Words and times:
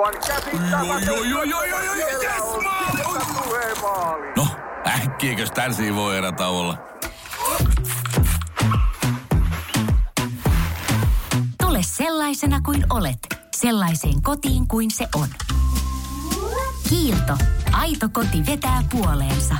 Aivan 0.00 0.14
yes, 2.22 2.62
maali! 3.82 4.32
No, 4.36 4.46
äkkiäkös 4.86 5.50
tän 5.50 5.72
voi 5.94 6.16
erä 6.16 6.32
olla? 6.48 6.78
Tule 11.62 11.78
sellaisena 11.82 12.60
kuin 12.60 12.84
olet, 12.90 13.18
sellaiseen 13.56 14.22
kotiin 14.22 14.68
kuin 14.68 14.90
se 14.90 15.08
on. 15.14 15.28
Kiilto. 16.88 17.36
Aito 17.72 18.08
koti 18.12 18.46
vetää 18.46 18.82
puoleensa. 18.90 19.54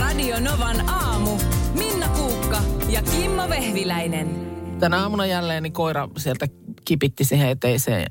Radio 0.00 0.40
Novan 0.40 0.88
aamu. 0.88 1.38
Minna 1.74 2.08
Kuukka 2.08 2.58
ja 2.88 3.02
Kimmo 3.02 3.48
Vehviläinen. 3.48 4.54
Tänä 4.80 5.02
aamuna 5.02 5.26
jälleen 5.26 5.62
niin 5.62 5.72
koira 5.72 6.08
sieltä 6.16 6.46
kipitti 6.84 7.24
siihen 7.24 7.48
eteiseen 7.48 8.06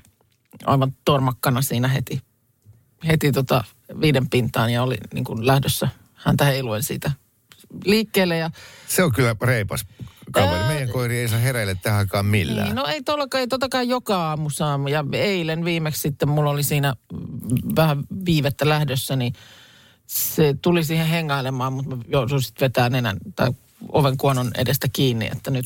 aivan 0.65 0.95
tormakkana 1.05 1.61
siinä 1.61 1.87
heti, 1.87 2.21
heti 3.07 3.31
tota 3.31 3.63
viiden 4.01 4.29
pintaan 4.29 4.73
ja 4.73 4.83
oli 4.83 4.95
niin 5.13 5.23
kuin 5.23 5.47
lähdössä 5.47 5.87
häntä 6.13 6.45
heiluen 6.45 6.83
siitä 6.83 7.11
liikkeelle. 7.85 8.37
Ja, 8.37 8.51
Se 8.87 9.03
on 9.03 9.11
kyllä 9.11 9.35
reipas 9.41 9.85
kaveri. 10.31 10.59
Ää, 10.61 10.67
Meidän 10.67 10.89
koiri 10.89 11.17
ei 11.17 11.27
saa 11.27 11.39
hereille 11.39 11.75
tähän 11.75 11.99
aikaan 11.99 12.25
millään. 12.25 12.65
niin, 12.67 12.75
no 12.75 12.85
ei 12.85 13.01
tollakaan, 13.03 13.39
ei 13.39 13.47
totakaan 13.47 13.87
joka 13.87 14.15
aamu 14.29 14.49
saa. 14.49 14.79
Ja 14.89 15.03
eilen 15.13 15.65
viimeksi 15.65 16.01
sitten 16.01 16.29
mulla 16.29 16.49
oli 16.49 16.63
siinä 16.63 16.93
vähän 17.75 18.03
viivettä 18.25 18.69
lähdössä, 18.69 19.15
niin 19.15 19.33
se 20.07 20.55
tuli 20.61 20.83
siihen 20.83 21.07
hengailemaan, 21.07 21.73
mutta 21.73 21.95
mä 21.95 22.03
jouduin 22.07 22.41
sitten 22.41 22.65
vetää 22.65 22.89
nenän 22.89 23.17
tai 23.35 23.49
oven 23.91 24.17
kuonon 24.17 24.51
edestä 24.57 24.87
kiinni, 24.93 25.29
että 25.31 25.51
nyt 25.51 25.65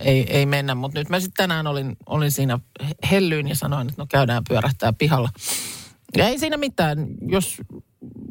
ei, 0.00 0.36
ei 0.36 0.46
mennä. 0.46 0.74
Mutta 0.74 0.98
nyt 0.98 1.08
mä 1.08 1.20
sitten 1.20 1.36
tänään 1.36 1.66
olin, 1.66 1.96
olin 2.06 2.30
siinä 2.30 2.58
hellyin 3.10 3.48
ja 3.48 3.54
sanoin, 3.56 3.88
että 3.88 4.02
no 4.02 4.06
käydään 4.10 4.42
pyörähtää 4.48 4.92
pihalla. 4.92 5.28
Ja 6.16 6.28
ei 6.28 6.38
siinä 6.38 6.56
mitään, 6.56 7.06
jos 7.28 7.56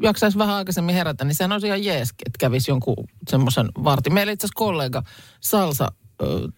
jaksaisi 0.02 0.38
vähän 0.38 0.54
aikaisemmin 0.54 0.94
herätä, 0.94 1.24
niin 1.24 1.34
sehän 1.34 1.52
olisi 1.52 1.66
ihan 1.66 1.84
jees, 1.84 2.10
että 2.10 2.38
kävisi 2.38 2.70
jonkun 2.70 2.96
semmoisen 3.30 3.68
vartin. 3.84 4.14
Meillä 4.14 4.32
itse 4.32 4.48
kollega 4.54 5.02
Salsa, 5.40 5.92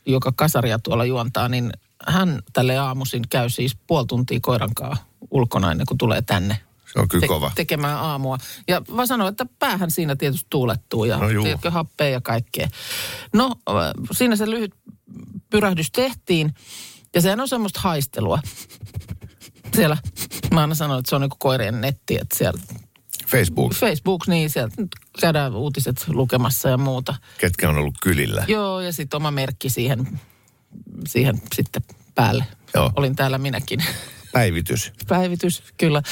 joka 0.06 0.32
kasaria 0.36 0.78
tuolla 0.78 1.04
juontaa, 1.04 1.48
niin 1.48 1.72
hän 2.06 2.40
tälle 2.52 2.78
aamuisin 2.78 3.22
käy 3.30 3.48
siis 3.48 3.76
puoli 3.86 4.06
tuntia 4.06 4.38
koiran 4.42 4.70
ulkona 5.30 5.70
ennen 5.70 5.86
kuin 5.86 5.98
tulee 5.98 6.22
tänne 6.22 6.58
Se 6.92 7.00
on 7.00 7.08
kyllä 7.08 7.26
kova. 7.26 7.52
tekemään 7.54 7.98
aamua. 7.98 8.38
Ja 8.68 8.82
mä 8.90 9.06
sanoin, 9.06 9.30
että 9.30 9.46
päähän 9.58 9.90
siinä 9.90 10.16
tietysti 10.16 10.46
tuulettuu 10.50 11.04
ja 11.04 11.16
No 11.16 11.42
tiedätkö, 11.42 11.70
happea 11.70 12.08
ja 12.08 12.20
kaikkea. 12.20 12.68
No, 13.34 13.54
siinä 14.12 14.36
se 14.36 14.50
lyhyt 14.50 14.74
pyrähdys 15.50 15.92
tehtiin 15.92 16.54
ja 17.14 17.20
sehän 17.20 17.40
on 17.40 17.48
semmoista 17.48 17.80
haistelua. 17.80 18.38
Siellä, 19.76 19.96
mä 20.54 20.60
aina 20.60 20.74
sanon, 20.74 20.98
että 20.98 21.10
se 21.10 21.14
on 21.14 21.20
niin 21.20 21.30
koirien 21.38 21.80
netti, 21.80 22.14
että 22.20 22.38
siellä 22.38 22.60
Facebook, 23.26 23.74
Facebook, 23.74 24.26
niin 24.26 24.50
sieltä 24.50 24.74
käydään 25.20 25.54
uutiset 25.54 26.04
lukemassa 26.08 26.68
ja 26.68 26.78
muuta. 26.78 27.14
ketkä 27.38 27.68
on 27.68 27.76
ollut 27.76 27.94
kylillä. 28.02 28.44
Joo, 28.48 28.80
ja 28.80 28.92
sitten 28.92 29.16
oma 29.16 29.30
merkki 29.30 29.70
siihen, 29.70 30.20
siihen 31.08 31.42
sitten 31.54 31.82
päälle. 32.14 32.44
Joo. 32.74 32.92
Olin 32.96 33.16
täällä 33.16 33.38
minäkin. 33.38 33.84
Päivitys. 34.32 34.92
Päivitys, 35.08 35.62
kyllä. 35.76 36.02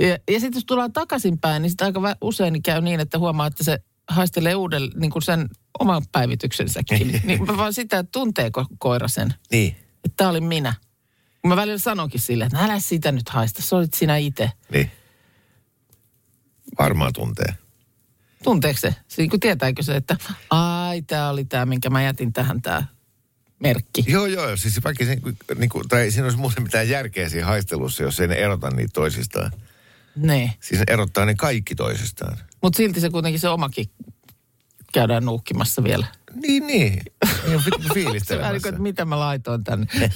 Ja, 0.00 0.18
ja 0.30 0.40
sitten 0.40 0.54
jos 0.58 0.64
tullaan 0.64 0.92
takaisinpäin, 0.92 1.62
niin 1.62 1.70
sitten 1.70 1.86
aika 1.86 2.16
usein 2.20 2.52
niin 2.52 2.62
käy 2.62 2.80
niin, 2.80 3.00
että 3.00 3.18
huomaa, 3.18 3.46
että 3.46 3.64
se 3.64 3.78
haistelee 4.08 4.54
uuden 4.54 4.82
niin 4.96 5.10
kuin 5.10 5.22
sen 5.22 5.48
oman 5.78 6.02
päivityksensäkin. 6.12 7.20
niin 7.24 7.46
mä 7.46 7.56
vaan 7.56 7.74
sitä, 7.74 7.98
että 7.98 8.12
tunteeko 8.12 8.66
koira 8.78 9.08
sen, 9.08 9.34
Niin, 9.52 9.76
että 10.04 10.16
tämä 10.16 10.30
olin 10.30 10.44
minä. 10.44 10.74
Mä 11.46 11.56
välillä 11.56 11.78
sanonkin 11.78 12.20
sille, 12.20 12.44
että 12.44 12.58
älä 12.58 12.80
sitä 12.80 13.12
nyt 13.12 13.28
haista, 13.28 13.62
se 13.62 13.76
olit 13.76 13.94
sinä 13.94 14.16
itse. 14.16 14.50
niin. 14.72 14.90
Varmaan 16.78 17.12
tuntee. 17.12 17.54
Tunteeko 18.44 18.78
se? 18.80 18.94
Siis 19.08 19.30
kun 19.30 19.40
tietääkö 19.40 19.82
se, 19.82 19.96
että 19.96 20.16
ai, 20.50 21.02
tämä 21.02 21.28
oli 21.30 21.44
tämä, 21.44 21.66
minkä 21.66 21.90
mä 21.90 22.02
jätin 22.02 22.32
tähän 22.32 22.62
tämä 22.62 22.84
merkki. 23.62 24.04
Joo, 24.06 24.26
joo. 24.26 24.56
Siis 24.56 24.84
vaikka 24.84 25.04
se, 25.04 25.18
niin 25.58 25.68
kuin, 25.70 25.88
tai 25.88 26.10
siinä 26.10 26.24
olisi 26.24 26.38
muuten 26.38 26.62
mitään 26.62 26.88
järkeä 26.88 27.28
siinä 27.28 27.46
haistelussa, 27.46 28.02
jos 28.02 28.20
ei 28.20 28.28
ne 28.28 28.34
erota 28.34 28.70
niitä 28.70 28.90
toisistaan. 28.92 29.50
Ne. 30.16 30.54
Siis 30.60 30.78
ne 30.80 30.84
erottaa 30.88 31.24
ne 31.24 31.34
kaikki 31.34 31.74
toisistaan. 31.74 32.38
Mutta 32.62 32.76
silti 32.76 33.00
se 33.00 33.10
kuitenkin 33.10 33.40
se 33.40 33.48
omakin 33.48 33.90
käydään 34.92 35.24
nuukkimassa 35.24 35.84
vielä. 35.84 36.06
Niin, 36.34 36.66
niin. 36.66 37.02
Niin 37.46 37.56
on 37.56 37.62
fi- 37.62 37.70
Se 37.70 37.76
niin 37.78 37.82
kuin, 37.82 37.94
fiilistelemässä. 37.94 38.68
että 38.68 38.80
mitä 38.82 39.04
mä 39.04 39.18
laitoin 39.18 39.64
tänne. 39.64 39.86
niin, 39.98 40.10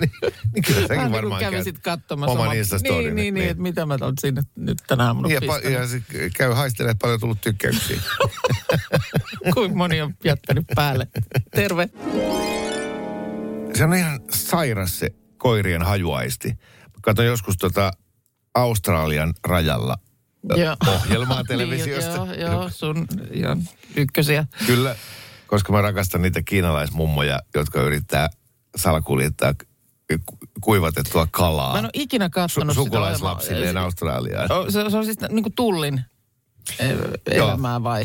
niin, 0.00 0.10
niin 0.54 0.64
kyllä 0.66 0.80
säkin 0.80 0.88
Vähän 0.88 1.04
niin 1.04 1.12
varmaan 1.12 1.40
kävisit 1.40 1.78
käyt 1.78 2.00
katsomassa. 2.00 2.32
oman 2.32 2.44
oma- 2.46 2.52
Instastorin. 2.52 3.04
Niin, 3.04 3.14
niin, 3.14 3.34
niin, 3.34 3.50
että 3.50 3.62
mitä 3.62 3.86
mä 3.86 3.98
oon 4.00 4.14
sinne 4.20 4.42
nyt 4.56 4.78
tänä 4.86 5.06
aamuna 5.06 5.28
Niin, 5.28 5.38
ja, 5.42 5.52
pa- 5.56 5.68
ja 5.68 5.86
se 5.88 6.02
käy 6.36 6.52
haistelemaan 6.52 6.98
paljon 6.98 7.20
tullut 7.20 7.40
tykkäyksiä. 7.40 8.00
Kuinka 9.54 9.76
moni 9.76 10.00
on 10.00 10.14
jättänyt 10.24 10.64
päälle. 10.74 11.06
Terve. 11.50 11.88
se 13.74 13.84
on 13.84 13.94
ihan 13.94 14.20
sairas 14.34 14.98
se 14.98 15.10
koirien 15.38 15.82
hajuaisti. 15.82 16.58
Katsoin 17.02 17.28
joskus 17.28 17.56
tota 17.56 17.92
Australian 18.54 19.34
rajalla 19.44 19.96
Joo. 20.56 20.76
ohjelmaa 20.86 21.44
televisiosta. 21.48 22.24
Niin, 22.24 22.40
joo, 22.40 22.52
joo, 22.52 22.70
sun 22.70 23.06
ihan 23.32 23.62
ykkösiä. 23.96 24.44
Kyllä, 24.66 24.96
koska 25.46 25.72
mä 25.72 25.80
rakastan 25.82 26.22
niitä 26.22 26.42
kiinalaismummoja, 26.42 27.40
jotka 27.54 27.82
yrittää 27.82 28.30
salakuljettaa 28.76 29.54
ku- 30.26 30.38
kuivatettua 30.60 31.26
kalaa 31.30 31.72
Mä 31.72 31.78
en 31.78 31.84
ole 31.84 31.90
ikinä 31.94 32.26
su- 32.26 32.30
katsonut 32.30 32.74
sitä 32.74 32.84
sukulaislapsilleen 32.84 33.60
ohjelmaa. 33.62 33.82
Australiaan. 33.84 34.48
Se, 34.72 34.90
se 34.90 34.96
on 34.96 35.04
siis 35.04 35.18
niin 35.28 35.42
kuin 35.42 35.52
tullin 35.56 36.00
elämää 37.30 37.82
vai? 37.82 38.04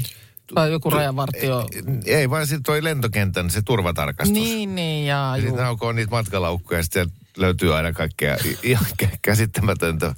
Tai 0.56 0.72
joku 0.72 0.90
rajavartio. 0.90 1.68
Ei, 2.06 2.30
vaan 2.30 2.48
sitten 2.48 2.64
toi 2.64 2.84
lentokentän 2.84 3.50
se 3.50 3.62
turvatarkastus. 3.62 4.34
Niin, 4.40 4.76
niin, 4.76 5.08
ja 5.08 5.16
Ja 5.32 5.38
juu. 5.38 5.48
sitten 5.48 5.66
aukoo 5.66 5.92
niitä 5.92 6.12
matkalaukkuja 6.12 6.80
ja 6.80 6.84
sitten 6.84 7.10
löytyy 7.38 7.76
aina 7.76 7.94
kaikkea 7.94 8.38
ihan 8.64 8.86
kä- 9.04 9.18
käsittämätöntä. 9.22 10.16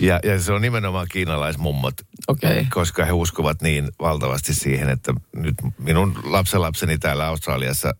Ja, 0.00 0.20
ja 0.24 0.40
se 0.40 0.52
on 0.52 0.62
nimenomaan 0.62 1.06
kiinalaismummot. 1.10 1.94
Okay. 2.28 2.66
koska 2.74 3.04
he 3.04 3.12
uskovat 3.12 3.62
niin 3.62 3.88
valtavasti 4.00 4.54
siihen, 4.54 4.88
että 4.88 5.14
nyt 5.36 5.54
minun 5.78 6.18
lapsenlapseni 6.24 6.98
täällä 6.98 7.26
Australiassa, 7.26 7.94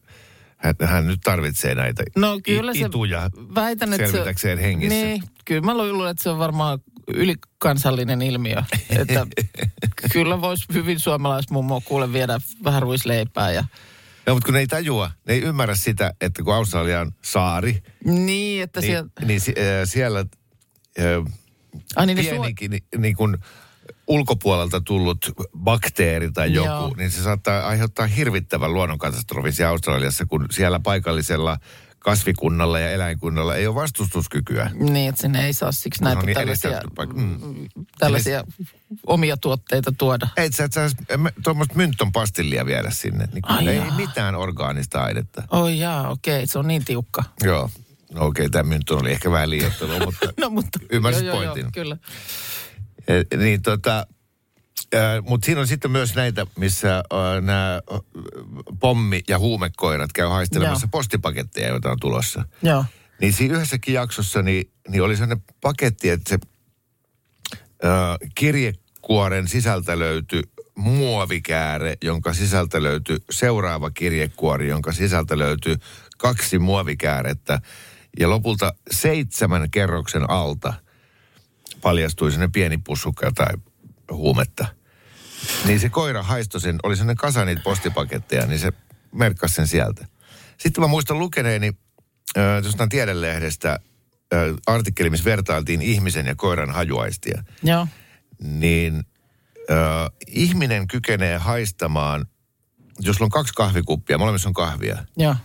hän, 0.56 0.74
hän 0.84 1.06
nyt 1.06 1.20
tarvitsee 1.24 1.74
näitä 1.74 2.02
No 2.16 2.40
kyllä 2.44 2.72
i- 2.72 2.78
se, 2.78 2.86
ituja 2.86 3.30
väitän, 3.54 3.92
että 3.92 4.06
selvitäkseen 4.10 4.58
se, 4.58 4.62
hengissä. 4.64 4.94
Niin, 4.94 5.22
kyllä 5.44 5.60
mä 5.62 5.76
luulen, 5.78 6.10
että 6.10 6.22
se 6.22 6.30
on 6.30 6.38
varmaan 6.38 6.78
ylikansallinen 7.14 8.22
ilmiö. 8.22 8.62
Että 8.90 9.26
kyllä 10.12 10.40
voisi 10.40 10.64
hyvin 10.72 10.98
suomalaismummo 10.98 11.80
kuule 11.84 12.12
viedä 12.12 12.40
vähän 12.64 12.82
ruisleipää 12.82 13.52
ja 13.52 13.64
No, 14.26 14.34
mutta 14.34 14.46
kun 14.46 14.54
ne 14.54 14.60
ei 14.60 14.66
tajua, 14.66 15.10
ne 15.26 15.34
ei 15.34 15.42
ymmärrä 15.42 15.74
sitä, 15.74 16.14
että 16.20 16.42
kun 16.42 16.54
Australia 16.54 17.00
on 17.00 17.12
saari, 17.22 17.82
niin, 18.04 18.62
että 18.62 18.80
niin, 18.80 18.90
siellä... 18.90 19.10
niin 19.26 19.40
si- 19.40 19.54
äh, 19.58 19.64
siellä 19.84 20.24
äh, 20.98 21.32
Ai 21.96 22.06
niin, 22.06 22.18
pienikin 22.18 22.70
ni, 22.70 22.78
niin 22.98 23.16
kuin 23.16 23.36
ulkopuolelta 24.06 24.80
tullut 24.80 25.32
bakteeri 25.58 26.32
tai 26.32 26.52
joku, 26.52 26.68
Joo. 26.68 26.94
niin 26.96 27.10
se 27.10 27.22
saattaa 27.22 27.66
aiheuttaa 27.66 28.06
hirvittävän 28.06 28.74
luonnonkatastrofin 28.74 29.52
siellä 29.52 29.70
Australiassa, 29.70 30.26
kun 30.26 30.46
siellä 30.50 30.80
paikallisella 30.80 31.58
kasvikunnalla 32.00 32.78
ja 32.80 32.90
eläinkunnalla 32.90 33.56
ei 33.56 33.66
ole 33.66 33.74
vastustuskykyä. 33.74 34.70
Niin, 34.74 35.08
että 35.08 35.20
sinne 35.22 35.46
ei 35.46 35.52
saa 35.52 35.72
siksi 35.72 36.04
näitä 36.04 36.20
No 36.20 36.26
niin, 36.26 36.34
tällaisia. 36.34 36.82
Mm. 37.14 37.68
tällaisia 37.98 38.44
omia 39.06 39.36
tuotteita 39.36 39.92
tuoda. 39.98 40.28
Ei 40.36 40.52
sä 40.52 40.64
et 40.64 40.72
saa 40.72 40.88
tuommoista 41.44 41.74
mynton 41.74 42.12
pastillia 42.12 42.66
viedä 42.66 42.90
sinne. 42.90 43.28
Niin 43.32 43.42
Ai 43.50 43.68
ei 43.68 43.76
jaa. 43.76 43.96
mitään 43.96 44.34
orgaanista 44.34 45.02
ainetta. 45.02 45.42
Oi 45.50 45.78
jaa, 45.78 46.08
okei, 46.10 46.46
se 46.46 46.58
on 46.58 46.66
niin 46.68 46.84
tiukka. 46.84 47.24
Joo. 47.42 47.70
No 48.14 48.26
okei, 48.26 48.50
tämä 48.50 48.62
mynton 48.62 49.00
oli 49.00 49.10
ehkä 49.12 49.30
vähän 49.30 49.50
liioittelua, 49.50 49.98
mutta 50.06 50.28
No 50.40 50.50
mutta... 50.50 50.78
Ymmärsit 50.92 51.24
joo, 51.26 51.36
pointin. 51.36 51.62
Joo, 51.62 51.70
kyllä. 51.74 51.96
Eh, 53.08 53.38
niin 53.38 53.62
tota, 53.62 54.06
mutta 55.22 55.44
siinä 55.44 55.60
on 55.60 55.66
sitten 55.66 55.90
myös 55.90 56.14
näitä, 56.14 56.46
missä 56.56 56.96
äh, 56.96 57.42
nämä 57.42 57.80
pommi- 58.80 59.24
ja 59.28 59.38
huumekoirat 59.38 60.12
käy 60.12 60.26
haistelemassa 60.26 60.84
Joo. 60.84 60.90
postipaketteja, 60.90 61.68
joita 61.68 61.90
on 61.90 62.00
tulossa. 62.00 62.44
Joo. 62.62 62.84
Niin 63.20 63.32
siinä 63.32 63.54
yhdessäkin 63.54 63.94
jaksossa 63.94 64.42
niin, 64.42 64.70
niin 64.88 65.02
oli 65.02 65.16
sellainen 65.16 65.44
paketti, 65.60 66.10
että 66.10 66.28
se 66.28 66.38
äh, 67.84 68.30
kirjekuoren 68.34 69.48
sisältä 69.48 69.98
löytyi 69.98 70.42
muovikääre, 70.74 71.96
jonka 72.02 72.34
sisältä 72.34 72.82
löytyi 72.82 73.18
seuraava 73.30 73.90
kirjekuori, 73.90 74.68
jonka 74.68 74.92
sisältä 74.92 75.38
löytyi 75.38 75.76
kaksi 76.18 76.58
muovikäärettä. 76.58 77.60
Ja 78.18 78.30
lopulta 78.30 78.74
seitsemän 78.90 79.70
kerroksen 79.70 80.30
alta 80.30 80.74
paljastui 81.82 82.30
sinne 82.30 82.48
pieni 82.52 82.78
pussukka 82.78 83.26
jotain 83.26 83.62
huumetta. 84.12 84.79
Niin 85.64 85.80
se 85.80 85.88
koira 85.88 86.22
haistoi 86.22 86.60
sen, 86.60 86.78
oli 86.82 86.96
sellainen 86.96 87.16
kasa 87.16 87.44
niitä 87.44 87.62
postipaketteja, 87.62 88.46
niin 88.46 88.58
se 88.58 88.72
merkkasi 89.12 89.54
sen 89.54 89.68
sieltä. 89.68 90.06
Sitten 90.58 90.82
mä 90.84 90.88
muistan 90.88 91.18
lukeneeni 91.18 91.72
äh, 92.38 92.64
jostain 92.64 92.88
tiedelehdestä 92.88 93.78
ö, 94.32 94.54
artikkeli, 94.66 95.10
missä 95.10 95.24
vertailtiin 95.24 95.82
ihmisen 95.82 96.26
ja 96.26 96.34
koiran 96.34 96.70
hajuaistia. 96.70 97.44
Joo. 97.62 97.86
Niin 98.40 99.04
ö, 99.70 99.74
ihminen 100.26 100.88
kykenee 100.88 101.38
haistamaan, 101.38 102.26
jos 102.98 103.16
sulla 103.16 103.26
on 103.26 103.30
kaksi 103.30 103.54
kahvikuppia, 103.54 104.18
molemmissa 104.18 104.48
on 104.48 104.52
kahvia, 104.52 105.04
Joo. 105.16 105.36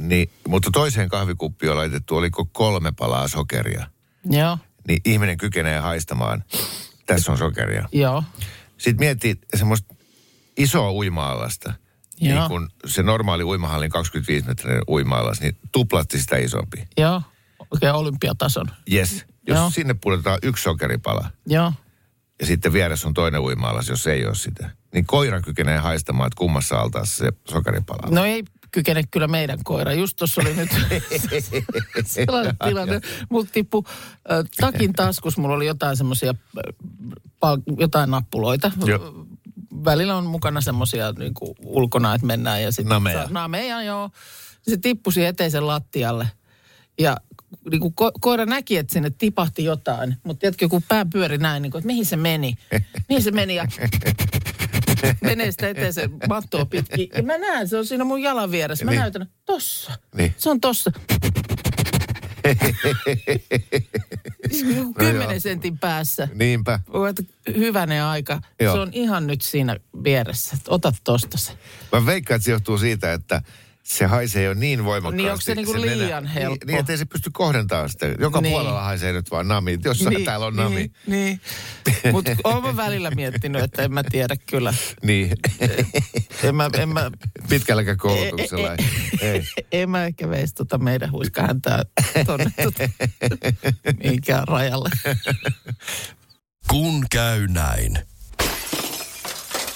niin, 0.00 0.30
mutta 0.48 0.70
toiseen 0.72 1.08
kahvikuppiin 1.08 1.70
on 1.70 1.76
laitettu, 1.76 2.16
oliko 2.16 2.44
kolme 2.44 2.92
palaa 2.98 3.28
sokeria. 3.28 3.86
Joo. 4.24 4.58
Niin 4.88 5.00
ihminen 5.04 5.38
kykenee 5.38 5.78
haistamaan, 5.78 6.44
tässä 7.06 7.32
on 7.32 7.38
sokeria. 7.38 7.88
Joo. 7.92 8.24
Sitten 8.80 9.06
miettii 9.06 9.38
semmoista 9.56 9.94
isoa 10.56 10.92
uima-alasta. 10.92 11.72
Joo. 12.20 12.38
Niin 12.38 12.48
kun 12.48 12.70
se 12.86 13.02
normaali 13.02 13.44
uimahallin 13.44 13.90
25 13.90 14.46
metrinen 14.46 14.82
uima-alas, 14.88 15.40
niin 15.40 15.56
tuplatti 15.72 16.20
sitä 16.20 16.36
isompi. 16.36 16.88
Joo. 16.96 17.22
Okei, 17.58 17.90
okay, 17.90 18.00
olympiatason. 18.00 18.66
Yes. 18.92 19.26
Jos 19.46 19.58
Joo. 19.58 19.70
sinne 19.70 19.94
pudotetaan 19.94 20.38
yksi 20.42 20.62
sokeripala 20.62 21.30
Joo. 21.46 21.72
ja 22.40 22.46
sitten 22.46 22.72
vieressä 22.72 23.08
on 23.08 23.14
toinen 23.14 23.40
uima-alas, 23.40 23.88
jos 23.88 24.06
ei 24.06 24.26
ole 24.26 24.34
sitä, 24.34 24.70
niin 24.94 25.06
koira 25.06 25.40
kykenee 25.40 25.78
haistamaan, 25.78 26.26
että 26.26 26.38
kummassa 26.38 26.76
altaassa 26.80 27.24
se 27.24 27.32
sokeripala 27.48 28.00
on. 28.06 28.14
No 28.14 28.24
ei 28.24 28.44
kykene 28.72 29.02
kyllä 29.10 29.28
meidän 29.28 29.58
koira. 29.64 29.92
Just 29.92 30.16
tuossa 30.16 30.40
oli 30.40 30.54
nyt 30.54 30.70
sellainen 32.04 32.56
tilanne. 32.64 33.00
Mulla 33.30 33.46
tippui 33.52 33.82
äh, 33.86 34.44
takin 34.60 34.92
taskus, 34.92 35.38
mulla 35.38 35.54
oli 35.54 35.66
jotain 35.66 35.96
semmoisia, 35.96 36.34
jotain 37.78 38.10
nappuloita. 38.10 38.70
Joo. 38.84 39.26
Välillä 39.84 40.16
on 40.16 40.26
mukana 40.26 40.60
semmoisia 40.60 41.12
niin 41.12 41.34
ulkona, 41.64 42.14
että 42.14 42.26
mennään 42.26 42.62
ja 42.62 42.72
sitten... 42.72 42.88
Nameja. 42.88 43.26
Nameja, 43.30 43.82
joo. 43.82 44.10
Se 44.62 44.76
tippui 44.76 45.12
siihen 45.12 45.30
eteisen 45.30 45.66
lattialle. 45.66 46.30
Ja 46.98 47.16
niin 47.70 47.80
kuin 47.80 47.94
ko- 48.00 48.12
koira 48.20 48.46
näki, 48.46 48.76
että 48.76 48.92
sinne 48.92 49.10
tipahti 49.10 49.64
jotain. 49.64 50.16
Mutta 50.24 50.40
tiedätkö, 50.40 50.68
kun 50.68 50.82
pää 50.88 51.06
pyöri 51.12 51.38
näin, 51.38 51.62
niin 51.62 51.70
kuin, 51.70 51.80
että 51.80 51.86
mihin 51.86 52.06
se 52.06 52.16
meni? 52.16 52.54
Mihin 53.08 53.22
se 53.22 53.30
meni? 53.30 53.54
Ja 53.54 53.66
menee 55.20 55.50
sitä 55.50 55.68
eteen 55.68 55.92
se 55.92 56.08
mattoa 56.28 56.64
pitkin. 56.64 57.08
Ja 57.16 57.22
mä 57.22 57.38
näen, 57.38 57.68
se 57.68 57.78
on 57.78 57.86
siinä 57.86 58.04
mun 58.04 58.22
jalan 58.22 58.50
vieressä. 58.50 58.84
Mä 58.84 58.90
Niin. 58.90 59.00
näytän, 59.00 59.26
tossa. 59.44 59.92
Niin. 60.14 60.34
Se 60.36 60.50
on 60.50 60.60
tossa. 60.60 60.92
Joku 64.76 64.88
No. 64.88 64.92
Kymmenen 64.98 65.40
sentin 65.40 65.78
päässä. 65.78 66.28
Niinpä. 66.34 66.80
Hyvänen 67.56 68.02
aika. 68.04 68.40
Joo. 68.60 68.74
Se 68.74 68.80
on 68.80 68.88
ihan 68.92 69.26
nyt 69.26 69.40
siinä 69.42 69.76
vieressä. 70.04 70.56
Ota 70.68 70.92
tosta 71.04 71.38
se. 71.38 71.52
Mä 71.92 72.06
veikkaan, 72.06 72.36
että 72.36 72.44
se 72.44 72.50
johtuu 72.50 72.78
siitä, 72.78 73.12
että 73.12 73.42
se 73.82 74.06
haisee 74.06 74.42
jo 74.44 74.54
niin 74.54 74.84
voimakkaasti. 74.84 75.22
Niin, 75.22 75.30
onko 75.32 75.42
se 75.42 75.54
niinku 75.54 75.72
nenä- 75.72 75.98
liian 75.98 76.26
helppo? 76.26 76.64
Niin, 76.64 76.66
niin 76.66 76.78
ettei 76.80 76.98
se 76.98 77.04
pysty 77.04 77.30
kohdentamaan 77.32 77.88
sitä. 77.88 78.06
Joka 78.18 78.40
Niin. 78.40 78.52
puolella 78.52 78.82
haisee 78.82 79.12
nyt 79.12 79.30
vaan 79.30 79.48
nami. 79.48 79.78
Jossain 79.84 80.14
niin, 80.14 80.24
täällä 80.24 80.46
on 80.46 80.56
nami. 80.56 80.74
Niin, 80.76 80.92
niin. 81.06 81.40
Mutta 82.12 82.30
oon 82.44 82.62
mä 82.62 82.76
välillä 82.76 83.10
miettinyt, 83.10 83.62
että 83.62 83.82
en 83.82 83.92
mä 83.92 84.02
tiedä 84.10 84.36
kyllä. 84.46 84.74
Niin. 85.02 85.30
En 86.42 86.54
mä, 86.54 86.70
en 86.78 86.88
mä, 86.88 87.10
Pitkälläkään 87.48 87.96
koulutuksella. 87.96 88.70
ei. 89.20 89.42
en 89.72 89.90
mä 89.90 90.04
ehkä 90.04 90.28
veisi 90.30 90.54
tota 90.54 90.78
meidän 90.78 91.12
huiskahäntää 91.12 91.82
tonne 92.26 92.50
tota, 92.62 92.88
mihinkään 94.02 94.48
rajalle. 94.48 94.90
Kun 96.68 97.04
käy 97.10 97.46
näin. 97.48 97.98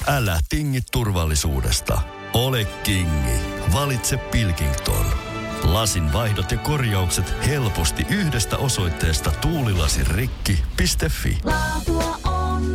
Älä 0.06 0.40
tingi 0.48 0.80
turvallisuudesta. 0.92 2.02
Ole 2.34 2.64
kingi. 2.64 3.38
Valitse 3.72 4.16
Pilkington. 4.16 5.06
Lasin 5.62 6.12
vaihdot 6.12 6.50
ja 6.50 6.58
korjaukset 6.58 7.34
helposti 7.46 8.06
yhdestä 8.10 8.56
osoitteesta 8.56 9.30
tuulilasirikki.fi. 9.30 11.38
Laatua 11.44 12.18
on 12.24 12.72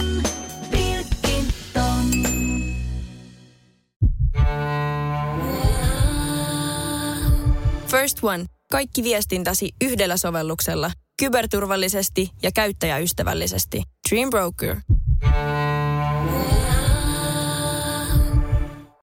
Pilkington. 0.72 2.06
First 7.88 8.24
One. 8.24 8.46
Kaikki 8.72 9.04
viestintäsi 9.04 9.70
yhdellä 9.82 10.18
sovelluksella. 10.18 10.92
Kyberturvallisesti 11.20 12.30
ja 12.44 12.52
käyttäjäystävällisesti. 12.52 13.84
Dream 14.10 14.30
Broker. 14.30 14.76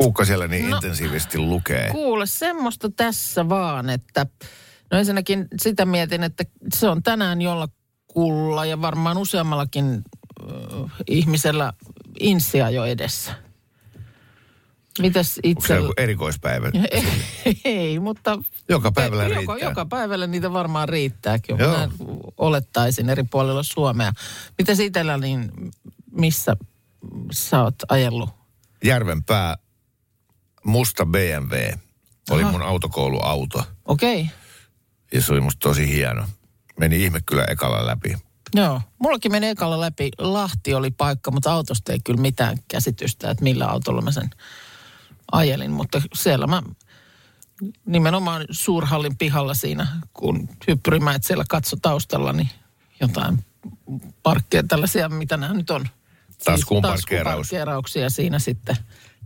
kuukka 0.00 0.24
siellä 0.24 0.48
niin 0.48 0.70
No. 0.70 0.76
intensiivisesti 0.76 1.38
lukee? 1.38 1.90
Kuule, 1.90 2.26
semmoista 2.26 2.90
tässä 2.90 3.48
vaan, 3.48 3.90
että 3.90 4.26
no 4.90 4.98
ensinnäkin 4.98 5.48
sitä 5.58 5.86
mietin, 5.86 6.22
että 6.22 6.44
se 6.74 6.88
on 6.88 7.02
tänään 7.02 7.42
jollakulla 7.42 8.64
ja 8.64 8.80
varmaan 8.82 9.18
useammallakin 9.18 9.84
äh, 9.94 10.90
ihmisellä 11.08 11.72
insia 12.20 12.70
jo 12.70 12.84
edessä. 12.84 13.32
Mitäs 14.98 15.40
Onko 15.44 15.66
se 15.66 15.76
itse... 15.78 15.92
erikoispäivä? 15.96 16.70
Ei, 17.64 17.98
mutta... 17.98 18.38
Joka 18.68 18.92
päivällä 18.92 19.22
joka, 19.24 19.36
riittää. 19.36 19.68
joka 19.68 19.86
päivällä 19.86 20.26
niitä 20.26 20.52
varmaan 20.52 20.88
riittääkin. 20.88 21.58
Joo. 21.58 21.78
Mä 21.78 21.88
olettaisin 22.36 23.08
eri 23.10 23.22
puolilla 23.30 23.62
Suomea. 23.62 24.12
Mitä 24.58 24.72
itsellä, 24.82 25.18
niin 25.18 25.52
missä 26.12 26.56
sä 27.32 27.62
oot 27.62 27.74
ajellut? 27.88 28.30
Järvenpää, 28.84 29.56
musta 30.64 31.06
BMW. 31.06 31.54
Oli 32.30 32.42
Aha. 32.42 32.52
mun 32.52 32.62
autokouluauto. 32.62 33.64
Okei. 33.84 34.20
Okay. 34.20 34.34
Ja 35.12 35.22
se 35.22 35.32
oli 35.32 35.40
musta 35.40 35.68
tosi 35.68 35.88
hieno. 35.88 36.26
Meni 36.78 37.04
ihme 37.04 37.20
kyllä 37.26 37.44
ekalla 37.44 37.86
läpi. 37.86 38.16
Joo, 38.54 38.80
mullakin 38.98 39.32
meni 39.32 39.48
ekalla 39.48 39.80
läpi. 39.80 40.10
Lahti 40.18 40.74
oli 40.74 40.90
paikka, 40.90 41.30
mutta 41.30 41.52
autosta 41.52 41.92
ei 41.92 42.00
kyllä 42.04 42.20
mitään 42.20 42.58
käsitystä, 42.68 43.30
että 43.30 43.44
millä 43.44 43.66
autolla 43.66 44.02
mä 44.02 44.12
sen 44.12 44.30
ajelin. 45.32 45.70
Mutta 45.70 46.02
siellä 46.14 46.46
mä 46.46 46.62
nimenomaan 47.86 48.44
suurhallin 48.50 49.16
pihalla 49.16 49.54
siinä, 49.54 49.86
kun 50.14 50.48
hyppyrimäet 50.68 51.24
siellä 51.24 51.44
katso 51.48 51.76
taustalla, 51.82 52.32
niin 52.32 52.50
jotain 53.00 53.44
parkkeja, 54.22 54.62
tällaisia, 54.62 55.08
mitä 55.08 55.36
nämä 55.36 55.54
nyt 55.54 55.70
on. 55.70 55.88
Taskuun 56.44 56.82
parkkeeraus. 56.82 57.36
taskuparkkeerauksia 57.36 58.10
siinä 58.10 58.38
sitten 58.38 58.76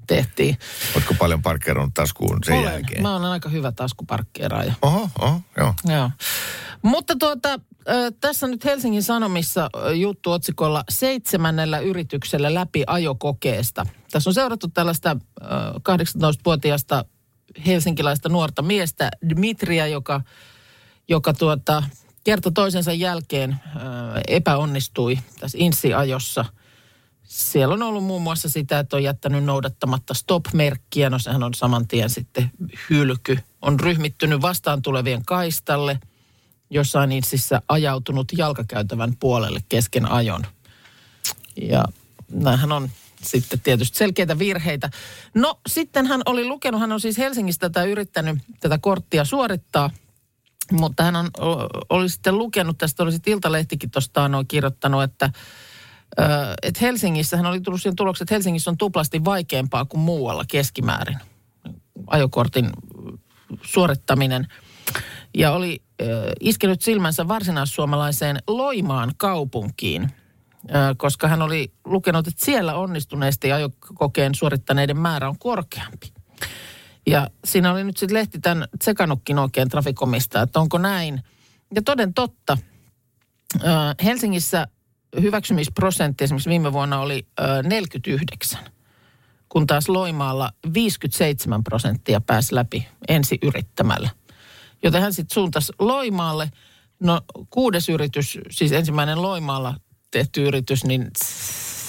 tehtiin. 0.06 0.58
Ootko 0.94 1.14
paljon 1.18 1.42
parkkeerannut 1.42 1.94
taskuun 1.94 2.38
sen 2.44 2.54
Olen. 2.54 2.72
jälkeen? 2.72 3.02
Mä 3.02 3.16
olen 3.16 3.30
aika 3.30 3.48
hyvä 3.48 3.72
taskuparkkeeraaja. 3.72 4.74
Oho, 4.82 5.08
oho, 5.20 5.40
joo. 5.56 5.74
Joo. 5.84 6.10
Mutta 6.82 7.16
tuota, 7.18 7.60
tässä 8.20 8.46
nyt 8.46 8.64
Helsingin 8.64 9.02
Sanomissa 9.02 9.70
juttu 9.94 10.32
otsikolla 10.32 10.84
seitsemännellä 10.88 11.78
yrityksellä 11.78 12.54
läpi 12.54 12.84
ajokokeesta. 12.86 13.86
Tässä 14.10 14.30
on 14.30 14.34
seurattu 14.34 14.68
tällaista 14.68 15.10
ö, 15.10 15.44
18-vuotiaasta 15.78 17.04
helsinkiläistä 17.66 18.28
nuorta 18.28 18.62
miestä, 18.62 19.10
Dmitria, 19.28 19.86
joka, 19.86 20.20
joka 21.08 21.32
tuota, 21.34 21.82
kerta 22.24 22.50
toisensa 22.50 22.92
jälkeen 22.92 23.50
ö, 23.50 23.78
epäonnistui 24.28 25.18
tässä 25.40 25.58
insi-ajossa. 25.60 26.44
Siellä 27.24 27.74
on 27.74 27.82
ollut 27.82 28.04
muun 28.04 28.22
muassa 28.22 28.48
sitä, 28.48 28.78
että 28.78 28.96
on 28.96 29.02
jättänyt 29.02 29.44
noudattamatta 29.44 30.14
stop-merkkiä. 30.14 31.10
No 31.10 31.18
sehän 31.18 31.42
on 31.42 31.54
saman 31.54 31.88
tien 31.88 32.10
sitten 32.10 32.50
hylky. 32.90 33.38
On 33.62 33.80
ryhmittynyt 33.80 34.42
vastaan 34.42 34.82
tulevien 34.82 35.24
kaistalle. 35.24 36.00
Jossain 36.70 37.12
insissä 37.12 37.62
ajautunut 37.68 38.32
jalkakäytävän 38.36 39.16
puolelle 39.20 39.60
kesken 39.68 40.10
ajon. 40.10 40.46
Ja 41.70 41.84
näähän 42.32 42.72
on 42.72 42.90
sitten 43.22 43.60
tietysti 43.60 43.98
selkeitä 43.98 44.38
virheitä. 44.38 44.90
No 45.34 45.60
sitten 45.68 46.06
hän 46.06 46.20
oli 46.26 46.44
lukenut, 46.44 46.80
hän 46.80 46.92
on 46.92 47.00
siis 47.00 47.18
Helsingistä 47.18 47.70
tätä 47.70 47.84
yrittänyt 47.84 48.38
tätä 48.60 48.78
korttia 48.78 49.24
suorittaa. 49.24 49.90
Mutta 50.72 51.02
hän 51.02 51.16
on, 51.16 51.30
oli 51.88 52.08
sitten 52.08 52.38
lukenut, 52.38 52.78
tästä 52.78 53.02
oli 53.02 53.12
sitten 53.12 53.32
Iltalehtikin 53.32 53.90
tuosta 53.90 54.28
noin 54.28 54.48
kirjoittanut, 54.48 55.02
että 55.02 55.30
Ö, 56.20 56.22
että 56.62 56.80
Helsingissä, 56.80 57.36
hän 57.36 57.46
oli 57.46 57.60
tullut 57.60 57.82
siihen 57.82 57.96
tulokseen, 57.96 58.24
että 58.24 58.34
Helsingissä 58.34 58.70
on 58.70 58.78
tuplasti 58.78 59.24
vaikeampaa 59.24 59.84
kuin 59.84 60.00
muualla 60.00 60.44
keskimäärin 60.48 61.18
ajokortin 62.06 62.70
suorittaminen. 63.62 64.46
Ja 65.36 65.52
oli 65.52 65.82
äh, 66.02 66.08
iskenyt 66.40 66.82
silmänsä 66.82 67.28
varsinaissuomalaiseen 67.28 68.38
Loimaan 68.46 69.12
kaupunkiin, 69.16 70.10
koska 70.96 71.28
hän 71.28 71.42
oli 71.42 71.72
lukenut, 71.84 72.28
että 72.28 72.44
siellä 72.44 72.74
onnistuneesti 72.74 73.52
ajokokeen 73.52 74.34
suorittaneiden 74.34 74.98
määrä 74.98 75.28
on 75.28 75.38
korkeampi. 75.38 76.12
Ja 77.06 77.30
siinä 77.44 77.72
oli 77.72 77.84
nyt 77.84 77.96
sitten 77.96 78.14
lehti 78.14 78.38
tämän 78.38 78.68
tsekannutkin 78.78 79.38
oikein 79.38 79.68
trafikomista, 79.68 80.42
että 80.42 80.60
onko 80.60 80.78
näin. 80.78 81.22
Ja 81.74 81.82
toden 81.82 82.14
totta, 82.14 82.58
Helsingissä 84.04 84.66
hyväksymisprosentti 85.22 86.24
esimerkiksi 86.24 86.50
viime 86.50 86.72
vuonna 86.72 87.00
oli 87.00 87.26
ö, 87.40 87.62
49, 87.62 88.60
kun 89.48 89.66
taas 89.66 89.88
Loimaalla 89.88 90.50
57 90.74 91.64
prosenttia 91.64 92.20
pääsi 92.20 92.54
läpi 92.54 92.88
ensi 93.08 93.38
yrittämällä. 93.42 94.10
Joten 94.82 95.02
hän 95.02 95.12
sitten 95.12 95.34
suuntasi 95.34 95.72
Loimaalle. 95.78 96.50
No 97.00 97.20
kuudes 97.50 97.88
yritys, 97.88 98.38
siis 98.50 98.72
ensimmäinen 98.72 99.22
Loimaalla 99.22 99.74
tehty 100.10 100.46
yritys, 100.46 100.84
niin 100.84 101.10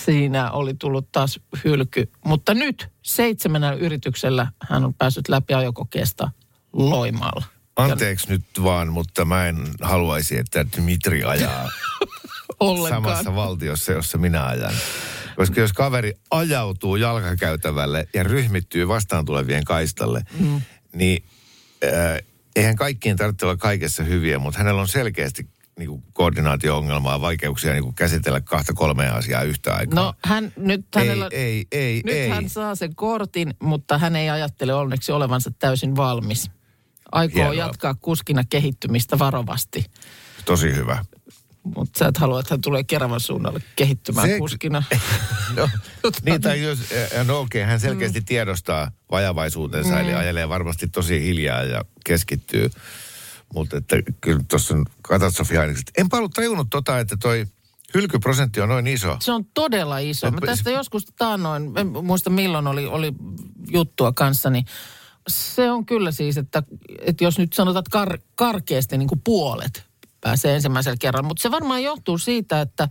siinä 0.05 0.51
oli 0.51 0.73
tullut 0.73 1.11
taas 1.11 1.39
hylky. 1.63 2.11
Mutta 2.25 2.53
nyt 2.53 2.87
seitsemänä 3.01 3.73
yrityksellä 3.73 4.47
hän 4.69 4.85
on 4.85 4.93
päässyt 4.93 5.29
läpi 5.29 5.53
ajokokeesta 5.53 6.31
Loimaalla. 6.73 7.43
Anteeksi 7.75 8.29
nyt 8.29 8.45
vaan, 8.63 8.93
mutta 8.93 9.25
mä 9.25 9.47
en 9.47 9.57
haluaisi, 9.81 10.37
että 10.37 10.65
Dmitri 10.77 11.23
ajaa 11.23 11.69
Ollenkaan. 12.69 13.03
samassa 13.03 13.35
valtiossa, 13.35 13.91
jossa 13.91 14.17
minä 14.17 14.45
ajan. 14.45 14.73
Koska 15.35 15.61
jos 15.61 15.73
kaveri 15.73 16.13
ajautuu 16.31 16.95
jalkakäytävälle 16.95 18.07
ja 18.13 18.23
ryhmittyy 18.23 18.87
vastaan 18.87 19.25
tulevien 19.25 19.63
kaistalle, 19.63 20.21
mm. 20.39 20.61
niin 20.93 21.23
äh, 21.83 22.17
eihän 22.55 22.75
kaikkien 22.75 23.17
tarvitse 23.17 23.45
olla 23.45 23.57
kaikessa 23.57 24.03
hyviä, 24.03 24.39
mutta 24.39 24.57
hänellä 24.57 24.81
on 24.81 24.87
selkeästi 24.87 25.47
niin 25.79 25.89
kuin 25.89 26.03
koordinaatio-ongelmaa, 26.13 27.21
vaikeuksia 27.21 27.71
niin 27.73 27.83
kuin 27.83 27.95
käsitellä 27.95 28.41
kahta 28.41 28.73
kolmea 28.73 29.13
asiaa 29.13 29.41
yhtä 29.41 29.75
aikaa. 29.75 30.03
No 30.03 30.13
hän 30.25 30.53
nyt 30.57 30.85
hänellä... 30.95 31.27
ei, 31.31 31.41
ei, 31.41 31.65
ei, 31.71 32.01
Nyt 32.05 32.15
ei. 32.15 32.29
hän 32.29 32.49
saa 32.49 32.75
sen 32.75 32.95
kortin, 32.95 33.53
mutta 33.59 33.97
hän 33.97 34.15
ei 34.15 34.29
ajattele 34.29 34.73
onneksi 34.73 35.11
olevansa 35.11 35.51
täysin 35.59 35.95
valmis. 35.95 36.51
Aikoo 37.11 37.51
Hienoa. 37.51 37.67
jatkaa 37.67 37.93
kuskina 37.93 38.43
kehittymistä 38.49 39.19
varovasti. 39.19 39.85
Tosi 40.45 40.75
hyvä. 40.75 41.05
Mutta 41.75 41.99
sä 41.99 42.07
et 42.07 42.17
halua, 42.17 42.39
että 42.39 42.53
hän 42.53 42.61
tulee 42.61 42.83
Keravan 42.83 43.19
suunnalle 43.19 43.61
kehittymään 43.75 44.27
Se- 44.27 44.37
kuskina. 44.37 44.83
No, 45.55 45.69
niin 46.25 46.41
tai 46.41 46.61
jos, 46.61 46.79
no 47.23 47.39
okei, 47.39 47.63
hän 47.63 47.79
selkeästi 47.79 48.21
tiedostaa 48.21 48.91
vajavaisuutensa, 49.11 49.89
mm. 49.89 49.97
eli 49.97 50.13
ajelee 50.13 50.49
varmasti 50.49 50.87
tosi 50.87 51.21
hiljaa 51.21 51.63
ja 51.63 51.85
keskittyy. 52.05 52.69
Mutta 53.53 53.77
että 53.77 53.95
kyllä 54.21 54.41
tuossa 54.47 54.73
on 54.73 54.85
katastrofiainekset. 55.01 55.91
Enpä 55.97 56.17
ollut 56.17 56.33
tajunnut 56.33 56.67
tota, 56.69 56.99
että 56.99 57.17
toi 57.17 57.45
hylkyprosentti 57.93 58.61
on 58.61 58.69
noin 58.69 58.87
iso. 58.87 59.17
Se 59.19 59.31
on 59.31 59.45
todella 59.53 59.97
iso. 59.97 60.31
Mä 60.31 60.37
tästä 60.45 60.71
joskus 60.71 61.05
taannoin, 61.17 61.71
en 61.75 61.87
muista 61.87 62.29
milloin 62.29 62.67
oli, 62.67 62.85
oli 62.85 63.13
juttua 63.71 64.11
kanssa, 64.11 64.49
niin 64.49 64.65
se 65.27 65.71
on 65.71 65.85
kyllä 65.85 66.11
siis, 66.11 66.37
että, 66.37 66.63
että 66.99 67.23
jos 67.23 67.39
nyt 67.39 67.53
sanotaan 67.53 67.83
kar, 67.91 68.17
karkeasti 68.35 68.97
niin 68.97 69.07
kuin 69.07 69.21
puolet 69.23 69.85
pääsee 70.25 70.55
ensimmäisellä 70.55 70.97
kerralla. 70.99 71.27
Mutta 71.27 71.41
se 71.41 71.51
varmaan 71.51 71.83
johtuu 71.83 72.17
siitä, 72.17 72.61
että 72.61 72.89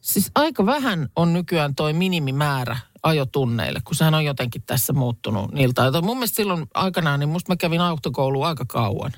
siis 0.00 0.30
aika 0.34 0.66
vähän 0.66 1.08
on 1.16 1.32
nykyään 1.32 1.74
toi 1.74 1.92
minimimäärä 1.92 2.76
ajotunneille, 3.02 3.80
kun 3.84 3.96
sehän 3.96 4.14
on 4.14 4.24
jotenkin 4.24 4.62
tässä 4.66 4.92
muuttunut 4.92 5.52
niiltä. 5.52 5.82
ajoilta. 5.82 6.02
Mun 6.02 6.16
mielestä 6.16 6.36
silloin 6.36 6.66
aikanaan, 6.74 7.20
niin 7.20 7.28
musta 7.28 7.52
mä 7.52 7.56
kävin 7.56 7.80
autokouluun 7.80 8.46
aika 8.46 8.64
kauan. 8.68 9.12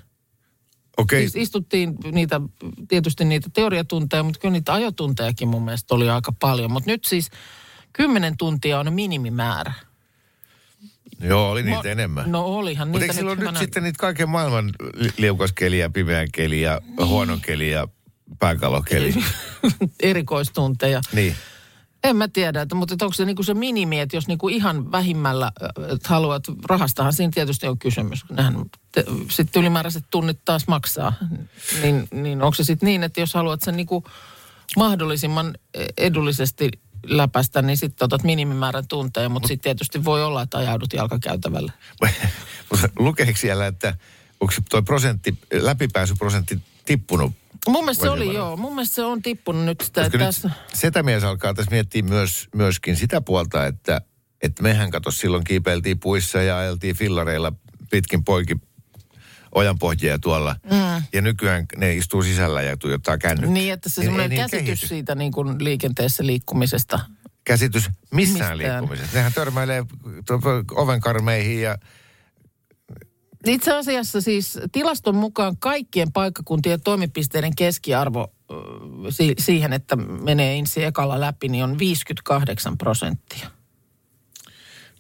Okei, 0.97 1.21
Siis 1.21 1.37
istuttiin 1.37 1.95
niitä, 2.12 2.40
tietysti 2.88 3.25
niitä 3.25 3.50
teoriatunteja, 3.52 4.23
mutta 4.23 4.40
kyllä 4.40 4.52
niitä 4.52 4.73
ajotuntejakin 4.75 5.49
mun 5.49 5.64
mielestä 5.64 5.95
oli 5.95 6.11
aika 6.11 6.33
paljon. 6.40 6.73
Mutta 6.73 6.90
nyt 6.90 7.05
siis 7.05 7.31
10 7.93 8.37
tuntia 8.37 8.81
on 8.81 8.93
minimimäärä. 8.93 9.73
Joo, 11.21 11.50
oli 11.50 11.62
niitä 11.62 11.81
Mo- 11.83 11.87
enemmän. 11.87 12.33
No 12.33 12.45
olihan 12.45 12.88
Mutta 12.88 12.99
niitä 12.99 13.05
eikö 13.12 13.14
silloin 13.14 13.37
nyt 13.38 13.43
hyvänä- 13.49 13.59
sitten 13.61 13.83
niitä 13.83 13.99
kaiken 14.00 14.29
maailman 14.29 14.73
li- 14.95 15.12
liukaskeliä, 15.17 15.90
pimeän 15.90 16.29
keliä, 16.33 16.81
Niin. 16.85 17.07
huonon 17.09 17.40
keliä, 17.40 17.88
pääkalokeli? 18.38 19.14
erikoistunteja. 20.02 21.00
niin. 21.12 21.35
En 22.05 22.17
mä 22.17 22.29
tiedä, 22.29 22.61
että, 22.62 22.75
mutta 22.75 22.95
että 22.95 23.05
onko 23.05 23.14
se 23.14 23.25
niinku 23.25 23.43
se 23.43 23.55
minimi, 23.55 24.00
että 24.00 24.17
jos 24.17 24.29
niinku 24.29 24.49
ihan 24.49 24.93
vähimmällä 24.93 25.52
että 25.93 26.09
haluat, 26.09 26.45
rahastahan 26.69 27.12
siinä 27.12 27.31
tietysti 27.35 27.67
on 27.69 27.79
kysymys. 27.79 28.25
Nehän 28.31 28.64
te, 28.93 29.05
sitten 29.31 29.61
ylimääräiset 29.61 30.05
tunnit 30.11 30.38
taas 30.45 30.67
maksaa. 30.67 31.12
Niin, 31.83 32.09
niin 32.12 32.43
onko 32.43 32.55
se 32.55 32.64
sitten 32.64 32.87
niin, 32.87 33.02
että 33.02 33.21
jos 33.21 33.35
haluat 33.35 33.62
sen 33.62 33.76
niinku 33.76 34.05
mahdollisimman 34.76 35.55
edullisesti 35.99 36.71
läpäistä, 37.07 37.62
niin 37.62 37.76
sitten 37.76 38.04
otat 38.04 38.23
minimimäärän 38.23 38.88
tunteja, 38.88 39.28
mutta 39.28 39.49
sitten 39.49 39.62
tietysti 39.62 40.04
voi 40.04 40.25
olla, 40.25 40.42
että 40.42 40.59
ajaudut 40.59 40.92
jalkakäytävällä. 40.92 41.73
Mutta 42.71 42.88
lukeeko 42.99 43.38
siellä, 43.38 43.66
että 43.66 43.97
onko 44.40 44.54
toi 44.71 44.83
prosentti, 44.83 45.38
läpipääsyprosentti 45.52 46.59
tippunut? 46.85 47.33
Mun 47.69 47.85
mielestä 47.85 48.02
se 48.02 48.11
oli 48.11 48.25
niin 48.25 48.35
joo. 48.35 48.57
Mun 48.57 48.75
mielestä 48.75 48.95
se 48.95 49.04
on 49.04 49.23
tippunut 49.23 49.64
nyt 49.64 49.80
sitä, 49.80 50.02
Koska 50.02 50.19
nyt 50.19 50.26
tässä... 50.26 50.50
setämies 50.75 51.25
alkaa 51.25 51.54
tässä 51.54 51.71
miettiä 51.71 52.02
myös, 52.02 52.49
myöskin 52.54 52.97
sitä 52.97 53.21
puolta, 53.21 53.66
että, 53.66 54.00
että 54.42 54.62
mehän 54.62 54.90
kato 54.90 55.11
silloin 55.11 55.45
kiipeiltiin 55.45 56.00
puissa 56.00 56.42
ja 56.42 56.59
ajeltiin 56.59 56.97
fillareilla 56.97 57.52
pitkin 57.90 58.25
poikin 58.25 58.62
ojanpohjia 59.54 60.19
tuolla. 60.19 60.57
Mm. 60.71 61.02
Ja 61.12 61.23
nykyään 61.23 61.66
ne 61.76 61.95
istuu 61.95 62.23
sisällä 62.23 62.62
ja 62.62 62.76
tuijottaa 62.76 63.19
kännykkää. 63.19 63.50
Niin, 63.52 63.73
että 63.73 63.88
se 63.88 64.00
ei 64.00 64.04
semmoinen 64.04 64.30
niin 64.30 64.40
käsitys 64.40 64.64
kehity. 64.66 64.87
siitä 64.87 65.14
niin 65.14 65.33
kuin 65.33 65.64
liikenteessä 65.64 66.26
liikkumisesta. 66.26 67.00
Käsitys 67.45 67.88
missään, 68.14 68.14
Mistään. 68.14 68.59
liikkumisessa. 68.59 69.16
Nehän 69.16 69.33
törmäilee 69.33 69.85
ovenkarmeihin 70.75 71.62
ja 71.62 71.78
Itse 73.47 73.73
asiassa 73.75 74.21
siis 74.21 74.59
tilaston 74.73 75.14
mukaan 75.14 75.57
kaikkien 75.57 76.12
paikkakuntien 76.12 76.80
toimipisteiden 76.80 77.57
keskiarvo 77.57 78.33
si- 79.11 79.35
siihen, 79.38 79.73
että 79.73 79.97
menee 79.97 80.59
ensi 80.59 80.85
ekalla 80.85 81.21
läpi, 81.21 81.49
niin 81.49 81.64
on 81.64 81.78
58 81.78 82.78
prosenttia. 82.78 83.50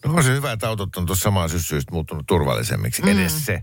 no 0.04 0.14
on 0.14 0.24
se 0.24 0.30
hyvä, 0.32 0.52
että 0.52 0.68
autot 0.68 0.96
on 0.96 1.06
tuossa 1.06 1.22
samaa 1.22 1.48
syssyistä 1.48 1.92
muuttunut 1.92 2.26
turvallisemmiksi. 2.26 3.02
Mm. 3.02 3.08
Edes 3.08 3.46
se. 3.46 3.62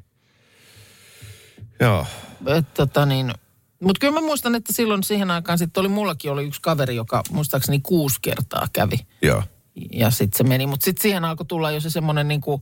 Joo. 1.80 2.06
Et 2.48 2.74
Tota 2.74 3.06
niin, 3.06 3.34
mutta 3.80 4.00
kyllä 4.00 4.14
mä 4.14 4.26
muistan, 4.26 4.56
että 4.56 4.74
silloin 4.74 5.04
siihen 5.04 5.32
aikaan 5.32 5.58
sitten 5.58 5.82
oli, 5.82 5.88
mullakin 5.88 6.32
oli 6.32 6.46
yksi 6.46 6.62
kaveri, 6.62 6.96
joka 6.96 7.24
muistaakseni 7.32 7.80
kuusi 7.80 8.20
kertaa 8.22 8.68
kävi. 8.74 8.98
Joo. 9.22 9.44
Ja 9.94 10.12
sitten 10.12 10.38
se 10.38 10.44
meni. 10.44 10.68
Mutta 10.68 10.86
sitten 10.86 11.02
siihen 11.02 11.26
alkoi 11.26 11.46
tulla 11.46 11.72
jo 11.72 11.80
se 11.80 11.90
semmoinen 11.90 12.28
niinku, 12.28 12.62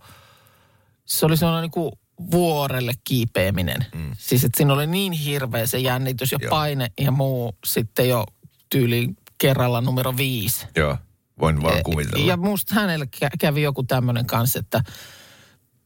se 1.05 1.25
oli 1.25 1.37
semmoinen 1.37 1.61
niinku 1.61 1.99
vuorelle 2.31 2.93
kiipeäminen. 3.03 3.85
Mm. 3.95 4.11
Siis 4.17 4.43
että 4.43 4.57
siinä 4.57 4.73
oli 4.73 4.87
niin 4.87 5.13
hirveä 5.13 5.65
se 5.65 5.79
jännitys 5.79 6.31
ja 6.31 6.37
Joo. 6.41 6.49
paine 6.49 6.91
ja 6.99 7.11
muu 7.11 7.55
sitten 7.65 8.09
jo 8.09 8.25
tyyliin 8.69 9.17
kerralla 9.37 9.81
numero 9.81 10.17
viisi. 10.17 10.67
Joo. 10.75 10.97
Voin 11.39 11.63
vaan 11.63 11.83
kuvitella. 11.83 12.25
Ja 12.27 12.37
musta 12.37 12.75
hänelle 12.75 13.07
kä- 13.15 13.37
kävi 13.39 13.61
joku 13.61 13.83
tämmöinen 13.83 14.25
kanssa, 14.25 14.59
että 14.59 14.83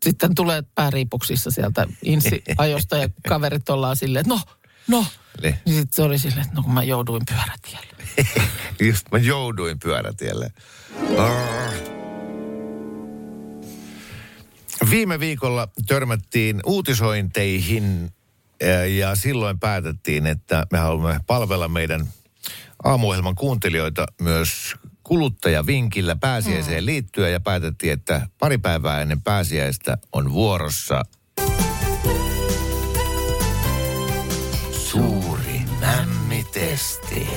sitten 0.03 0.35
tulee 0.35 0.63
pääriipuksissa 0.75 1.51
sieltä 1.51 1.87
insi-ajosta 2.03 2.97
ja 3.01 3.09
kaverit 3.27 3.69
ollaan 3.69 3.95
silleen, 3.95 4.21
että 4.21 4.33
no, 4.33 4.41
no. 4.87 5.05
Niin. 5.41 5.55
Niin 5.65 5.75
sitten 5.75 5.95
se 5.95 6.01
oli 6.01 6.19
silleen, 6.19 6.41
että 6.41 6.55
no 6.55 6.63
kun 6.63 6.73
mä 6.73 6.83
jouduin 6.83 7.21
pyörätielle. 7.29 7.87
Just 8.87 9.11
mä 9.11 9.17
jouduin 9.17 9.79
pyörätielle. 9.79 10.51
Ah. 11.17 11.99
Viime 14.89 15.19
viikolla 15.19 15.67
törmättiin 15.87 16.61
uutisointeihin 16.65 18.13
eh, 18.59 18.97
ja 18.97 19.15
silloin 19.15 19.59
päätettiin, 19.59 20.27
että 20.27 20.67
me 20.71 20.77
haluamme 20.77 21.19
palvella 21.27 21.67
meidän 21.67 22.07
aamuohjelman 22.83 23.35
kuuntelijoita 23.35 24.05
myös 24.21 24.75
kuluttajavinkillä 25.09 26.15
pääsiäiseen 26.15 26.85
liittyen 26.85 27.33
ja 27.33 27.39
päätettiin, 27.39 27.93
että 27.93 28.27
pari 28.39 28.57
päivää 28.57 29.01
ennen 29.01 29.21
pääsiäistä 29.21 29.97
on 30.13 30.33
vuorossa 30.33 31.01
suuri 34.71 35.61
mämmitesti. 35.79 37.27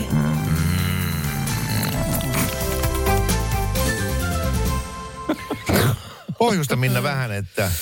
Pohjusta 6.38 6.76
Minna 6.76 7.02
vähän, 7.02 7.32
että 7.32 7.72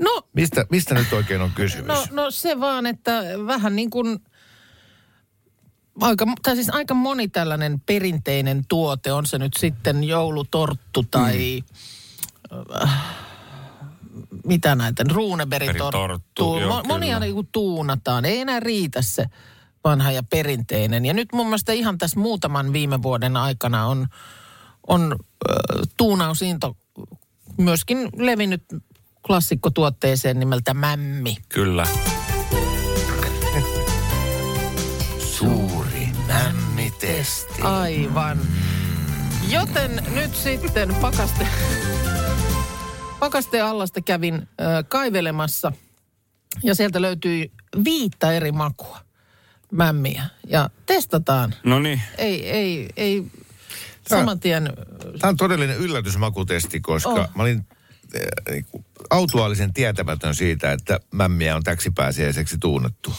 No, 0.00 0.22
mistä, 0.32 0.66
mistä 0.70 0.94
nyt 0.94 1.12
oikein 1.12 1.40
on 1.40 1.50
kysymys? 1.50 1.86
no, 1.88 2.04
no 2.10 2.30
se 2.30 2.60
vaan, 2.60 2.86
että 2.86 3.22
vähän 3.46 3.76
niin 3.76 3.90
kuin 3.90 4.18
aika, 6.00 6.26
tai 6.42 6.54
siis 6.54 6.70
aika 6.70 6.94
moni 6.94 7.28
tällainen 7.28 7.80
perinteinen 7.80 8.64
tuote, 8.68 9.12
on 9.12 9.26
se 9.26 9.38
nyt 9.38 9.52
sitten 9.58 10.04
joulutorttu 10.04 11.04
tai 11.10 11.62
äh, 12.82 13.00
mitä 14.46 14.74
näitä, 14.74 15.04
ruuneberitorttu. 15.12 16.58
Mo- 16.58 16.86
monia 16.86 17.20
niinku 17.20 17.48
tuunataan. 17.52 18.24
Ei 18.24 18.40
enää 18.40 18.60
riitä 18.60 19.02
se 19.02 19.26
vanha 19.84 20.12
ja 20.12 20.22
perinteinen. 20.22 21.04
Ja 21.06 21.12
nyt 21.12 21.28
mun 21.32 21.46
mielestä 21.46 21.72
ihan 21.72 21.98
tässä 21.98 22.20
muutaman 22.20 22.72
viime 22.72 23.02
vuoden 23.02 23.36
aikana 23.36 23.86
on, 23.86 24.06
on 24.86 25.16
äh, 25.50 25.88
tuunausinto 25.96 26.76
myöskin 27.56 28.08
levinnyt 28.16 28.64
klassikkotuotteeseen 29.26 30.38
nimeltä 30.38 30.74
mämmi. 30.74 31.36
Kyllä. 31.48 31.86
Mämmitesti. 37.02 37.62
Aivan. 37.62 38.38
Joten 39.48 40.02
nyt 40.14 40.36
sitten 40.36 40.94
pakaste, 40.94 41.46
pakasteen 43.18 43.64
allasta 43.64 44.00
kävin 44.00 44.34
ö, 44.34 44.84
kaivelemassa 44.88 45.72
ja 46.62 46.74
sieltä 46.74 47.02
löytyi 47.02 47.52
viittä 47.84 48.32
eri 48.32 48.52
makua 48.52 49.00
mämmiä. 49.72 50.24
Ja 50.46 50.70
testataan. 50.86 51.54
No 51.64 51.78
niin. 51.78 52.02
Ei, 52.18 52.50
ei, 52.50 52.88
ei 52.96 53.26
Tää- 54.08 54.18
saman 54.18 54.40
tien... 54.40 54.72
Tämä 55.20 55.28
on 55.28 55.36
todellinen 55.36 55.76
yllätysmakutesti, 55.76 56.80
koska 56.80 57.10
oh. 57.10 57.28
mä 57.34 57.42
olin 57.42 57.66
eh, 58.14 58.52
niinku 58.54 58.84
autuaalisen 59.10 59.72
tietämätön 59.72 60.34
siitä, 60.34 60.72
että 60.72 61.00
mämmiä 61.10 61.56
on 61.56 61.62
täksipääsiäiseksi 61.62 62.58
tuunattu. 62.58 63.12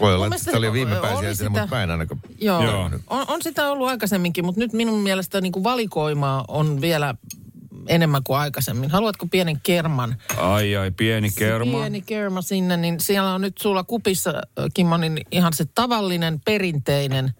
Voi 0.00 0.14
olla, 0.14 0.26
että 0.26 0.58
oli 0.58 0.72
viime 0.72 0.96
pääsiäisenä, 0.96 1.50
mutta 1.50 1.76
mä 1.76 1.82
en 1.82 1.90
ainakaan... 1.90 2.20
Joo, 2.40 2.64
Joo. 2.64 2.90
On, 3.06 3.24
on 3.28 3.42
sitä 3.42 3.70
ollut 3.70 3.88
aikaisemminkin, 3.88 4.44
mutta 4.44 4.58
nyt 4.58 4.72
minun 4.72 5.00
mielestä 5.00 5.40
niin 5.40 5.52
kuin 5.52 5.64
valikoimaa 5.64 6.44
on 6.48 6.80
vielä 6.80 7.14
enemmän 7.88 8.22
kuin 8.24 8.38
aikaisemmin. 8.38 8.90
Haluatko 8.90 9.26
pienen 9.26 9.60
kerman? 9.62 10.16
Ai 10.36 10.76
ai, 10.76 10.90
pieni 10.90 11.30
kerma. 11.30 11.78
Pieni 11.78 12.02
kerma 12.02 12.42
sinne, 12.42 12.76
niin 12.76 13.00
siellä 13.00 13.34
on 13.34 13.40
nyt 13.40 13.58
sulla 13.58 13.84
kupissa, 13.84 14.30
ö, 14.30 14.68
Kimmo, 14.74 14.96
niin 14.96 15.20
ihan 15.30 15.52
se 15.52 15.64
tavallinen, 15.74 16.40
perinteinen, 16.44 17.34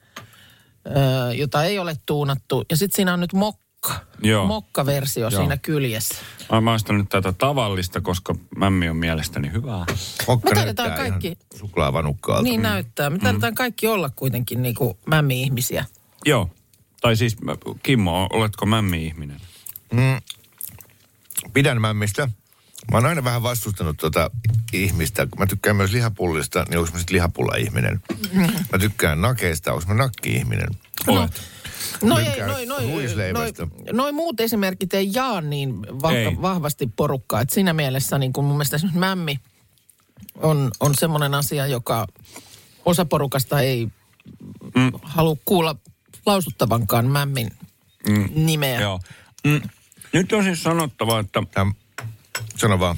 ö, 0.86 1.34
jota 1.34 1.64
ei 1.64 1.78
ole 1.78 1.96
tuunattu. 2.06 2.64
Ja 2.70 2.76
sitten 2.76 2.96
siinä 2.96 3.12
on 3.12 3.20
nyt 3.20 3.32
mokka. 3.32 3.61
Joo. 4.22 4.46
Mokka-versio 4.46 5.28
Joo. 5.30 5.40
siinä 5.40 5.56
kyljessä. 5.56 6.14
Mä 6.52 6.60
maistan 6.60 6.98
nyt 6.98 7.08
tätä 7.08 7.32
tavallista, 7.32 8.00
koska 8.00 8.34
mämmi 8.56 8.88
on 8.88 8.96
mielestäni 8.96 9.52
hyvää. 9.52 9.84
Mokka 10.26 10.50
Me 10.50 10.54
näyttää 10.54 10.74
taidetaan 10.74 11.10
kaikki- 11.10 11.26
ihan 11.28 11.58
suklaavanukkaalta. 11.60 12.42
Niin 12.42 12.62
näyttää. 12.62 13.10
Me 13.10 13.18
taidetaan 13.18 13.54
kaikki 13.54 13.86
olla 13.86 14.10
kuitenkin 14.16 14.62
niin 14.62 14.74
kuin 14.74 14.98
mämmi-ihmisiä. 15.06 15.84
Joo. 16.24 16.50
Tai 17.00 17.16
siis, 17.16 17.36
Kimmo, 17.82 18.28
oletko 18.32 18.66
mämmi-ihminen? 18.66 19.40
Pidän 21.52 21.80
mämmistä. 21.80 22.26
Mä 22.92 22.96
oon 22.98 23.06
aina 23.06 23.24
vähän 23.24 23.42
vastustanut 23.42 23.96
tota 23.96 24.30
ihmistä. 24.72 25.26
Kun 25.26 25.38
mä 25.38 25.46
tykkään 25.46 25.76
myös 25.76 25.92
lihapullista, 25.92 26.64
niin 26.68 26.78
onko 26.78 26.90
mä 26.92 26.98
sitten 26.98 27.14
lihapulla-ihminen? 27.14 28.02
Mä 28.72 28.78
tykkään 28.78 29.20
nakeista, 29.20 29.72
onko 29.72 29.84
mä 29.88 29.94
nakki-ihminen? 29.94 30.68
Olet. 31.08 31.30
No 31.30 31.61
Mä 32.02 32.20
ei, 32.20 32.40
noi, 32.40 32.66
noi, 32.66 33.32
noi, 33.32 33.52
noi 33.92 34.12
muut 34.12 34.40
esimerkit 34.40 34.94
ei 34.94 35.10
jaa 35.14 35.40
niin 35.40 35.70
Ei. 35.86 35.92
vahva, 36.02 36.42
vahvasti 36.42 36.86
porukkaa. 36.96 37.40
Et 37.40 37.50
siinä 37.50 37.72
mielessä 37.72 38.18
niin 38.18 38.32
kun 38.32 38.44
mun 38.44 38.56
mielestä 38.56 38.76
esimerkiksi 38.76 38.98
mämmi 38.98 39.40
on, 40.36 40.70
on 40.80 40.94
semmoinen 40.94 41.34
asia, 41.34 41.66
joka 41.66 42.06
osa 42.84 43.04
porukasta 43.04 43.60
ei 43.60 43.88
mm. 44.74 44.92
halua 45.02 45.36
kuulla 45.44 45.76
lausuttavankaan 46.26 47.06
mämmin 47.06 47.50
mm. 48.08 48.28
nimeä. 48.34 48.80
Joo. 48.80 49.00
Mm. 49.44 49.60
Nyt 50.12 50.32
on 50.32 50.44
siis 50.44 50.62
sanottava, 50.62 51.20
että 51.20 51.42
Täm, 51.50 51.74
sano 52.56 52.78
vaan. 52.80 52.96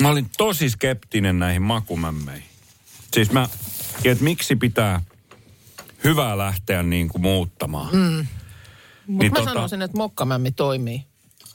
mä 0.00 0.08
olin 0.08 0.30
tosi 0.36 0.70
skeptinen 0.70 1.38
näihin 1.38 1.62
makumämmeihin. 1.62 2.48
Siis 3.12 3.30
mä, 3.30 3.48
että 4.04 4.24
miksi 4.24 4.56
pitää 4.56 5.02
hyvää 6.04 6.38
lähteä 6.38 6.82
niin 6.82 7.08
kuin 7.08 7.22
muuttamaan. 7.22 7.94
Mm. 7.94 8.26
Mutta 9.06 9.24
mä 9.24 9.38
tota... 9.38 9.44
sanoisin, 9.44 9.82
että 9.82 9.96
mokkamämmi 9.96 10.52
toimii. 10.52 11.06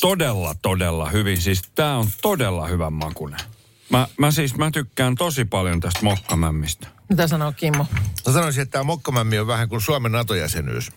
Todella, 0.01 0.55
todella 0.61 1.09
hyvin. 1.09 1.41
Siis 1.41 1.61
tää 1.75 1.97
on 1.97 2.07
todella 2.21 2.67
hyvän 2.67 2.93
makunen. 2.93 3.39
Mä, 3.89 4.07
mä 4.17 4.31
siis, 4.31 4.55
mä 4.55 4.71
tykkään 4.71 5.15
tosi 5.15 5.45
paljon 5.45 5.79
tästä 5.79 5.99
mokkamämmistä. 6.03 6.87
Mitä 7.09 7.27
sanoo 7.27 7.51
Kimmo? 7.51 7.85
Mä 8.27 8.33
sanoisin, 8.33 8.61
että 8.61 8.71
tämä 8.71 8.83
mokkamämmi 8.83 9.39
on 9.39 9.47
vähän 9.47 9.69
kuin 9.69 9.81
Suomen 9.81 10.11
NATO-jäsenyys. 10.11 10.91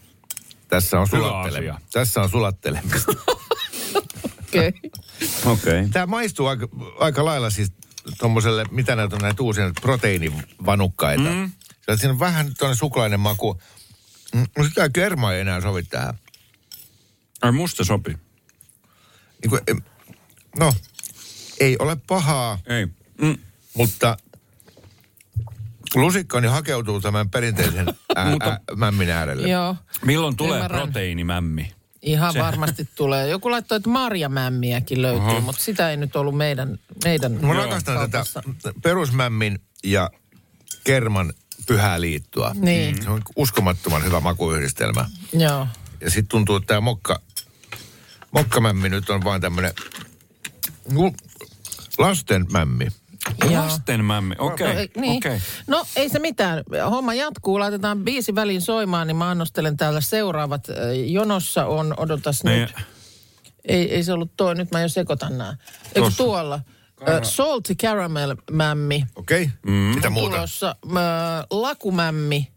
Tässä 0.69 1.01
on, 1.01 1.09
Hyvä 1.13 1.23
sulattele- 1.23 1.59
asia. 1.59 1.81
Tässä 1.93 2.23
on 2.23 2.31
sulattelemista. 2.31 3.13
Okei. 4.49 4.69
Okay. 4.69 4.73
Okei. 5.53 5.79
Okay. 5.81 5.89
Tämä 5.93 6.07
maistuu 6.07 6.47
aika, 6.47 6.69
aika 6.99 7.25
lailla 7.25 7.51
siis 7.51 7.73
tuommoiselle, 8.19 8.65
mitä 8.71 8.97
näitä 8.97 9.17
on 9.17 9.23
näitä 9.23 9.43
uusia 9.43 9.71
proteiinivanukkaita. 9.81 11.31
Mm. 11.31 11.51
Siinä 11.96 12.12
on 12.12 12.18
vähän 12.18 12.55
tuonne 12.59 12.74
suklainen 12.76 13.20
maku. 13.20 13.61
Mm, 14.35 14.46
no 14.59 14.64
sitä 14.64 14.88
kermaa 14.88 15.35
ei 15.35 15.40
enää 15.40 15.61
sovi 15.61 15.83
tähän. 15.83 16.18
Ai 17.42 17.53
musta 17.53 17.85
sopii. 17.85 18.16
Niin 19.42 19.50
kuin, 19.50 19.61
no, 20.59 20.74
ei 21.61 21.76
ole 21.79 21.96
pahaa, 22.07 22.59
Ei. 22.66 22.87
Mm. 23.20 23.38
mutta 23.74 24.16
lusikkani 25.94 26.48
hakeutuu 26.48 27.00
tämän 27.00 27.31
perinteisen 27.31 27.87
ää, 28.16 28.31
Mutta- 28.31 28.50
ää, 28.50 28.61
mämmin 28.76 29.11
äärelle. 29.11 29.48
Joo. 29.48 29.76
Milloin 30.05 30.37
tulee 30.37 30.57
Ymmärrän. 30.57 30.81
proteiinimämmi? 30.83 31.72
Ihan 32.03 32.33
Se- 32.33 32.38
varmasti 32.38 32.88
tulee. 32.94 33.29
Joku 33.29 33.50
laittoi, 33.50 33.76
että 33.76 33.90
marjamämmiäkin 33.90 35.03
löytyy, 35.03 35.20
Oho. 35.26 35.40
mutta 35.40 35.62
sitä 35.62 35.90
ei 35.90 35.96
nyt 35.96 36.16
ollut 36.16 36.37
meidän, 36.37 36.79
meidän 37.05 37.33
Mä 37.33 37.53
rakastan 37.53 38.11
tätä 38.11 38.24
perusmämmin 38.83 39.59
ja 39.85 40.11
kerman 40.85 41.33
pyhää 41.71 42.01
liittoa. 42.01 42.53
Niin. 42.55 43.03
Se 43.03 43.11
on 43.11 43.23
uskomattoman 43.37 44.05
hyvä 44.05 44.21
makuyhdistelmä. 44.21 45.09
Joo. 45.33 45.67
Ja 46.01 46.11
sitten 46.11 46.29
tuntuu, 46.29 46.57
että 46.57 46.67
tämä 46.67 46.81
mokka, 46.81 47.21
mokkamämmi 48.33 48.89
nyt 48.89 49.11
on 49.11 49.25
vain 49.25 49.41
tämmöinen 49.41 49.73
lasten 51.99 52.47
mämmi. 52.53 52.89
Joo. 53.51 53.63
Lasten 53.63 54.05
mämmi, 54.05 54.35
okei. 54.39 54.67
No, 54.67 54.73
Okay. 54.73 54.81
ei- 54.83 54.91
niin. 55.01 55.17
okay. 55.17 55.41
no 55.67 55.85
ei 55.97 56.09
se 56.09 56.19
mitään. 56.19 56.65
Homma 56.91 57.15
jatkuu. 57.15 57.61
Laitetaan 57.61 58.05
biisi 58.05 58.35
väliin 58.35 58.61
soimaan, 58.63 59.07
niin 59.07 59.17
mä 59.17 59.31
annostelen 59.31 59.77
täällä 59.77 60.01
seuraavat. 60.01 60.67
Jonossa 61.07 61.67
on, 61.67 61.95
odotas 61.97 62.45
Niin. 62.45 62.61
nyt. 62.61 62.75
Ei, 63.65 63.95
ei 63.95 64.03
se 64.05 64.13
ollut 64.13 64.37
toi, 64.37 64.55
nyt 64.55 64.71
mä 64.71 64.81
jo 64.81 64.89
sekoitan 64.89 65.39
nää. 65.39 65.57
Eikö 65.95 66.11
tuolla? 66.17 66.61
Äh, 67.09 67.23
salty 67.23 67.75
caramel 67.75 68.37
mämmi. 68.51 69.05
Okei? 69.17 69.43
Okay? 69.43 69.55
Mm. 69.67 69.73
Mitä 69.73 70.11
muuta? 70.11 70.37
Tulossa 70.37 70.77
äh, 70.87 71.47
lakumämmi 71.51 72.53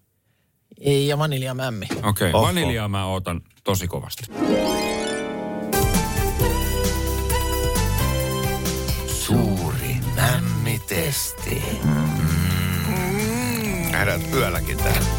ja 1.08 1.17
vaniljamämmi. 1.17 1.86
Okei, 2.03 2.29
okay. 2.29 2.41
Vaniljaa 2.41 2.88
mä 2.88 3.06
ootan 3.06 3.41
tosi 3.63 3.88
kovasti. 3.88 4.23
Suuri 9.08 9.97
mämmitesti. 10.15 11.63
Mm. 11.84 12.13
Nähdään 13.91 14.21
yölläkin 14.34 14.77
täällä. 14.77 15.01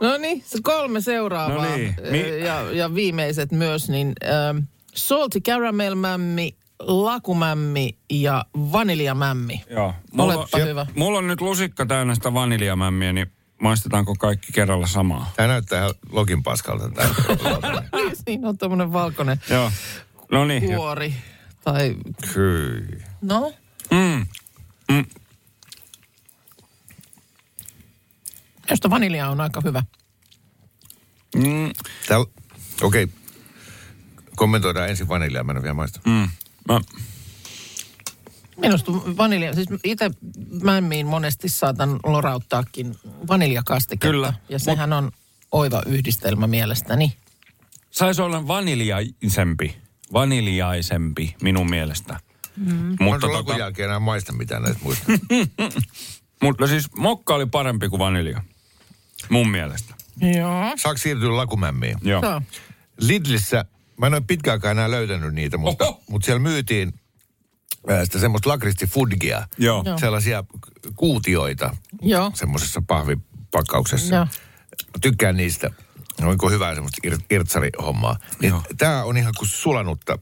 No 0.00 0.16
niin, 0.16 0.42
se 0.46 0.58
kolme 0.62 1.00
seuraavaa 1.00 1.66
No 1.66 1.76
niin, 1.76 1.96
mi- 2.10 2.40
ja, 2.44 2.72
ja 2.72 2.94
viimeiset 2.94 3.52
myös, 3.52 3.88
niin 3.88 4.12
äh, 4.24 4.64
salty 4.94 5.40
caramel 5.40 5.94
mämmi, 5.94 6.56
lakumämmi 6.80 7.98
ja 8.10 8.44
vaniljamämmi. 8.56 9.64
Joo. 9.70 9.94
Mulla, 10.12 10.34
Olepa 10.34 10.58
hyvä. 10.58 10.86
mulla 10.96 11.18
on 11.18 11.26
nyt 11.26 11.40
lusikka 11.40 11.86
täynnä 11.86 12.14
sitä 12.14 12.34
vaniljamämmiä, 12.34 13.12
niin 13.12 13.32
maistetaanko 13.62 14.14
kaikki 14.14 14.52
kerralla 14.52 14.86
samaa? 14.86 15.32
Tämä 15.36 15.46
näyttää 15.46 15.78
ihan 15.78 15.94
login 16.10 16.42
paskalta. 16.42 16.88
Tää. 16.90 17.08
Siinä 18.26 18.48
on 18.48 18.58
tämmöinen 18.58 18.92
valkoinen 18.92 19.40
Joo. 19.50 19.70
No 20.32 20.44
niin. 20.44 20.70
jo- 20.70 20.78
kuori. 20.78 21.14
Tai, 21.64 21.96
Hyi. 22.36 22.98
no, 23.22 23.52
Mm. 23.90 24.26
Mm. 24.92 25.04
josta 28.70 28.90
vanilja 28.90 29.28
on 29.28 29.40
aika 29.40 29.60
hyvä. 29.64 29.82
Mm. 31.36 31.70
Okei. 32.82 33.04
Okay. 33.04 33.08
Kommentoidaan 34.36 34.88
ensin 34.88 35.08
vaniljaa, 35.08 35.44
mä 35.44 35.52
en 35.52 35.56
ole 35.56 35.62
vielä 35.62 35.74
maista. 35.74 36.00
Mm. 36.06 36.28
Mä, 36.68 36.80
Minusta 38.56 38.92
vanilja, 38.92 39.54
siis 39.54 39.68
itse 39.84 40.10
mämmiin 40.62 41.06
monesti 41.06 41.48
saatan 41.48 42.00
lorauttaakin 42.04 42.94
vaniljakastiketta. 43.28 44.12
Kyllä. 44.12 44.32
Ja 44.48 44.58
sehän 44.58 44.92
on 44.92 45.12
oiva 45.52 45.82
yhdistelmä 45.86 46.46
mielestäni. 46.46 47.16
saisi 47.90 48.22
olla 48.22 48.46
vaniljaisempi. 48.46 49.76
Vaniljaisempi 50.12 51.36
minun 51.42 51.70
mielestä. 51.70 52.20
Mm. 52.56 52.74
Mutta 52.74 53.04
Mutta, 53.04 53.26
tota... 53.26 53.42
tota, 53.42 53.58
jälkeen 53.58 53.86
enää 53.86 53.98
maista 53.98 54.32
mitään 54.32 54.62
näistä 54.62 54.82
muista. 54.82 55.04
mutta 56.42 56.66
siis 56.66 56.94
mokka 56.96 57.34
oli 57.34 57.46
parempi 57.46 57.88
kuin 57.88 58.00
vanilja. 58.00 58.42
Mun 59.28 59.48
mielestä. 59.50 59.94
Joo. 60.38 60.72
Saako 60.76 60.98
siirtyä 60.98 61.36
lakumämmiin? 61.36 61.98
Joo. 62.02 62.22
Lidlissä 63.00 63.64
Mä 63.98 64.06
en 64.06 64.14
ole 64.14 64.22
pitkään 64.26 64.52
aikaa 64.54 64.70
enää 64.70 64.90
löytänyt 64.90 65.34
niitä, 65.34 65.56
mutta, 65.58 65.84
Oho. 65.86 66.00
mutta 66.10 66.26
siellä 66.26 66.40
myytiin 66.40 66.92
ää, 67.88 68.04
sitä 68.04 68.18
semmoista 68.18 68.48
lakristifudgia. 68.50 69.46
Joo. 69.58 69.82
Joo. 69.86 69.98
Sellaisia 69.98 70.44
kuutioita 70.96 71.76
Joo. 72.02 72.30
semmoisessa 72.34 72.82
pahvipakkauksessa. 72.86 74.14
Joo. 74.14 74.24
Mä 74.86 74.98
tykkään 75.00 75.36
niistä. 75.36 75.70
Onko 76.22 76.50
hyvää 76.50 76.74
semmoista 76.74 77.08
ir- 77.08 77.24
irtsarihommaa. 77.30 78.16
Niin 78.42 78.54
tää 78.78 79.04
on 79.04 79.16
ihan 79.16 79.32
kuin 79.38 79.48
sulanutta 79.48 80.18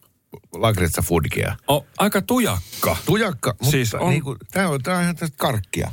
lakritsa-fudgia. 0.53 1.57
O, 1.71 1.87
aika 1.99 2.23
tujakka. 2.23 2.97
Tujakka, 3.07 3.51
mutta 3.61 3.71
Siis 3.71 3.95
on- 3.95 4.11
niin 4.11 4.23
kuin, 4.23 4.37
tää, 4.53 4.69
on, 4.69 4.83
tää 4.83 4.97
on 4.97 5.03
ihan 5.03 5.17
tästä 5.17 5.37
karkkia. 5.37 5.91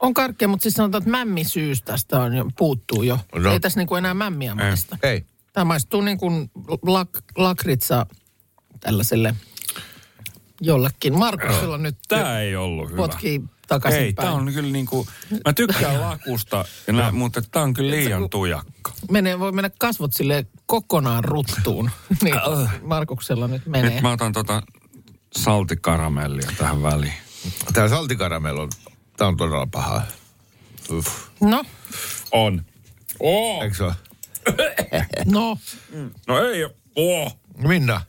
On 0.00 0.14
karkkia, 0.14 0.48
mutta 0.48 0.62
siis 0.62 0.74
sanotaan, 0.74 1.02
että 1.02 1.10
mämmisyys 1.10 1.82
tästä 1.82 2.20
on 2.20 2.34
jo, 2.36 2.44
puuttuu 2.58 3.02
jo. 3.02 3.18
No. 3.34 3.52
Ei 3.52 3.60
tässä 3.60 3.80
niin 3.80 3.86
kuin 3.86 3.98
enää 3.98 4.14
mämmiä 4.14 4.54
maista. 4.54 4.98
Ei. 5.02 5.24
Tämä 5.54 5.64
maistuu 5.64 6.00
niin 6.00 6.18
kuin 6.18 6.50
lak, 6.86 7.08
lakritsa 7.36 8.06
tällaiselle 8.80 9.34
jollekin. 10.60 11.18
Markusilla 11.18 11.78
nyt 11.78 11.96
Tää 12.08 12.40
ei 12.40 12.56
ollut 12.56 12.90
hyvä. 12.90 12.96
potkii 12.96 13.40
takaisin 13.68 14.00
Ei, 14.02 14.12
päin. 14.12 14.26
tää 14.26 14.34
on 14.34 14.52
kyllä 14.52 14.70
niinku, 14.72 15.06
mä 15.46 15.52
tykkään 15.52 16.00
lakusta, 16.00 16.64
ja 16.86 16.92
nä, 16.92 17.12
mutta 17.12 17.42
tää 17.42 17.62
on 17.62 17.74
kyllä 17.74 17.90
liian 17.90 18.30
tujakka. 18.30 18.92
Menee, 19.10 19.38
voi 19.38 19.52
mennä 19.52 19.70
kasvot 19.78 20.12
sille 20.12 20.46
kokonaan 20.66 21.24
ruttuun. 21.24 21.90
niin 22.22 22.34
Markuksella 22.82 23.48
nyt 23.48 23.66
menee. 23.66 23.90
Nyt 23.90 24.02
mä 24.02 24.12
otan 24.12 24.32
tota 24.32 24.62
saltikaramellia 25.36 26.50
tähän 26.58 26.82
väliin. 26.82 27.12
Tää 27.72 27.88
saltikaramel 27.88 28.58
on, 28.58 28.68
tää 29.16 29.26
on 29.28 29.36
todella 29.36 29.66
paha. 29.66 30.02
Uff. 30.90 31.08
No, 31.40 31.64
On. 32.32 32.64
Oo. 33.20 33.62
Eikö 33.62 33.76
se 33.76 33.84
ole? 33.84 33.94
No, 35.24 35.58
No 36.28 36.48
ei 36.48 36.64
oo. 36.96 37.32
Minna, 37.58 38.00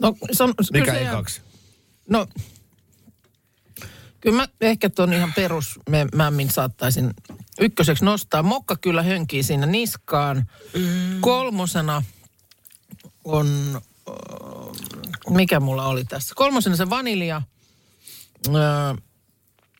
no. 0.00 0.16
Se 0.32 0.42
on, 0.44 0.54
kyllä 0.56 0.80
mikä 0.80 0.94
ei 0.94 1.06
kaksi? 1.06 1.40
No, 2.10 2.26
kyllä 4.20 4.36
mä 4.36 4.48
ehkä 4.60 4.90
ton 4.90 5.12
ihan 5.12 5.32
perus 5.36 5.80
mä- 5.90 6.06
mämmin 6.14 6.50
saattaisin 6.50 7.10
ykköseksi 7.60 8.04
nostaa. 8.04 8.42
Mokka 8.42 8.76
kyllä 8.76 9.02
hönkii 9.02 9.42
siinä 9.42 9.66
niskaan. 9.66 10.46
Kolmosena 11.20 12.02
on, 13.24 13.80
äh, 14.08 14.14
mikä 15.30 15.60
mulla 15.60 15.86
oli 15.86 16.04
tässä? 16.04 16.34
Kolmosena 16.36 16.76
se 16.76 16.90
vanilja. 16.90 17.42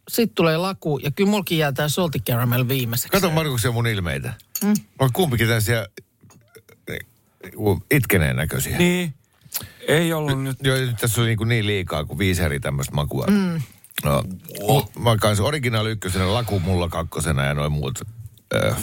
Sitten 0.09 0.35
tulee 0.35 0.57
laku 0.57 0.99
ja 0.99 1.11
kyllä 1.11 1.31
mulkin 1.31 1.59
jää 1.59 1.73
tää 1.73 1.89
salty 1.89 2.19
caramel 2.19 2.69
viimeiseksi. 2.69 3.09
Kato 3.13 3.31
Markuksen 3.31 3.75
mun 3.75 3.87
ilmeitä. 3.87 4.35
Mm. 4.63 4.75
On 4.99 5.11
kumpikin 5.13 5.47
tällaisia 5.47 5.87
äh, 6.91 6.97
itkeneen 7.91 8.37
näköisiä. 8.37 8.79
Niin. 8.79 9.15
Ei 9.89 10.13
ollut 10.13 10.43
nyt. 10.43 10.57
Joo, 10.63 10.77
nyt 10.77 10.97
tässä 11.01 11.21
on 11.21 11.27
niin, 11.27 11.39
niin 11.47 11.67
liikaa 11.67 12.05
kuin 12.05 12.19
viisi 12.19 12.43
eri 12.43 12.61
tämmöistä 12.61 12.95
makua. 12.95 13.27
Mm. 13.31 13.61
No, 14.05 14.23
oh. 14.61 14.91
mä 14.99 15.17
kanssa 15.17 15.45
originaali 15.45 15.91
ykkösenä, 15.91 16.35
laku 16.35 16.61
mulla 16.61 16.89
kakkosena 16.89 17.45
ja 17.45 17.55
noin 17.55 17.73
muut. 17.73 17.99
Äh, 18.55 18.77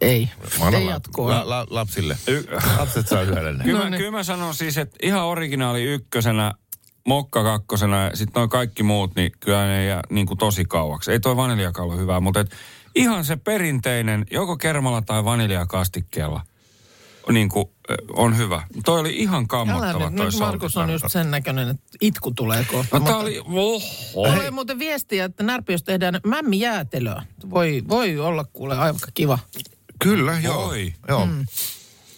Ei, 0.00 0.28
mä 0.58 0.64
ei 0.78 0.84
la- 0.84 0.90
jatkoa. 0.90 1.30
La, 1.30 1.48
la, 1.48 1.66
lapsille. 1.70 2.16
Y- 2.28 2.44
Lapset 2.78 3.08
saa 3.08 3.24
syödä 3.24 3.52
ne. 3.52 3.64
Kyllä, 3.64 3.78
No 3.78 3.84
mä, 3.84 3.90
niin. 3.90 3.98
kyllä 3.98 4.10
mä 4.10 4.22
sanon 4.22 4.54
siis, 4.54 4.78
että 4.78 4.96
ihan 5.02 5.24
originaali 5.24 5.82
ykkösenä, 5.82 6.52
mokka 7.06 7.42
kakkosena 7.42 8.02
ja 8.04 8.16
sitten 8.16 8.40
noin 8.40 8.50
kaikki 8.50 8.82
muut, 8.82 9.14
niin 9.16 9.32
kyllä 9.40 9.66
ne 9.66 9.84
jää 9.86 10.02
niin 10.10 10.26
kuin 10.26 10.38
tosi 10.38 10.64
kauaksi. 10.64 11.12
Ei 11.12 11.20
toi 11.20 11.36
vaniljakaan 11.36 11.88
ole 11.88 11.96
hyvää, 11.96 12.20
mutta 12.20 12.40
et 12.40 12.50
ihan 12.94 13.24
se 13.24 13.36
perinteinen, 13.36 14.26
joko 14.30 14.56
kermalla 14.56 15.02
tai 15.02 15.24
vaniljakastikkeella, 15.24 16.40
niin 17.32 17.48
kuin, 17.48 17.68
on 18.12 18.36
hyvä. 18.36 18.62
Toi 18.84 19.00
oli 19.00 19.16
ihan 19.16 19.48
kammottava 19.48 20.10
toi 20.10 20.10
nyt 20.10 20.38
Markus 20.38 20.76
on 20.76 20.90
just 20.90 21.04
sen 21.08 21.30
näköinen, 21.30 21.68
että 21.68 21.82
itku 22.00 22.30
tulee 22.30 22.64
kohta. 22.64 22.98
No 22.98 23.04
tää 23.04 23.14
Mutta- 23.14 23.16
oli, 23.16 23.38
oho. 23.38 24.28
Tulee 24.34 24.50
muuten 24.50 24.78
viestiä, 24.78 25.24
että 25.24 25.42
Närpiössä 25.42 25.84
tehdään 25.84 26.20
mämmijäätelöä. 26.26 27.22
Voi, 27.50 27.82
voi 27.88 28.18
olla 28.18 28.44
kuule 28.52 28.76
aika 28.78 29.06
kiva. 29.14 29.38
Kyllä, 29.98 30.38
joo. 30.38 30.66
Voi. 30.66 30.94
Joo. 31.08 31.26
Mm. 31.26 31.46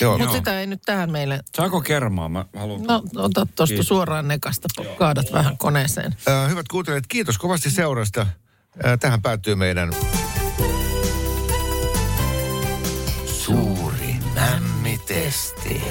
joo. 0.00 0.18
Mutta 0.18 0.34
sitä 0.36 0.60
ei 0.60 0.66
nyt 0.66 0.82
tähän 0.82 1.10
meille... 1.10 1.40
Saako 1.56 1.80
kermaa? 1.80 2.28
Mä 2.28 2.44
haluan. 2.56 2.82
No, 2.82 3.02
ota 3.16 3.46
tuosta 3.56 3.82
suoraan 3.82 4.28
nekasta, 4.28 4.68
kaadat 4.98 5.32
vähän 5.32 5.58
koneeseen. 5.58 6.16
Äh, 6.28 6.50
hyvät 6.50 6.68
kuuntelijat, 6.68 7.06
kiitos 7.06 7.38
kovasti 7.38 7.70
seurasta. 7.70 8.20
Äh, 8.20 8.98
tähän 9.00 9.22
päättyy 9.22 9.54
meidän 9.54 9.92
mämmitesti. 15.14 15.82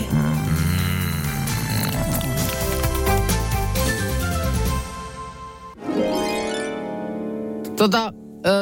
Tota, 7.77 8.13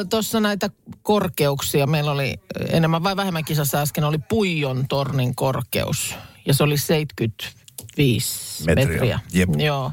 tuossa 0.09 0.39
näitä 0.39 0.69
korkeuksia. 1.01 1.87
Meillä 1.87 2.11
oli 2.11 2.35
enemmän 2.69 3.03
vai 3.03 3.15
vähemmän 3.15 3.45
kisassa 3.45 3.81
äsken 3.81 4.03
oli 4.03 4.17
Puijon 4.29 4.87
tornin 4.87 5.35
korkeus. 5.35 6.15
Ja 6.45 6.53
se 6.53 6.63
oli 6.63 6.77
75 6.77 8.63
Metriä. 8.65 8.87
metriä. 8.87 9.19
Jep. 9.33 9.49
Joo. 9.57 9.91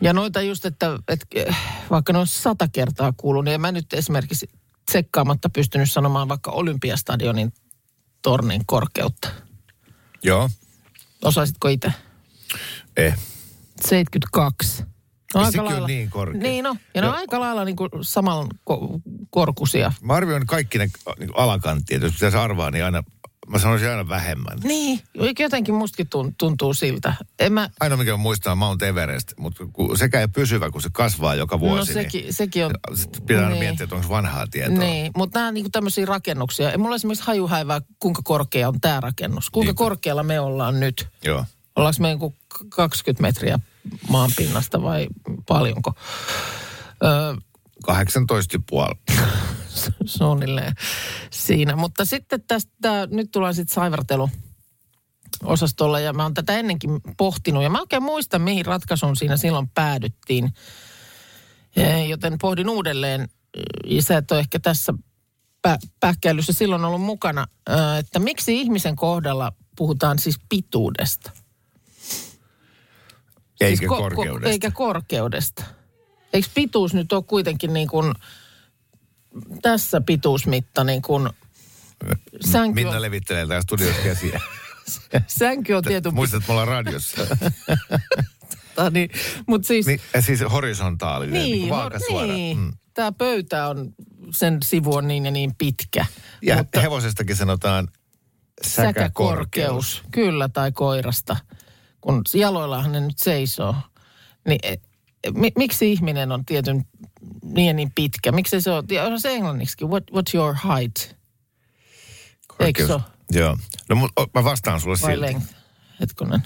Ja 0.00 0.12
noita 0.12 0.42
just, 0.42 0.64
että, 0.64 0.98
että 1.08 1.26
eh, 1.34 1.56
vaikka 1.90 2.12
ne 2.12 2.18
on 2.18 2.26
sata 2.26 2.68
kertaa 2.72 3.12
kuullut, 3.16 3.44
niin 3.44 3.54
en 3.54 3.60
mä 3.60 3.72
nyt 3.72 3.92
esimerkiksi 3.92 4.48
tsekkaamatta 4.86 5.50
pystynyt 5.50 5.90
sanomaan 5.90 6.28
vaikka 6.28 6.50
Olympiastadionin 6.50 7.52
tornin 8.22 8.66
korkeutta. 8.66 9.28
Joo. 10.22 10.50
Osaisitko 11.24 11.68
itse? 11.68 11.92
Eh. 12.96 13.18
72. 13.80 14.82
No 15.34 15.40
Ei 15.40 15.46
sekin 15.46 15.60
ole 15.62 15.86
niin 15.86 16.10
korkea. 16.10 16.40
Niin 16.40 16.64
no, 16.64 16.76
ja 16.94 17.00
ne 17.02 17.06
on 17.08 17.12
Joo. 17.12 17.20
aika 17.20 17.40
lailla 17.40 17.64
niin 17.64 17.76
kuin 17.76 17.90
saman 18.02 18.46
ko- 18.70 19.00
korkuisia. 19.30 19.92
Mä 20.02 20.12
arvioin 20.14 20.46
kaikki 20.46 20.78
ne 20.78 20.90
niin 21.18 21.30
alakanttia. 21.36 21.98
Jos 21.98 22.12
pitäisi 22.12 22.36
arvaa, 22.36 22.70
niin 22.70 22.84
aina, 22.84 23.02
mä 23.48 23.58
sanoisin 23.58 23.90
aina 23.90 24.08
vähemmän. 24.08 24.58
Niin, 24.64 25.00
jotenkin 25.38 25.74
mustakin 25.74 26.06
tun- 26.06 26.34
tuntuu 26.38 26.74
siltä. 26.74 27.14
En 27.38 27.52
mä, 27.52 27.70
Ainoa 27.80 27.98
mikä 27.98 28.14
on 28.14 28.20
muistaa 28.20 28.54
Mount 28.54 28.82
Everest, 28.82 29.32
mutta 29.38 29.66
kun 29.72 29.98
sekä 29.98 30.20
ei 30.20 30.28
pysyvä, 30.28 30.70
kun 30.70 30.82
se 30.82 30.88
kasvaa 30.92 31.34
joka 31.34 31.60
vuosi. 31.60 31.94
no 31.94 32.02
sekin, 32.02 32.32
sekin 32.34 32.64
on... 32.66 32.72
Niin, 32.90 33.08
pitää 33.26 33.48
niin. 33.48 33.58
miettiä, 33.58 33.84
että 33.84 33.96
onko 33.96 34.08
vanhaa 34.08 34.46
tietoa. 34.46 34.78
Niin, 34.78 35.12
mutta 35.16 35.38
nämä 35.38 35.48
on 35.48 35.54
niinku 35.54 35.70
tämmöisiä 35.70 36.06
rakennuksia. 36.06 36.70
Ei 36.70 36.78
mulla 36.78 36.96
esimerkiksi 36.96 37.26
hajuhäivää, 37.26 37.80
kuinka 37.98 38.22
korkea 38.24 38.68
on 38.68 38.80
tämä 38.80 39.00
rakennus. 39.00 39.50
Kuinka 39.50 39.70
Niin. 39.70 39.76
korkealla 39.76 40.22
me 40.22 40.40
ollaan 40.40 40.80
nyt? 40.80 41.08
Joo. 41.24 41.44
Ollaanko 41.76 41.96
me 42.02 42.10
joku 42.10 42.36
20 42.68 43.22
metriä 43.22 43.58
maanpinnasta 44.08 44.82
vai 44.82 45.06
paljonko? 45.48 45.94
Öö, 47.04 47.34
18,5. 47.86 49.16
suunnilleen 50.04 50.74
siinä. 51.30 51.76
Mutta 51.76 52.04
sitten 52.04 52.42
tästä, 52.42 53.08
nyt 53.10 53.30
tullaan 53.30 53.54
sitten 53.54 53.74
saivartelu 53.74 54.30
osastolla 55.44 56.00
ja 56.00 56.12
mä 56.12 56.22
oon 56.22 56.34
tätä 56.34 56.58
ennenkin 56.58 57.00
pohtinut 57.16 57.62
ja 57.62 57.70
mä 57.70 57.80
oikein 57.80 58.02
muistan, 58.02 58.42
mihin 58.42 58.66
ratkaisuun 58.66 59.16
siinä 59.16 59.36
silloin 59.36 59.68
päädyttiin. 59.68 60.50
Eh, 61.76 62.08
Joten 62.08 62.38
pohdin 62.40 62.68
uudelleen, 62.68 63.28
ja 63.86 64.02
sä 64.02 64.16
et 64.16 64.30
ole 64.30 64.40
ehkä 64.40 64.58
tässä 64.58 64.94
pä- 65.68 65.88
pähkäilyssä 66.00 66.52
silloin 66.52 66.84
ollut 66.84 67.00
mukana, 67.02 67.46
ö, 67.70 67.98
että 67.98 68.18
miksi 68.18 68.60
ihmisen 68.60 68.96
kohdalla 68.96 69.52
puhutaan 69.76 70.18
siis 70.18 70.38
pituudesta? 70.48 71.30
Eikä 73.60 73.78
siis 73.78 73.90
ko- 73.90 73.94
ko- 73.94 73.98
korkeudesta. 73.98 74.48
eikä 74.48 74.70
korkeudesta. 74.70 75.64
Eikö 76.32 76.48
pituus 76.54 76.94
nyt 76.94 77.12
ole 77.12 77.22
kuitenkin 77.22 77.72
niin 77.72 77.88
kuin 77.88 78.14
tässä 79.62 80.00
pituusmitta 80.00 80.84
niin 80.84 81.02
kuin 81.02 81.28
sänky 82.40 82.74
Minna 82.74 82.96
on, 82.96 83.02
levittelee 83.02 83.46
täällä 83.46 83.62
studiossa 83.62 84.02
käsiä. 84.02 84.40
sänky 85.26 85.72
on 85.72 85.82
tietyn 85.84 86.14
Muistat, 86.14 86.40
että 86.42 86.48
me 86.48 86.52
ollaan 86.52 86.68
radiossa. 86.68 87.26
pita, 88.82 88.90
niin, 88.90 89.10
mutta 89.46 89.68
siis, 89.68 89.86
niin, 89.86 90.00
ja 90.14 90.22
siis 90.22 90.40
horisontaalinen, 90.52 91.32
niin, 91.32 91.44
niin 91.44 91.60
niin, 91.60 91.70
vaakasuora. 91.70 92.26
niin 92.26 92.58
Mm. 92.58 92.72
tämä 92.94 93.12
pöytä 93.12 93.68
on, 93.68 93.94
sen 94.30 94.58
sivu 94.64 94.94
on 94.94 95.08
niin 95.08 95.24
ja 95.24 95.30
niin 95.30 95.54
pitkä. 95.58 96.06
Ja 96.42 96.56
Mutta- 96.56 96.80
hevosestakin 96.80 97.36
sanotaan 97.36 97.88
säkäkorkeus. 98.66 98.96
säkäkorkeus. 98.96 100.02
Kyllä, 100.10 100.48
tai 100.48 100.72
koirasta. 100.72 101.36
Kun 102.00 102.22
jaloillahan 102.34 102.92
ne 102.92 103.00
nyt 103.00 103.18
seisoo. 103.18 103.74
Niin 104.48 104.60
e, 104.62 104.76
mi, 105.34 105.52
miksi 105.58 105.92
ihminen 105.92 106.32
on 106.32 106.44
tietyn 106.44 106.84
niin 107.42 107.76
niin 107.76 107.92
pitkä? 107.94 108.32
Miksi 108.32 108.60
se 108.60 108.70
on, 108.70 108.84
ja 108.90 109.18
se 109.18 109.34
englanniksi, 109.34 109.84
what, 109.84 110.04
what's 110.10 110.34
your 110.34 110.54
height? 110.68 111.12
Eikö 112.60 112.86
se 112.86 112.92
ole? 112.92 113.02
Joo. 113.32 113.58
No 113.88 113.96
mut, 113.96 114.12
o, 114.20 114.26
mä 114.34 114.44
vastaan 114.44 114.80
sulle 114.80 114.96
Vai 115.02 115.10
silti. 115.12 115.20
length? 115.26 115.54
Hetkonen. 116.00 116.42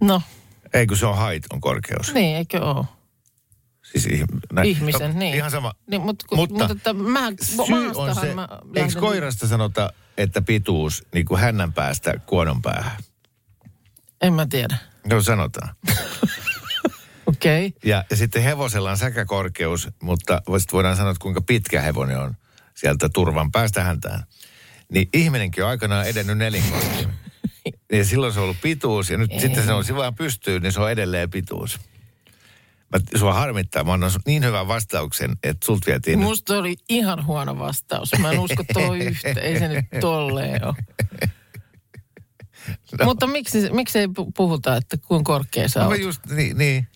No, 0.00 0.22
Ei 0.74 0.86
kun 0.86 0.96
se 0.96 1.06
on 1.06 1.18
height, 1.26 1.52
on 1.52 1.60
korkeus. 1.60 2.14
niin, 2.14 2.36
eikö 2.36 2.64
ole? 2.64 2.84
Siis 3.92 4.06
ihm- 4.06 4.40
näin. 4.52 4.68
ihmisen, 4.68 5.12
No, 5.12 5.18
niin. 5.18 5.34
Ihan 5.34 5.50
sama. 5.50 5.72
Niin, 5.90 6.00
mutta, 6.02 6.26
Mutta 6.36 6.54
mutta 6.58 6.72
että 6.72 6.92
mä, 6.92 7.20
Syy 7.66 7.92
on 7.94 8.14
se, 8.14 8.34
mä 8.34 8.48
eikö 8.76 9.00
koirasta 9.00 9.46
sanota, 9.48 9.92
että 10.18 10.42
pituus 10.42 11.04
niin 11.14 11.26
kuin 11.26 11.40
hännän 11.40 11.72
päästä 11.72 12.14
kuonon 12.26 12.62
päähän? 12.62 12.96
En 14.20 14.32
mä 14.32 14.46
tiedä. 14.46 14.76
No 15.06 15.22
sanotaan. 15.22 15.74
Okei. 17.42 17.66
Okay. 17.66 17.78
Ja, 17.90 18.04
ja 18.10 18.16
sitten 18.16 18.42
hevosella 18.42 18.90
on 18.90 18.96
säkäkorkeus, 18.96 19.88
mutta 20.02 20.42
voidaan 20.72 20.96
sanoa, 20.96 21.10
että 21.10 21.22
kuinka 21.22 21.40
pitkä 21.40 21.80
hevonen 21.80 22.18
on 22.18 22.34
sieltä 22.74 23.08
turvan 23.08 23.52
päästä 23.52 23.82
häntään. 23.84 24.22
Niin 24.92 25.08
ihminenkin 25.14 25.64
on 25.64 25.70
aikanaan 25.70 26.06
edennyt 26.06 26.38
nelinkorkein. 26.38 27.08
Ja 27.92 28.04
silloin 28.04 28.32
se 28.32 28.38
on 28.38 28.44
ollut 28.44 28.60
pituus, 28.62 29.10
ja 29.10 29.18
nyt 29.18 29.32
Ei. 29.32 29.40
sitten 29.40 29.64
se 29.64 29.72
on 29.72 29.84
vaan 29.96 30.14
pystyy, 30.14 30.60
niin 30.60 30.72
se 30.72 30.80
on 30.80 30.90
edelleen 30.90 31.30
pituus. 31.30 31.80
Mä, 32.92 33.18
sua 33.18 33.34
harmittaa, 33.34 33.84
mä 33.84 33.92
annan 33.92 34.10
niin 34.26 34.44
hyvän 34.44 34.68
vastauksen, 34.68 35.30
että 35.42 35.66
sulta 35.66 35.86
vietiin 35.86 36.18
nyt- 36.18 36.28
Musta 36.28 36.58
oli 36.58 36.76
ihan 36.88 37.26
huono 37.26 37.58
vastaus. 37.58 38.10
Mä 38.18 38.30
en 38.32 38.38
usko 38.38 38.64
tuohon 38.72 38.98
yhtä. 39.08 39.28
Ei 39.28 39.58
se 39.58 39.68
nyt 39.68 39.84
tolleen 40.00 40.64
ole. 40.64 40.74
No. 42.98 43.04
Mutta 43.04 43.26
miksi, 43.26 43.70
miksi 43.72 43.98
ei 43.98 44.06
pu- 44.06 44.32
puhuta, 44.36 44.76
että 44.76 44.96
kuinka 44.96 45.32
korkea 45.32 45.68
sä 45.68 45.80
No, 45.80 45.88
oot? 45.88 46.00
just, 46.00 46.26
niin, 46.26 46.58
niin. 46.58 46.86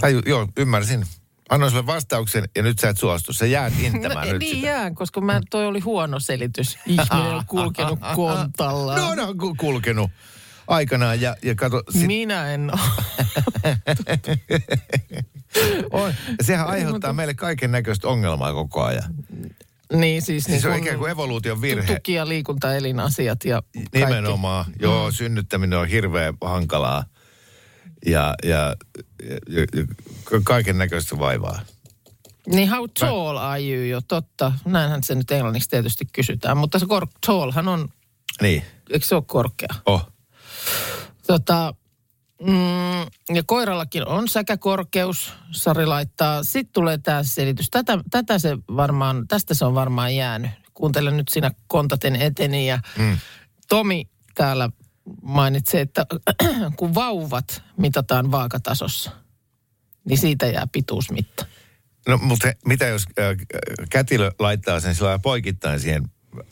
Tai 0.00 0.20
joo, 0.26 0.48
ymmärsin. 0.56 1.06
Annoin 1.48 1.70
sulle 1.72 1.86
vastauksen 1.86 2.48
ja 2.56 2.62
nyt 2.62 2.78
sä 2.78 2.88
et 2.88 2.98
suostu. 2.98 3.32
Sä 3.32 3.46
jäät 3.46 3.72
inttämään 3.80 4.26
no, 4.26 4.32
nyt 4.32 4.40
niin 4.40 4.54
sitä. 4.56 4.66
jään, 4.66 4.94
koska 4.94 5.20
mä, 5.20 5.40
toi 5.50 5.66
oli 5.66 5.80
huono 5.80 6.20
selitys. 6.20 6.78
Ihminen 6.86 7.34
on 7.34 7.46
kulkenut 7.46 7.98
kontalla. 8.14 8.96
No, 8.96 9.14
no, 9.14 9.34
ku- 9.34 9.54
kulkenut 9.54 10.10
aikanaan 10.68 11.20
ja, 11.20 11.36
ja 11.42 11.54
kato, 11.54 11.82
sit, 11.90 12.06
Minä 12.06 12.52
en 12.52 12.70
ole. 12.72 12.80
on, 16.02 16.14
sehän 16.40 16.66
aiheuttaa 16.66 17.12
meille 17.12 17.34
kaiken 17.34 17.72
näköistä 17.72 18.08
ongelmaa 18.08 18.52
koko 18.52 18.82
ajan. 18.82 19.14
Niin 19.92 20.22
siis, 20.22 20.44
Siis 20.44 20.62
se 20.62 20.68
on 20.68 20.74
niin 20.74 20.82
ikään 20.82 20.98
kuin 20.98 21.10
evoluution 21.10 21.60
virhe. 21.60 21.94
Tuki- 21.94 22.14
ja 22.14 22.28
liikuntaelinasiat 22.28 23.44
ja 23.44 23.62
kaikki. 23.74 23.98
Nimenomaan. 23.98 24.64
Joo, 24.80 25.10
synnyttäminen 25.12 25.78
on 25.78 25.88
hirveän 25.88 26.34
hankalaa. 26.40 27.04
Ja, 28.06 28.34
ja, 28.44 28.76
ja, 29.48 29.60
ja, 29.60 29.84
kaiken 30.44 30.78
näköistä 30.78 31.18
vaivaa. 31.18 31.60
Niin 32.46 32.70
how 32.70 32.86
tall 33.00 33.36
are 33.36 33.60
you 33.68 33.84
jo, 33.84 34.00
totta. 34.00 34.52
Näinhän 34.64 35.02
se 35.02 35.14
nyt 35.14 35.30
englanniksi 35.30 35.68
tietysti 35.68 36.04
kysytään. 36.12 36.56
Mutta 36.56 36.78
se 36.78 36.86
kor- 36.86 37.06
tallhan 37.26 37.68
on, 37.68 37.88
Niin, 38.40 38.62
eikö 38.90 39.06
se 39.06 39.14
ole 39.14 39.24
korkea? 39.26 39.68
oh. 39.86 40.12
Tota, 41.26 41.74
mm, 42.42 43.00
ja 43.36 43.42
koirallakin 43.46 44.06
on 44.08 44.28
säkäkorkeus, 44.28 45.32
Sari 45.52 45.86
laittaa. 45.86 46.44
Sitten 46.44 46.72
tulee 46.72 46.98
tämä 46.98 47.22
selitys. 47.22 47.70
Tätä, 47.70 47.98
tätä 48.10 48.38
se 48.38 48.56
varmaan, 48.76 49.28
tästä 49.28 49.54
se 49.54 49.64
on 49.64 49.74
varmaan 49.74 50.16
jäänyt. 50.16 50.50
Kuuntelen 50.74 51.16
nyt 51.16 51.28
siinä 51.28 51.50
kontaten 51.66 52.16
eteni 52.16 52.68
ja 52.68 52.78
mm. 52.98 53.18
Tomi 53.68 54.08
täällä 54.34 54.70
mainitsi, 55.22 55.78
että 55.78 56.06
kun 56.76 56.94
vauvat 56.94 57.62
mitataan 57.76 58.30
vaakatasossa, 58.30 59.10
niin 60.04 60.18
siitä 60.18 60.46
jää 60.46 60.66
pituusmitta. 60.72 61.46
No, 62.08 62.18
mutta 62.18 62.52
mitä 62.66 62.86
jos 62.86 63.04
äh, 63.18 63.36
kätilö 63.90 64.30
laittaa 64.38 64.80
sen 64.80 64.94
sillä 64.94 65.18
poikittain 65.18 65.80
siihen 65.80 66.10
äh, 66.38 66.44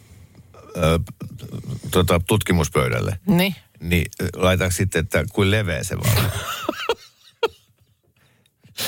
tota, 1.90 2.20
tutkimuspöydälle, 2.26 3.18
Niin. 3.26 3.54
niin 3.80 4.06
äh, 4.22 4.28
laitaako 4.36 4.72
sitten, 4.72 5.00
että 5.00 5.24
kuin 5.32 5.50
leveä 5.50 5.82
se 5.82 5.96
vaan? 5.98 6.30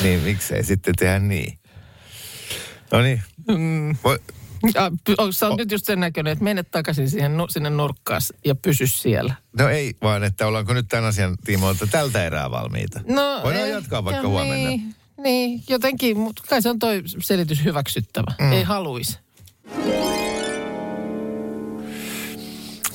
niin, 0.02 0.20
miksei 0.20 0.64
sitten 0.64 0.94
tehdä 0.98 1.18
niin? 1.18 1.58
No 2.92 3.02
niin. 3.02 3.22
Mm. 3.48 3.96
Ja, 4.74 4.92
sä 5.30 5.48
oot 5.48 5.58
nyt 5.58 5.70
just 5.70 5.86
sen 5.86 6.00
näköinen, 6.00 6.32
että 6.32 6.44
mene 6.44 6.62
takaisin 6.62 7.10
siihen, 7.10 7.32
sinne 7.48 7.70
nurkkaan 7.70 8.20
ja 8.44 8.54
pysy 8.54 8.86
siellä? 8.86 9.34
no 9.58 9.68
ei, 9.68 9.94
vaan 10.02 10.24
että 10.24 10.46
ollaanko 10.46 10.74
nyt 10.74 10.88
tämän 10.88 11.04
asian 11.04 11.36
tiimoilta 11.44 11.86
tältä 11.86 12.24
erää 12.24 12.50
valmiita? 12.50 13.00
No, 13.08 13.40
Voidaan 13.42 13.64
ei- 13.64 13.72
jatkaa 13.72 14.04
vaikka 14.04 14.22
ja 14.22 14.28
huomenna. 14.28 14.68
Niin, 14.68 14.94
niin, 15.22 15.62
jotenkin, 15.68 16.18
mutta 16.18 16.42
kai 16.48 16.62
se 16.62 16.70
on 16.70 16.78
toi 16.78 17.02
selitys 17.18 17.64
hyväksyttävä. 17.64 18.34
Mm. 18.40 18.52
Ei 18.52 18.62
haluisi. 18.62 19.18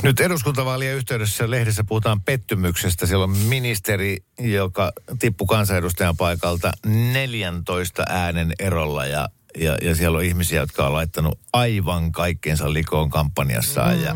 Nyt 0.03 0.19
eduskuntavaalien 0.19 0.95
yhteydessä 0.95 1.49
lehdessä 1.49 1.83
puhutaan 1.83 2.21
pettymyksestä. 2.21 3.05
Siellä 3.05 3.23
on 3.23 3.37
ministeri, 3.37 4.17
joka 4.39 4.91
tippui 5.19 5.47
kansanedustajan 5.47 6.17
paikalta 6.17 6.71
14 6.85 8.03
äänen 8.09 8.53
erolla 8.59 9.05
ja, 9.05 9.29
ja, 9.57 9.77
ja 9.81 9.95
siellä 9.95 10.17
on 10.17 10.23
ihmisiä, 10.23 10.59
jotka 10.59 10.87
on 10.87 10.93
laittanut 10.93 11.39
aivan 11.53 12.11
kaikkeensa 12.11 12.73
likoon 12.73 13.09
kampanjassaan 13.09 13.97
mm. 13.97 14.03
ja, 14.03 14.15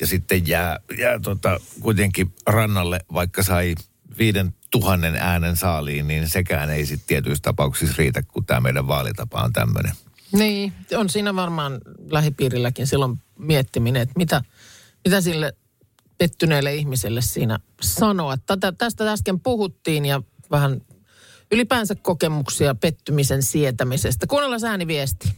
ja 0.00 0.06
sitten 0.06 0.48
jää, 0.48 0.80
jää 0.98 1.18
tota, 1.18 1.60
kuitenkin 1.80 2.34
rannalle, 2.46 3.00
vaikka 3.12 3.42
sai 3.42 3.74
viiden 4.18 4.54
tuhannen 4.70 5.16
äänen 5.16 5.56
saaliin, 5.56 6.08
niin 6.08 6.28
sekään 6.28 6.70
ei 6.70 6.86
sitten 6.86 7.06
tietyissä 7.06 7.42
tapauksissa 7.42 7.94
riitä, 7.98 8.22
kun 8.22 8.46
tämä 8.46 8.60
meidän 8.60 8.88
vaalitapa 8.88 9.42
on 9.42 9.52
tämmöinen. 9.52 9.92
Niin, 10.32 10.72
on 10.96 11.08
siinä 11.08 11.34
varmaan 11.34 11.80
lähipiirilläkin 12.10 12.86
silloin 12.86 13.20
miettiminen, 13.38 14.02
että 14.02 14.14
mitä, 14.16 14.42
mitä 15.04 15.20
sille 15.20 15.52
pettyneelle 16.18 16.74
ihmiselle 16.74 17.22
siinä 17.22 17.58
sanoa. 17.82 18.36
Tätä, 18.36 18.72
tästä 18.72 19.12
äsken 19.12 19.40
puhuttiin 19.40 20.04
ja 20.06 20.22
vähän 20.50 20.80
ylipäänsä 21.50 21.94
kokemuksia 21.94 22.74
pettymisen 22.74 23.42
sietämisestä. 23.42 24.26
Kuunnellaan 24.26 24.64
ääniviesti. 24.64 25.28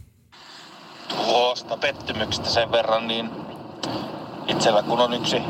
Tuosta 1.09 1.77
pettymyksestä 1.77 2.51
sen 2.51 2.73
verran, 2.73 3.09
niin 3.09 3.31
itsellä 4.47 4.83
kun 4.83 5.01
on 5.01 5.13
yksi, 5.13 5.43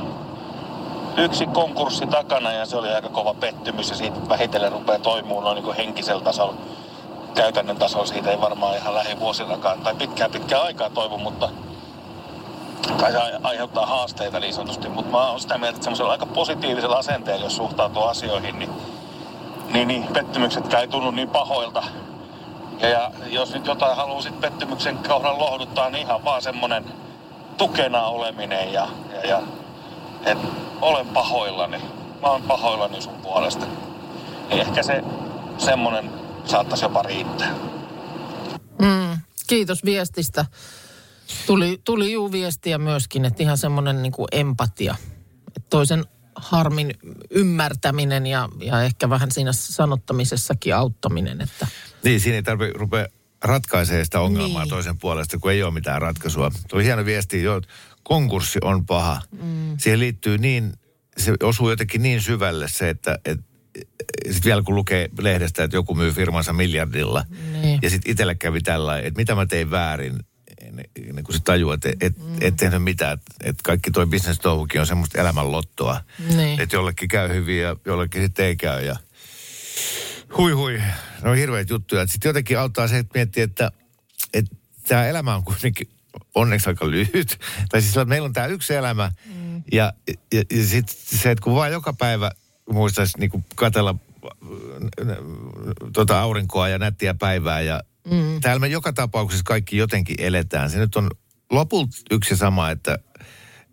yksi 1.17 1.47
konkurssi 1.47 2.07
takana 2.07 2.53
ja 2.53 2.67
se 2.67 2.77
oli 2.77 2.89
aika 2.89 3.09
kova 3.09 3.35
pettymys 3.35 3.91
ja 3.91 3.97
siitä 3.97 4.29
vähitellen 4.29 4.73
rupeaa 4.73 4.99
toimimaan 4.99 5.45
noin 5.45 5.65
niin 5.65 5.77
henkisellä 5.77 6.23
tasolla. 6.23 6.57
Käytännön 7.35 7.77
tasolla 7.77 8.07
siitä 8.07 8.31
ei 8.31 8.41
varmaan 8.41 8.77
ihan 8.77 8.95
lähivuosinakaan 8.95 9.81
tai 9.81 9.95
pitkään 9.95 10.31
pitkään 10.31 10.63
aikaa 10.63 10.91
toivu, 10.91 11.19
mutta 11.19 11.49
tai 13.01 13.13
se 13.13 13.19
ai- 13.19 13.39
aiheuttaa 13.43 13.87
haasteita 13.87 14.41
niin 14.41 14.55
sanotusti, 14.55 14.89
mutta 14.89 15.11
mä 15.11 15.31
oon 15.31 15.41
sitä 15.41 15.59
mieltä, 15.59 15.77
että 15.77 15.85
semmoisella 15.85 16.13
aika 16.13 16.27
positiivisella 16.27 16.97
asenteella, 16.97 17.45
jos 17.45 17.57
suhtautuu 17.57 18.03
asioihin, 18.03 18.59
niin, 18.59 18.71
niin, 19.73 19.89
niin 19.89 20.07
pettymyksetkään 20.07 20.83
ei 20.83 20.89
tunnu 20.89 21.11
niin 21.11 21.31
pahoilta. 21.31 21.83
Ja, 22.81 22.89
ja 22.89 23.11
jos 23.29 23.55
nyt 23.55 23.67
jotain 23.67 23.97
haluaa 23.97 24.23
sit 24.23 24.41
pettymyksen 24.41 24.99
kohdalla 24.99 25.39
lohduttaa, 25.39 25.91
niin 25.91 26.07
ihan 26.07 26.25
vaan 26.25 26.43
semmonen 26.43 26.85
tukena 27.57 28.03
oleminen 28.03 28.73
ja, 28.73 28.89
ja, 29.13 29.29
ja 29.29 29.43
et 30.25 30.39
olen 30.81 31.07
pahoillani. 31.07 31.79
Mä 32.23 32.29
oon 32.31 32.43
pahoillani 32.43 33.03
sun 33.03 33.15
puolesta. 33.23 33.67
Niin 34.49 34.61
ehkä 34.61 34.83
se 34.83 35.05
semmonen 35.59 36.11
saattaisi 36.45 36.85
jopa 36.85 37.03
riittää. 37.03 37.49
Mm, 38.83 39.21
kiitos 39.47 39.85
viestistä. 39.85 40.45
Tuli, 41.47 41.81
tuli 41.85 42.13
juu 42.13 42.33
viestiä 42.33 42.79
myöskin, 42.79 43.25
että 43.25 43.43
ihan 43.43 43.59
semmoinen 43.59 44.03
niin 44.03 44.13
empatia. 44.33 44.95
Että 45.57 45.69
toisen 45.71 46.05
harmin 46.37 46.91
ymmärtäminen 47.31 48.27
ja, 48.27 48.49
ja 48.61 48.83
ehkä 48.83 49.11
vähän 49.11 49.31
siinä 49.31 49.53
sanottamisessakin 49.53 50.75
auttaminen. 50.77 51.41
Että 51.41 51.67
Niin, 52.05 52.21
siinä 52.21 52.37
ei 52.37 52.43
tarvitse 52.43 52.79
rupea 52.79 53.07
ratkaisemaan 53.45 54.05
sitä 54.05 54.21
ongelmaa 54.21 54.63
Niin. 54.63 54.71
toisen 54.71 54.99
puolesta, 54.99 55.39
kun 55.39 55.51
ei 55.53 55.63
ole 55.63 55.75
mitään 55.75 56.03
ratkaisua. 56.03 56.51
Tuo 56.69 56.79
hieno 56.81 57.05
viesti, 57.05 57.43
jo, 57.43 57.57
että 57.57 57.71
konkurssi 58.03 58.59
on 58.63 58.87
paha. 58.87 59.21
Mm. 59.43 59.77
Siihen 59.79 60.01
liittyy 60.01 60.39
niin, 60.39 60.73
se 61.17 61.35
osuu 61.43 61.71
jotenkin 61.71 62.03
niin 62.03 62.23
syvälle 62.23 62.69
se, 62.69 62.89
että 62.89 63.19
et, 63.25 63.41
sitten 64.25 64.45
vielä 64.45 64.63
kun 64.63 64.75
lukee 64.75 65.09
lehdestä, 65.19 65.65
että 65.65 65.77
joku 65.77 65.95
myy 65.95 66.13
firmansa 66.13 66.53
miljardilla, 66.53 67.25
Niin. 67.53 67.79
ja 67.83 67.91
sitten 67.91 68.11
itselle 68.13 68.35
kävi 68.35 68.61
tällä, 68.61 68.99
että 68.99 69.21
mitä 69.21 69.35
mä 69.35 69.47
tein 69.47 69.71
väärin, 69.71 70.19
ennen 71.09 71.25
kuin 71.25 71.37
se 71.37 71.43
tajuu, 71.45 71.73
että 71.73 71.89
et, 72.01 72.19
mm. 72.19 72.37
et 72.41 72.57
tehnyt 72.57 72.83
mitään, 72.83 73.13
että 73.13 73.35
et 73.45 73.63
kaikki 73.63 73.91
toi 73.91 74.07
bisnestouhukin 74.07 74.81
on 74.81 74.87
semmoista 74.87 75.21
elämänlottoa. 75.21 76.01
Niin. 76.37 76.61
Että 76.61 76.77
jollekin 76.77 77.09
käy 77.09 77.29
hyvin 77.29 77.61
ja 77.61 77.77
jollekin 77.85 78.23
sitten 78.23 78.47
ei 78.47 78.57
käy 78.57 78.85
ja 78.85 78.97
hui 80.37 80.53
hui, 80.53 80.83
ne 81.23 81.31
on 81.31 81.37
hirveitä 81.37 81.73
juttuja. 81.73 82.07
Sitten 82.07 82.29
jotenkin 82.29 82.59
auttaa 82.59 82.89
se, 82.89 82.99
että 82.99 83.19
miettii, 83.19 83.43
että, 83.43 83.71
että 84.35 84.57
tämä 84.89 85.07
elämä 85.07 85.35
on 85.35 85.45
kuitenkin 85.45 85.89
onneksi 86.35 86.69
aika 86.69 86.91
lyhyt. 86.91 87.39
Tai 87.71 87.83
siis 87.83 88.07
meillä 88.07 88.27
on 88.27 88.33
tämä 88.33 88.47
yksi 88.47 88.75
elämä 88.75 89.11
mm. 89.27 89.63
ja, 89.73 89.93
ja, 90.33 90.43
ja 90.51 90.67
sitten 90.67 90.97
se, 90.97 91.31
että 91.31 91.43
kun 91.43 91.55
vaan 91.55 91.73
joka 91.73 91.93
päivä 91.93 92.31
muistaisi 92.71 93.19
niin 93.19 93.45
katella 93.55 93.95
äh, 94.25 95.17
tota 95.93 96.21
aurinkoa 96.21 96.69
ja 96.69 96.79
nättiä 96.79 97.15
päivää 97.15 97.61
ja 97.61 97.83
mm. 98.11 98.41
täällä 98.41 98.61
me 98.61 98.69
joka 98.69 98.93
tapauksessa 98.93 99.45
kaikki 99.45 99.77
jotenkin 99.77 100.17
eletään. 100.19 100.71
Se 100.71 100.79
nyt 100.79 100.97
on 100.97 101.11
lopulta 101.51 101.97
yksi 102.11 102.35
ja 102.35 102.37
sama, 102.37 102.71
että 102.71 102.99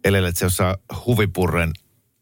elelet 0.03 0.37
se 0.37 0.45
jossain 0.45 0.75
huvipurren 1.05 1.71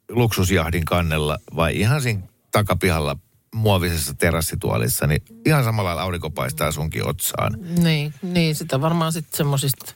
luksusjahdin 0.09 0.85
kannella 0.85 1.37
vai 1.55 1.79
ihan 1.79 2.01
siinä 2.01 2.21
takapihalla 2.51 3.17
muovisessa 3.55 4.13
terassituolissa, 4.13 5.07
niin 5.07 5.21
ihan 5.45 5.63
samalla 5.63 5.87
lailla 5.87 6.01
aurinko 6.01 6.29
paistaa 6.29 6.71
sunkin 6.71 7.07
otsaan. 7.07 7.57
Niin, 7.83 8.13
niin 8.21 8.55
sitä 8.55 8.81
varmaan 8.81 9.13
sitten 9.13 9.37
semmoisista. 9.37 9.95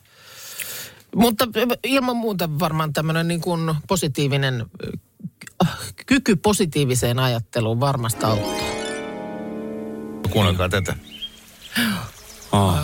Mutta 1.15 1.47
ilman 1.84 2.15
muuta 2.15 2.60
varmaan 2.60 2.93
tämmöinen 2.93 3.28
niin 3.28 3.41
kuin 3.41 3.75
positiivinen, 3.88 4.65
kyky 6.06 6.36
positiiviseen 6.36 7.19
ajatteluun 7.19 7.80
varmasti 7.80 8.25
auttaa. 8.25 8.65
Kuunnelkaa 10.32 10.69
tätä. 10.69 10.95
Oh, 12.52 12.78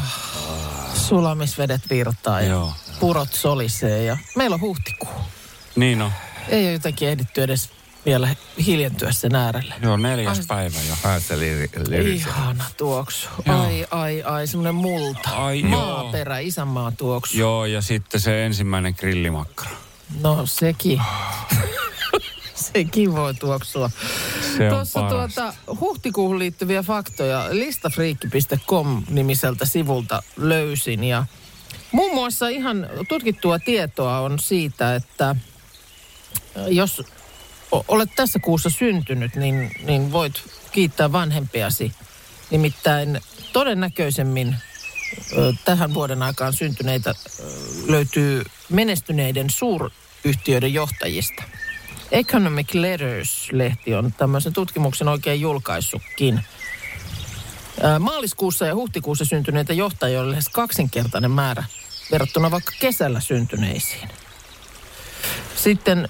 Sulamisvedet 0.93 1.81
virtaa 1.89 2.41
ja 2.41 2.47
Joo. 2.49 2.73
purot 2.99 3.33
solisee 3.33 4.03
ja 4.03 4.17
meillä 4.35 4.53
on 4.53 4.61
huhtikuu. 4.61 5.09
niin 5.75 6.01
on. 6.01 6.11
Ei 6.47 6.63
ole 6.65 6.71
jotenkin 6.73 7.07
ehditty 7.09 7.43
edes 7.43 7.69
vielä 8.05 8.35
hiljentyä 8.65 9.11
sen 9.11 9.35
äärelle. 9.35 9.75
Joo, 9.81 9.97
neljäs 9.97 10.37
Ai- 10.39 10.45
päivä 10.47 10.77
jo. 10.89 10.95
Päästä 11.03 11.39
liri, 11.39 11.69
lirisee. 11.87 12.15
Ihana 12.31 12.65
tuoksu. 12.77 13.29
Joo. 13.45 13.61
Ai, 13.63 13.85
ai, 13.91 14.23
ai, 14.23 14.47
semmoinen 14.47 14.75
multa. 14.75 15.29
Ai, 15.29 15.61
joo. 15.61 15.69
Maaperä, 15.69 16.39
isänmaa 16.39 16.91
tuoksu. 16.91 17.37
Joo, 17.37 17.65
ja 17.65 17.81
sitten 17.81 18.19
se 18.19 18.45
ensimmäinen 18.45 18.95
grillimakkara. 18.99 19.71
No 20.21 20.45
sekin. 20.45 21.01
sekin 22.73 23.15
voi 23.15 23.33
tuoksua. 23.33 23.89
Se 24.69 24.69
Tuossa 24.69 25.01
tuota, 25.01 25.53
huhtikuuhun 25.79 26.39
liittyviä 26.39 26.83
faktoja 26.83 27.47
listafriikki.com 27.51 29.03
nimiseltä 29.09 29.65
sivulta 29.65 30.23
löysin. 30.37 31.03
Ja 31.03 31.25
muun 31.91 32.15
muassa 32.15 32.47
ihan 32.47 32.89
tutkittua 33.07 33.59
tietoa 33.59 34.19
on 34.19 34.39
siitä, 34.39 34.95
että 34.95 35.35
jos 36.67 37.03
olet 37.87 38.09
tässä 38.15 38.39
kuussa 38.39 38.69
syntynyt, 38.69 39.35
niin, 39.35 39.71
niin 39.83 40.11
voit 40.11 40.33
kiittää 40.71 41.11
vanhempiasi. 41.11 41.91
Nimittäin 42.51 43.21
todennäköisemmin 43.53 44.55
tähän 45.65 45.93
vuoden 45.93 46.23
aikaan 46.23 46.53
syntyneitä 46.53 47.15
löytyy 47.87 48.43
menestyneiden 48.69 49.49
suuryhtiöiden 49.49 50.73
johtajista. 50.73 51.43
Economic 52.11 52.73
Letters-lehti 52.73 53.93
on 53.93 54.13
tämmöisen 54.17 54.53
tutkimuksen 54.53 55.07
oikein 55.07 55.41
julkaissutkin. 55.41 56.43
Maaliskuussa 57.99 58.65
ja 58.65 58.75
huhtikuussa 58.75 59.25
syntyneitä 59.25 59.73
johtajia 59.73 60.21
on 60.21 60.29
lähes 60.29 60.49
kaksinkertainen 60.49 61.31
määrä 61.31 61.63
verrattuna 62.11 62.51
vaikka 62.51 62.71
kesällä 62.79 63.19
syntyneisiin. 63.19 64.09
Sitten 65.55 66.09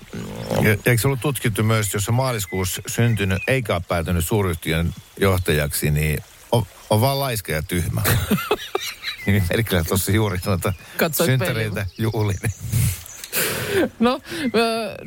Ja, 0.62 0.72
eikö 0.72 0.98
se 0.98 1.08
ollut 1.08 1.20
tutkittu 1.20 1.64
myös, 1.64 1.94
jos 1.94 2.10
on 2.10 2.16
maaliskuussa 2.16 2.82
syntynyt 2.88 3.42
eikä 3.48 3.74
ole 3.74 3.82
päätynyt 3.88 4.28
suuryhtiön 4.28 4.94
johtajaksi, 5.20 5.92
niin 5.92 6.24
on, 6.52 6.66
on 6.90 7.02
vaan 7.02 7.20
laiska 7.20 7.52
ja 7.52 7.62
tyhmä. 7.62 8.02
niin 9.26 9.44
Merkillä 9.50 9.84
tuossa 9.84 10.12
juuri 10.12 10.38
noita 10.46 10.74
Katsoit 10.98 11.30
synttäreitä 11.30 11.86
juhli. 11.98 12.34
No, 14.00 14.20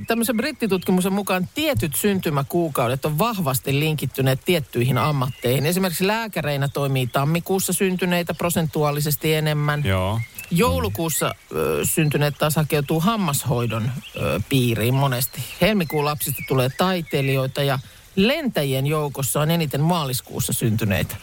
tämmöisen 0.07 0.37
brittitutkimuksen 0.37 1.13
mukaan 1.13 1.49
tietyt 1.55 1.95
syntymäkuukaudet 1.97 3.05
on 3.05 3.19
vahvasti 3.19 3.81
linkittyneet 3.81 4.41
tiettyihin 4.45 4.99
ammatteihin. 4.99 5.67
Esimerkiksi 5.67 6.07
lääkäreinä 6.07 6.69
toimii 6.69 7.07
tammikuussa 7.07 7.73
syntyneitä 7.73 8.35
prosentuaalisesti 8.35 9.35
enemmän. 9.35 9.85
Joo. 9.85 10.21
Joulukuussa 10.51 11.35
ö, 11.55 11.85
syntyneet 11.85 12.35
taas 12.39 12.57
hakeutuu 12.57 13.01
hammashoidon 13.01 13.91
ö, 14.17 14.41
piiriin 14.49 14.95
monesti. 14.95 15.41
Helmikuun 15.61 16.05
lapsista 16.05 16.43
tulee 16.49 16.69
taiteilijoita 16.79 17.63
ja 17.63 17.79
lentäjien 18.17 18.87
joukossa 18.87 19.41
on 19.41 19.51
eniten 19.51 19.81
maaliskuussa 19.81 20.53
syntyneitä. 20.53 21.17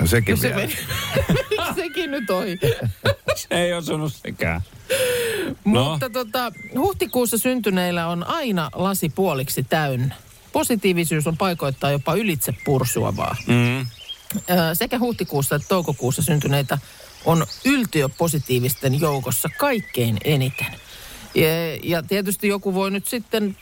No 0.00 0.06
sekin 0.06 0.34
No 0.34 0.40
se 0.40 0.48
vielä. 0.48 0.56
meni. 0.56 0.76
Sekin 1.82 2.10
nyt 2.10 2.30
ohi. 2.30 2.58
Ei 3.50 3.72
osunut 3.72 4.14
sekään. 4.14 4.60
No. 5.64 5.84
Mutta 5.84 6.10
tota, 6.10 6.52
huhtikuussa 6.78 7.38
syntyneillä 7.38 8.08
on 8.08 8.26
aina 8.26 8.70
lasi 8.74 9.08
puoliksi 9.08 9.62
täynnä. 9.62 10.14
Positiivisuus 10.52 11.26
on 11.26 11.36
paikoittaa 11.36 11.90
jopa 11.90 12.14
ylitse 12.14 12.54
pursuavaa. 12.64 13.36
Mm. 13.46 13.86
Sekä 14.74 14.98
huhtikuussa 14.98 15.56
että 15.56 15.68
toukokuussa 15.68 16.22
syntyneitä 16.22 16.78
on 17.24 17.46
yltiöpositiivisten 17.64 19.00
joukossa 19.00 19.48
kaikkein 19.58 20.18
eniten. 20.24 20.66
Ja, 21.34 21.76
ja 21.82 22.02
tietysti 22.02 22.48
joku 22.48 22.74
voi 22.74 22.90
nyt 22.90 23.06
sitten 23.06 23.56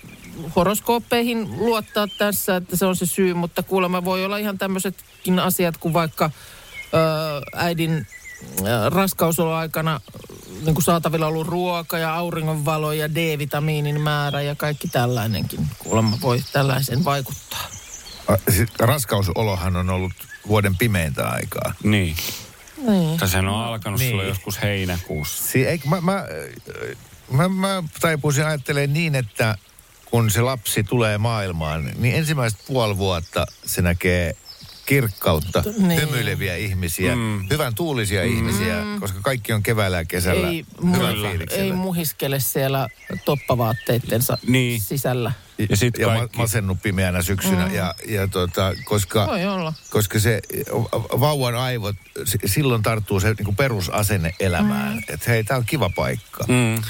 horoskooppeihin 0.57 1.59
luottaa 1.59 2.09
tässä, 2.19 2.57
että 2.57 2.77
se 2.77 2.87
on 2.87 2.97
se 2.97 3.07
syy, 3.07 3.35
mutta 3.35 3.63
kuulemma 3.63 4.05
voi 4.05 4.25
olla 4.25 4.39
ihan 4.39 4.59
tämmöisetkin 4.59 5.39
asiat 5.39 5.77
kuin 5.77 5.95
vaikka 5.95 6.25
ö, 6.25 6.29
äidin 7.57 8.07
raskausoloaikana 8.89 10.01
niin 10.65 10.75
kuin 10.75 10.85
saatavilla 10.85 11.27
ollut 11.27 11.47
ruoka 11.47 11.99
ja 11.99 12.15
auringonvalo 12.15 12.93
ja 12.93 13.15
D-vitamiinin 13.15 14.01
määrä 14.01 14.43
ja 14.43 14.55
kaikki 14.55 14.89
tällainenkin 14.89 15.61
kuulemma 15.79 16.19
voi 16.23 16.43
tällaisen 16.53 17.05
vaikuttaa. 17.05 17.69
Raskausolohan 18.79 19.77
on 19.77 19.91
ollut 19.91 20.13
vuoden 20.49 20.77
pimeintä 20.77 21.29
aikaa. 21.29 21.75
Niin. 21.83 22.17
Niin. 22.89 23.19
Tai 23.19 23.29
sehän 23.29 23.49
on 23.49 23.65
alkanut 23.65 24.01
Niin. 24.01 24.11
sulla 24.11 24.25
joskus 24.25 24.63
heinäkuussa. 24.63 25.45
Si- 25.53 25.67
eikö, 25.67 25.89
mä, 25.89 26.01
mä, 26.01 26.25
mä, 27.31 27.49
mä 27.49 27.83
taipuisin 28.01 28.47
ajattelemaan 28.47 28.93
niin, 28.93 29.15
että 29.15 29.59
kun 30.05 30.31
se 30.31 30.41
lapsi 30.41 30.85
tulee 30.85 31.19
maailmaan, 31.19 31.91
niin 31.99 32.15
ensimmäiset 32.15 32.61
puoli 32.67 32.97
vuotta 32.97 33.47
se 33.67 33.83
näkee 33.83 34.37
kirkkautta, 34.87 35.63
Niin. 35.79 36.01
hymyileviä 36.01 36.57
ihmisiä, 36.57 37.17
mm. 37.17 37.47
hyvän 37.51 37.75
tuulisia 37.75 38.25
mm. 38.25 38.37
ihmisiä, 38.37 38.77
koska 39.01 39.19
kaikki 39.23 39.53
on 39.53 39.63
keväällä 39.63 39.97
ja 39.97 40.05
kesällä 40.05 40.49
Ei, 40.49 40.65
hyvän 40.97 41.15
ei 41.51 41.73
muhiskele 41.73 42.41
siellä 42.41 42.89
toppavaatteittensa 43.25 44.39
Niin. 44.47 44.81
sisällä. 44.81 45.33
Ja 45.71 45.77
sit 45.77 45.99
ja 45.99 46.07
kaikki- 46.07 46.39
masennut 46.39 46.83
pimeänä 46.83 47.23
syksynä. 47.23 47.67
Mm. 47.67 47.75
Ja, 47.75 47.95
ja 48.09 48.29
tota, 48.29 48.73
koska, 48.85 49.27
Voi 49.27 49.45
olla. 49.47 49.73
koska 49.91 50.19
se 50.19 50.43
vauvan 51.21 51.55
aivot, 51.55 51.97
silloin 52.47 52.83
tarttuu 52.83 53.21
se 53.21 53.35
niin 53.39 53.57
perusasenne 53.57 54.35
elämään. 54.41 54.93
Mm. 54.93 55.03
Että 55.09 55.31
hei, 55.31 55.45
tää 55.45 55.57
on 55.57 55.65
kiva 55.67 55.91
paikka. 55.97 56.45
Mm. 56.49 56.83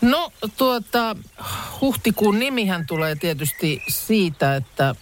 No 0.00 0.32
tuota, 0.56 1.16
huhtikuun 1.80 2.38
nimihän 2.38 2.86
tulee 2.86 3.16
tietysti 3.16 3.82
siitä, 3.88 4.56
että 4.56 4.88
äh, 4.88 4.96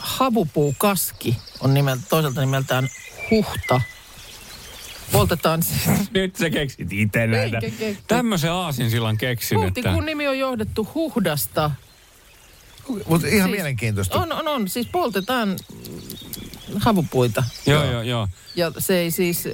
havupuukaski 0.00 1.36
on 1.60 1.74
nimeltä, 1.74 2.02
toiselta 2.08 2.40
nimeltään 2.40 2.88
huhta. 3.30 3.80
Poltetaan 5.12 5.62
siis 5.62 6.10
Nyt 6.10 6.36
sä 6.36 6.50
keksit 6.50 6.92
itse 6.92 7.26
näitä. 7.26 7.58
Tämmöisen 8.06 8.52
aasinsillan 8.52 9.18
keksin, 9.18 9.56
että... 9.56 9.66
Huhtikuun 9.66 10.06
nimi 10.06 10.28
on 10.28 10.38
johdettu 10.38 10.88
huhdasta. 10.94 11.70
Mutta 12.88 13.26
ihan 13.26 13.48
Siis 13.48 13.56
mielenkiintoista. 13.56 14.18
On, 14.18 14.32
on, 14.32 14.48
on. 14.48 14.68
Siis 14.68 14.86
poltetaan 14.86 15.56
havupuita. 16.78 17.44
Joo, 17.66 17.84
joo, 17.84 18.02
joo. 18.02 18.28
Ja 18.56 18.72
se 18.78 18.98
ei 18.98 19.10
siis, 19.10 19.44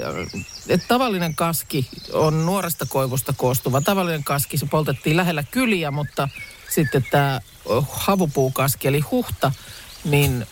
että 0.69 0.89
tavallinen 0.89 1.35
kaski 1.35 1.89
on 2.13 2.47
nuoresta 2.47 2.87
koivusta 2.89 3.35
koostuva. 3.37 3.81
Tavallinen 3.81 4.25
kaski, 4.25 4.59
se 4.59 4.67
poltettiin 4.67 5.17
lähellä 5.17 5.45
kyliä, 5.51 5.91
mutta 5.91 6.29
sitten 6.69 7.07
tämä 7.11 7.41
havupuukaski, 7.91 8.89
eli 8.89 9.01
huhta, 9.01 9.53
niin 10.11 10.47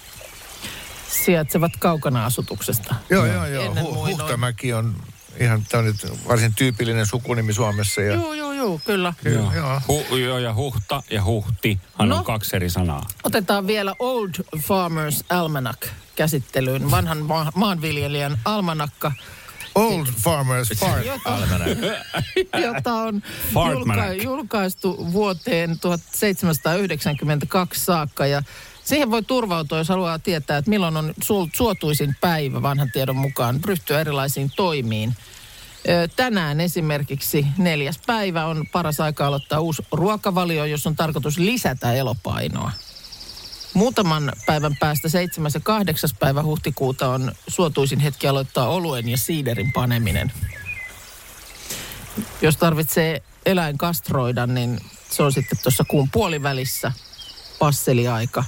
sijaitsevat 1.24 1.72
kaukana 1.78 2.24
asutuksesta. 2.24 2.94
Joo, 3.10 3.26
joo, 3.26 3.46
joo. 3.46 3.74
Hu-. 3.74 3.94
Huhtamäki 4.08 4.72
on 4.72 4.96
ihan 5.40 5.64
tämä 5.68 5.78
on 5.78 5.84
nyt 5.84 5.96
varsin 6.28 6.54
tyypillinen 6.54 7.06
sukunimi 7.06 7.52
Suomessa. 7.52 8.00
Ja, 8.00 8.14
Joo, 8.14 8.34
joo, 8.34 8.52
joo, 8.52 8.80
kyllä. 8.84 9.14
joo. 9.24 9.52
joo. 9.54 9.80
Hu, 9.88 10.16
joo, 10.16 10.38
ja 10.38 10.54
huhta 10.54 11.02
ja 11.10 11.24
huhtihan 11.24 12.08
No. 12.08 12.16
on 12.16 12.24
kaksi 12.24 12.56
eri 12.56 12.70
sanaa. 12.70 13.06
Otetaan 13.24 13.66
vielä 13.66 13.94
Old 13.98 14.34
Farmers 14.58 15.24
Almanac 15.30 15.86
käsittelyyn. 16.16 16.90
Vanhan 16.90 17.18
ma- 17.18 17.52
maanviljelijän 17.54 18.38
almanakka, 18.44 19.12
Old 19.74 20.06
Farmers 20.24 20.68
Fart 20.76 21.04
Jota- 21.06 21.34
Almanac. 21.34 21.78
jota 22.66 22.94
on 22.94 23.22
julka- 23.54 24.22
julkaistu 24.22 25.12
vuoteen 25.12 25.78
1792 25.80 27.84
saakka. 27.84 28.26
Ja 28.26 28.42
siihen 28.84 29.10
voi 29.10 29.22
turvautua, 29.22 29.78
jos 29.78 29.88
haluaa 29.88 30.18
tietää, 30.18 30.58
että 30.58 30.70
milloin 30.70 30.96
on 30.96 31.14
suotuisin 31.52 32.16
päivä 32.20 32.62
vanhan 32.62 32.90
tiedon 32.92 33.16
mukaan 33.16 33.60
ryhtyä 33.64 34.00
erilaisiin 34.00 34.50
toimiin. 34.56 35.16
Tänään 36.16 36.60
esimerkiksi 36.60 37.46
neljäs 37.58 38.00
päivä 38.06 38.46
on 38.46 38.66
paras 38.72 39.00
aika 39.00 39.26
aloittaa 39.26 39.60
uusi 39.60 39.86
ruokavalio, 39.92 40.64
jos 40.64 40.86
on 40.86 40.96
tarkoitus 40.96 41.38
lisätä 41.38 41.92
elopainoa. 41.92 42.70
Muutaman 43.74 44.32
päivän 44.46 44.76
päästä 44.80 45.08
7. 45.08 45.50
ja 45.54 45.60
8. 45.60 46.10
päivä 46.18 46.42
huhtikuuta 46.42 47.08
on 47.08 47.32
suotuisin 47.48 48.00
hetki 48.00 48.28
aloittaa 48.28 48.68
oluen 48.68 49.08
ja 49.08 49.18
siiderin 49.18 49.72
paneminen. 49.72 50.32
Jos 52.42 52.56
tarvitsee 52.56 53.22
eläin 53.46 53.78
kastroida, 53.78 54.46
niin 54.46 54.80
se 55.10 55.22
on 55.22 55.32
sitten 55.32 55.58
tuossa 55.62 55.84
kuun 55.88 56.10
puolivälissä 56.10 56.92
passeliaika. 57.58 58.44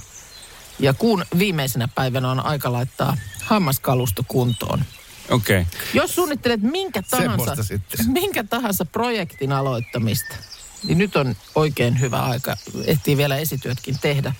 Ja 0.79 0.93
kuun 0.93 1.25
viimeisenä 1.37 1.87
päivänä 1.95 2.31
on 2.31 2.45
aika 2.45 2.71
laittaa 2.71 3.17
hammaskalusto 3.43 4.23
kuntoon. 4.27 4.83
Okei. 5.29 5.61
Okay. 5.61 5.79
Jos 5.93 6.15
suunnittelet 6.15 6.61
minkä 6.61 7.03
tahansa, 7.09 7.55
minkä 8.21 8.43
tahansa 8.43 8.85
projektin 8.85 9.51
aloittamista, 9.51 10.35
niin 10.83 10.97
nyt 10.97 11.15
on 11.15 11.35
oikein 11.55 11.99
hyvä 11.99 12.23
aika. 12.23 12.57
Ehtii 12.85 13.17
vielä 13.17 13.37
esityötkin 13.37 13.99
tehdä. 13.99 14.33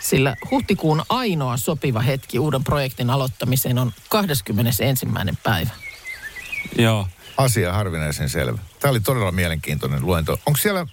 Sillä 0.00 0.36
huhtikuun 0.50 1.02
ainoa 1.08 1.56
sopiva 1.56 2.00
hetki 2.00 2.38
uuden 2.38 2.64
projektin 2.64 3.10
aloittamiseen 3.10 3.78
on 3.78 3.92
21. 4.08 4.84
päivä. 5.42 5.70
Joo. 6.78 7.08
Asia 7.36 7.72
harvinaisen 7.72 8.28
selvä. 8.28 8.58
Tämä 8.80 8.90
oli 8.90 9.00
todella 9.00 9.32
mielenkiintoinen 9.32 10.06
luento. 10.06 10.38
Onko 10.46 10.56
siellä, 10.56 10.86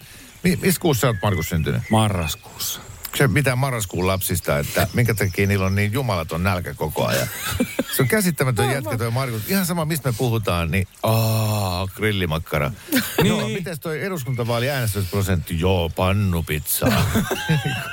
mi- 0.44 0.60
missä 0.62 0.82
kuussa 0.82 1.08
oot 1.08 1.16
Markus 1.24 1.50
syntynyt? 1.50 1.82
Marraskuussa. 1.90 2.82
Se 3.16 3.28
mitään 3.28 3.58
marraskuun 3.58 4.08
lapsista, 4.08 4.60
että 4.60 4.88
minkä 4.94 5.14
takia 5.14 5.48
niillä 5.48 5.66
on 5.66 5.76
niin 5.76 5.94
jumalaton 5.94 6.44
nälkä 6.44 6.74
koko 6.74 7.06
ajan? 7.06 7.28
Se 7.96 8.02
on 8.02 8.08
käsittämätön 8.08 8.72
jätkä 8.72 8.98
toi 8.98 9.12
Markus. 9.12 9.50
Ihan 9.50 9.66
sama, 9.66 9.86
mistä 9.86 10.10
me 10.10 10.16
puhutaan, 10.18 10.72
niin 10.72 10.88
aah, 11.04 11.90
grillimakkara. 11.96 12.72
niin. 12.92 13.28
Joo, 13.28 13.50
mites 13.50 13.80
toi 13.80 14.04
eduskuntavaali 14.04 14.70
äänestysprosentti? 14.70 15.60
Joo, 15.60 15.90
pannupizzaa. 15.90 17.06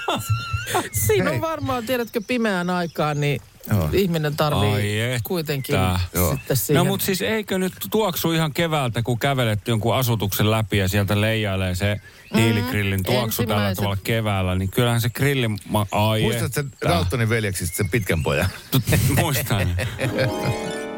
Siinä 1.07 1.31
on 1.31 1.41
varmaan, 1.41 1.87
tiedätkö, 1.87 2.21
pimeään 2.27 2.71
aikaan, 2.71 3.21
niin 3.21 3.41
Joo. 3.71 3.89
ihminen 3.93 4.37
tarvii 4.37 5.01
että. 5.01 5.21
kuitenkin 5.25 5.77
Joo. 6.15 6.31
sitten 6.35 6.57
siihen. 6.57 6.79
No 6.79 6.85
mutta 6.85 7.07
siis 7.07 7.23
eikö 7.23 7.59
nyt 7.59 7.73
tuoksu 7.91 8.33
ihan 8.33 8.53
keväältä, 8.53 9.03
kun 9.03 9.19
kävelet 9.19 9.69
jonkun 9.69 9.95
asutuksen 9.95 10.51
läpi 10.51 10.79
ja 10.79 10.89
sieltä 10.89 11.21
leijailee 11.21 11.75
se 11.75 12.01
hiiligrillin 12.37 13.03
tuoksu 13.03 13.47
tällä 13.47 13.75
tavalla 13.75 13.97
keväällä, 14.05 14.55
niin 14.55 14.71
kyllähän 14.71 15.01
se 15.01 15.11
grilli... 15.11 15.49
Ma- 15.69 15.87
Ai 15.93 16.23
Muistatko 16.23 16.55
sen 16.55 16.67
että. 16.67 16.89
Daltonin 16.89 17.29
veljeksistä 17.29 17.77
sen 17.77 17.91
pitkän 17.91 18.23
pojan? 18.23 18.49
Muistan. 19.21 19.69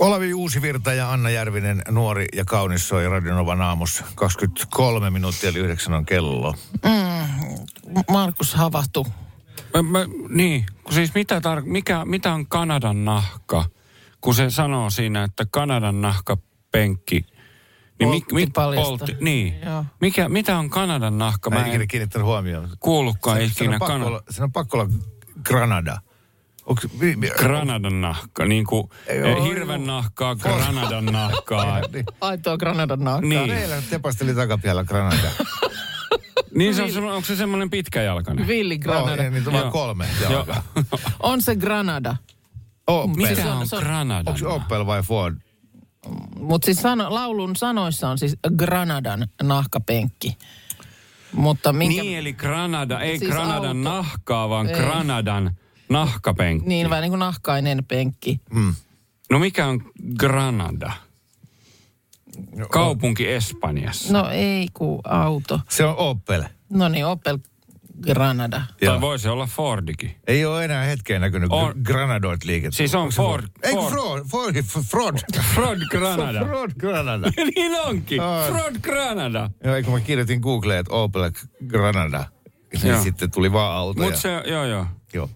Olavi 0.00 0.34
Uusivirta 0.34 0.92
ja 0.92 1.12
Anna 1.12 1.30
Järvinen, 1.30 1.82
nuori 1.90 2.26
ja 2.34 2.44
kaunis 2.44 2.88
soi 2.88 3.08
Radionovan 3.08 3.60
aamussa. 3.60 4.04
23 4.14 5.10
minuuttia 5.10 5.50
eli 5.50 5.58
9 5.58 5.94
on 5.94 6.06
kello. 6.06 6.54
Markus 8.10 8.54
havahtui. 8.54 9.04
Mä, 9.74 9.82
mä, 9.82 9.98
niin, 10.28 10.66
kun 10.84 10.94
siis 10.94 11.14
mitä, 11.14 11.38
tar- 11.38 11.64
mikä, 11.64 12.04
mitä 12.04 12.32
on 12.32 12.46
Kanadan 12.46 13.04
nahka? 13.04 13.64
Kun 14.20 14.34
se 14.34 14.50
sanoo 14.50 14.90
siinä, 14.90 15.24
että 15.24 15.46
Kanadan 15.50 16.00
nahkapenkki. 16.00 17.26
Niin 17.98 18.10
Poltti 18.10 18.46
paljasta. 18.46 19.06
niin. 19.20 19.54
Joo. 19.66 19.84
Mikä, 20.00 20.28
mitä 20.28 20.58
on 20.58 20.70
Kanadan 20.70 21.18
nahka? 21.18 21.50
Mä 21.50 21.56
en 21.56 21.62
Mä 21.62 21.68
ikinä 21.68 21.82
en 21.82 21.88
kiinnittänyt 21.88 22.26
huomioon. 22.26 22.68
kuullutkaan 22.80 23.36
Se, 23.36 23.46
se, 23.46 23.52
ikinä 23.52 23.74
on 23.74 23.78
pakko 23.78 24.06
olla, 24.06 24.22
se 24.30 24.42
on 24.42 24.52
pakko 24.52 24.78
olla 24.78 24.90
Granada. 25.42 26.00
Onks, 26.70 26.86
mi, 27.00 27.16
mi, 27.16 27.30
Granadan 27.30 28.00
nahka, 28.00 28.44
niin 28.44 28.64
kuin 28.66 28.88
Ei 29.06 29.18
eh, 29.18 29.42
hirven 29.42 29.80
joo. 29.86 29.86
nahkaa, 29.96 30.34
Granadan 30.34 31.04
nahkaa. 31.06 31.80
niin. 31.92 32.04
Aitoa 32.20 32.56
Granadan 32.56 33.00
naakkaa. 33.04 33.28
Niin. 33.28 33.50
Meillä 33.50 33.82
tepasteli 33.90 34.34
takapialla 34.34 34.84
Granada. 34.84 35.30
Niin 36.54 36.74
se 36.74 36.82
on, 36.82 36.88
semmo- 36.90 37.10
onko 37.10 37.26
se 37.26 37.36
semmoinen 37.36 37.70
pitkäjalkainen? 37.70 38.46
Villi 38.46 38.74
oh, 38.74 38.80
Granada. 38.80 39.22
niin, 39.22 39.32
niitä 39.32 39.50
on 39.50 39.56
Joo. 39.56 39.70
kolme 39.70 40.06
Joo. 40.22 40.32
jalkaa. 40.32 40.62
On 41.22 41.42
se 41.42 41.56
Granada. 41.56 42.16
Opel. 42.86 43.14
Mikä 43.16 43.34
se 43.34 43.50
on- 43.50 43.56
on 43.58 43.66
Granadan? 43.80 44.28
Onko 44.28 44.38
se 44.38 44.46
Opel 44.46 44.86
vai 44.86 45.02
Ford? 45.02 45.36
Mutta 46.36 46.66
siis 46.66 46.78
sano, 46.82 47.14
laulun 47.14 47.56
sanoissa 47.56 48.08
on 48.08 48.18
siis 48.18 48.36
Granadan 48.56 49.26
nahkapenkki. 49.42 50.36
Mutta 51.32 51.72
minkä... 51.72 52.02
Niin, 52.02 52.18
eli 52.18 52.32
Granada, 52.32 53.00
ei 53.00 53.18
Siis 53.18 53.30
Granadan 53.30 53.86
auto. 53.86 53.90
nahkaa, 54.02 54.48
vaan 54.48 54.68
Ei. 54.68 54.74
Granadan 54.74 55.56
nahkapenkki. 55.90 56.68
Niin, 56.68 56.90
vähän 56.90 57.02
niin 57.02 57.10
kuin 57.10 57.18
nahkainen 57.18 57.84
penkki. 57.84 58.40
No 59.30 59.38
mikä 59.38 59.66
on 59.66 59.82
Granada? 60.18 60.92
Kaupunki 62.70 63.28
Espanjassa. 63.28 64.12
No 64.12 64.30
ei 64.30 64.68
ku 64.74 65.00
auto. 65.04 65.60
Se 65.68 65.84
on 65.84 65.96
Opel. 65.96 66.44
No 66.70 66.88
niin, 66.88 67.06
Opel 67.06 67.38
Granada. 68.00 68.62
Tai 68.84 69.00
voisi 69.00 69.28
olla 69.28 69.46
Fordikin. 69.46 70.16
Ei 70.26 70.44
ole 70.44 70.64
enää 70.64 70.84
hetkeen 70.84 71.20
näkynyt 71.20 71.52
On. 71.52 71.74
Granadoit 71.82 72.44
liikettä. 72.44 72.76
Siis 72.76 72.94
on 72.94 73.08
Ford. 73.08 73.46
Ei 73.62 73.74
kun 73.74 73.92
Ford. 73.92 74.24
Ford. 74.24 74.62
Ford. 74.62 74.84
Ford. 74.84 75.18
Ford 75.54 75.80
Granada. 75.90 76.46
Ford 76.52 76.72
Granada. 76.78 77.30
niin 77.56 77.80
onkin. 77.80 78.22
Ai. 78.22 78.52
Ford 78.52 78.76
Granada. 78.82 79.50
Joo, 79.64 79.74
eikö 79.74 79.90
mä 79.90 80.00
kirjoitin 80.00 80.40
Googleen, 80.40 80.80
että 80.80 80.94
Opel 80.94 81.30
Granada. 81.66 82.24
Niin 82.72 82.86
Joo. 82.86 83.02
sitten 83.02 83.30
tuli 83.30 83.52
vaan 83.52 83.76
autoja. 83.76 84.06
Mutta 84.06 84.20
se, 84.20 84.42
joo 84.46 84.64
joo. 84.64 84.86
Joo. 85.12 85.30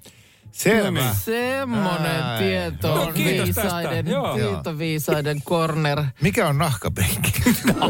Selvä. 0.54 1.00
No 1.00 1.04
niin. 1.06 1.14
Semmonen 1.14 2.22
Ai. 2.24 2.38
tieto 2.38 2.88
No, 2.88 3.02
on 3.02 3.06
tästä. 3.14 3.24
viisaiden, 3.24 4.06
Joo. 4.06 4.34
tieto 4.34 4.78
viisaiden 4.78 5.42
corner. 5.42 6.04
Mikä 6.20 6.48
on 6.48 6.58
nahkapenkki? 6.58 7.32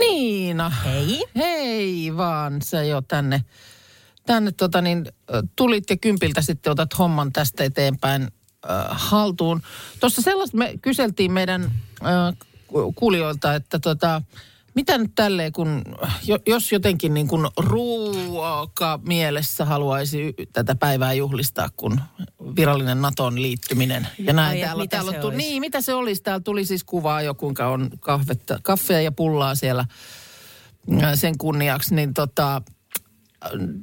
Niina. 0.00 0.68
Hei. 0.70 1.24
Hei 1.36 2.16
vaan, 2.16 2.62
sä 2.62 2.82
jo 2.82 3.02
tänne, 3.02 3.44
tänne 4.26 4.52
tota 4.52 4.82
niin, 4.82 5.06
tulit 5.56 5.90
ja 5.90 5.96
kympiltä 5.96 6.42
sitten 6.42 6.70
otat 6.72 6.98
homman 6.98 7.32
tästä 7.32 7.64
eteenpäin 7.64 8.22
äh, 8.22 8.30
haltuun. 8.88 9.62
Tuossa 10.00 10.22
sellaista 10.22 10.56
me 10.56 10.74
kyseltiin 10.82 11.32
meidän 11.32 11.62
äh, 11.64 12.36
ku- 12.66 12.92
kuulijoilta, 12.92 13.54
että 13.54 13.78
tota, 13.78 14.22
mitä 14.76 14.98
nyt 14.98 15.10
tälleen, 15.14 15.52
kun 15.52 15.82
jo, 16.26 16.38
jos 16.46 16.72
jotenkin 16.72 17.14
niin 17.14 17.28
kuin 17.28 17.46
ruoka 17.56 19.00
mielessä 19.06 19.64
haluaisi 19.64 20.34
tätä 20.52 20.74
päivää 20.74 21.12
juhlistaa, 21.12 21.68
kun 21.76 22.00
virallinen 22.56 23.02
Naton 23.02 23.42
liittyminen. 23.42 24.08
Ja 24.18 24.32
näin 24.32 24.56
Ai, 24.56 24.60
täällä, 24.60 24.82
mitä 24.82 24.96
täällä 24.96 25.10
se 25.10 25.16
on, 25.16 25.20
tu- 25.20 25.26
olisi? 25.26 25.38
niin, 25.38 25.60
mitä 25.60 25.80
se 25.80 25.94
olisi? 25.94 26.22
Täällä 26.22 26.40
tuli 26.42 26.64
siis 26.64 26.84
kuvaa 26.84 27.22
jo, 27.22 27.34
kuinka 27.34 27.68
on 27.68 27.90
kahvetta, 28.00 28.58
kaffea 28.62 29.00
ja 29.00 29.12
pullaa 29.12 29.54
siellä 29.54 29.84
ää, 31.02 31.16
sen 31.16 31.38
kunniaksi, 31.38 31.94
niin 31.94 32.14
tota, 32.14 32.62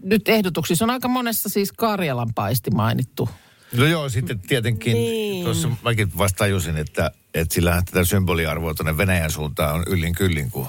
nyt 0.04 0.30
ehdotuksissa 0.30 0.86
on 0.86 0.90
aika 0.92 1.08
monessa 1.08 1.50
siis 1.50 1.72
Karjalan 1.72 2.34
paisti 2.36 2.72
mainittu. 2.72 3.30
No 3.78 3.86
joo, 3.86 4.10
sitten 4.10 4.40
tietenkin 4.40 4.94
Niin. 4.94 5.44
tuossa 5.44 5.70
mäkin 5.84 6.18
vasta 6.18 6.38
tajusin, 6.38 6.78
että, 6.78 7.12
että 7.34 7.54
sillähän 7.54 7.86
tätä 7.86 8.06
symboliarvoa 8.06 8.74
tuonne 8.74 8.98
Venäjän 8.98 9.32
suuntaan 9.32 9.76
on 9.76 9.84
yllin 9.88 10.16
kyllin, 10.16 10.52
kun 10.52 10.68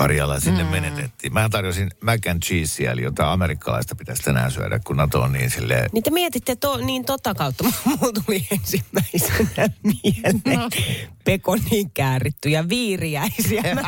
Karjala 0.00 0.40
sinne 0.40 0.64
mm. 0.64 0.70
menetettiin. 0.70 1.32
Mä 1.32 1.48
tarjosin 1.48 1.90
mac 2.00 2.26
and 2.26 2.42
cheesea, 2.42 2.92
eli 2.92 3.02
jotain 3.02 3.28
amerikkalaista 3.28 3.94
pitäisi 3.94 4.22
tänään 4.22 4.50
syödä, 4.50 4.80
kun 4.84 4.96
NATO 4.96 5.20
on 5.20 5.32
niin 5.32 5.50
silleen... 5.50 5.90
Niin 5.92 6.02
te 6.02 6.10
mietitte 6.10 6.56
to, 6.56 6.76
niin 6.76 7.04
tota 7.04 7.34
kautta, 7.34 7.64
mulla 7.84 8.12
tuli 8.26 8.46
ensimmäisenä 8.50 9.68
mieleen 10.04 10.42
no. 10.46 10.70
Pekoniin 11.24 11.90
käärittyjä 11.94 12.68
viiriäisiä. 12.68 13.62
Mä. 13.74 13.82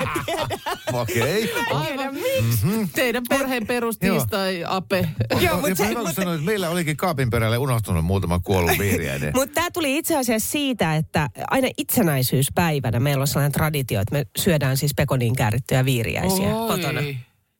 Okei. 0.93 1.53
Aivan, 1.70 2.14
miksi? 2.14 2.64
Mm-hmm. 2.66 2.89
Teidän 2.95 3.22
perheen 3.28 3.66
perustiistai 3.66 4.64
Ape. 4.66 5.09
Joo, 5.41 5.55
Mutta 5.55 5.68
mut 5.68 5.78
se- 5.78 5.85
hyvä, 5.89 5.95
kun 6.01 6.07
mut- 6.09 6.14
sanoit, 6.16 6.35
että 6.35 6.47
meillä 6.47 6.70
olikin 6.70 6.97
kaapin 6.97 7.30
perälle 7.30 7.59
unohtunut 7.59 8.05
muutama 8.05 8.39
kuollut 8.39 8.78
viiriäinen. 8.78 9.33
Mutta 9.35 9.55
tämä 9.55 9.70
tuli 9.70 9.99
itse 9.99 10.16
asiassa 10.18 10.51
siitä, 10.51 10.97
että 10.97 11.28
aina 11.51 11.68
itsenäisyyspäivänä 11.78 13.01
meillä 13.01 13.20
on 13.22 13.26
sellainen 13.28 13.53
traditio, 13.53 14.01
että 14.01 14.14
me 14.18 14.26
syödään 14.39 14.76
siis 14.76 14.95
pekoniin 14.95 15.37
käärittyjä 15.37 15.85
viiriäisiä 15.85 16.57
Oi. 16.57 16.68
kotona. 16.76 17.01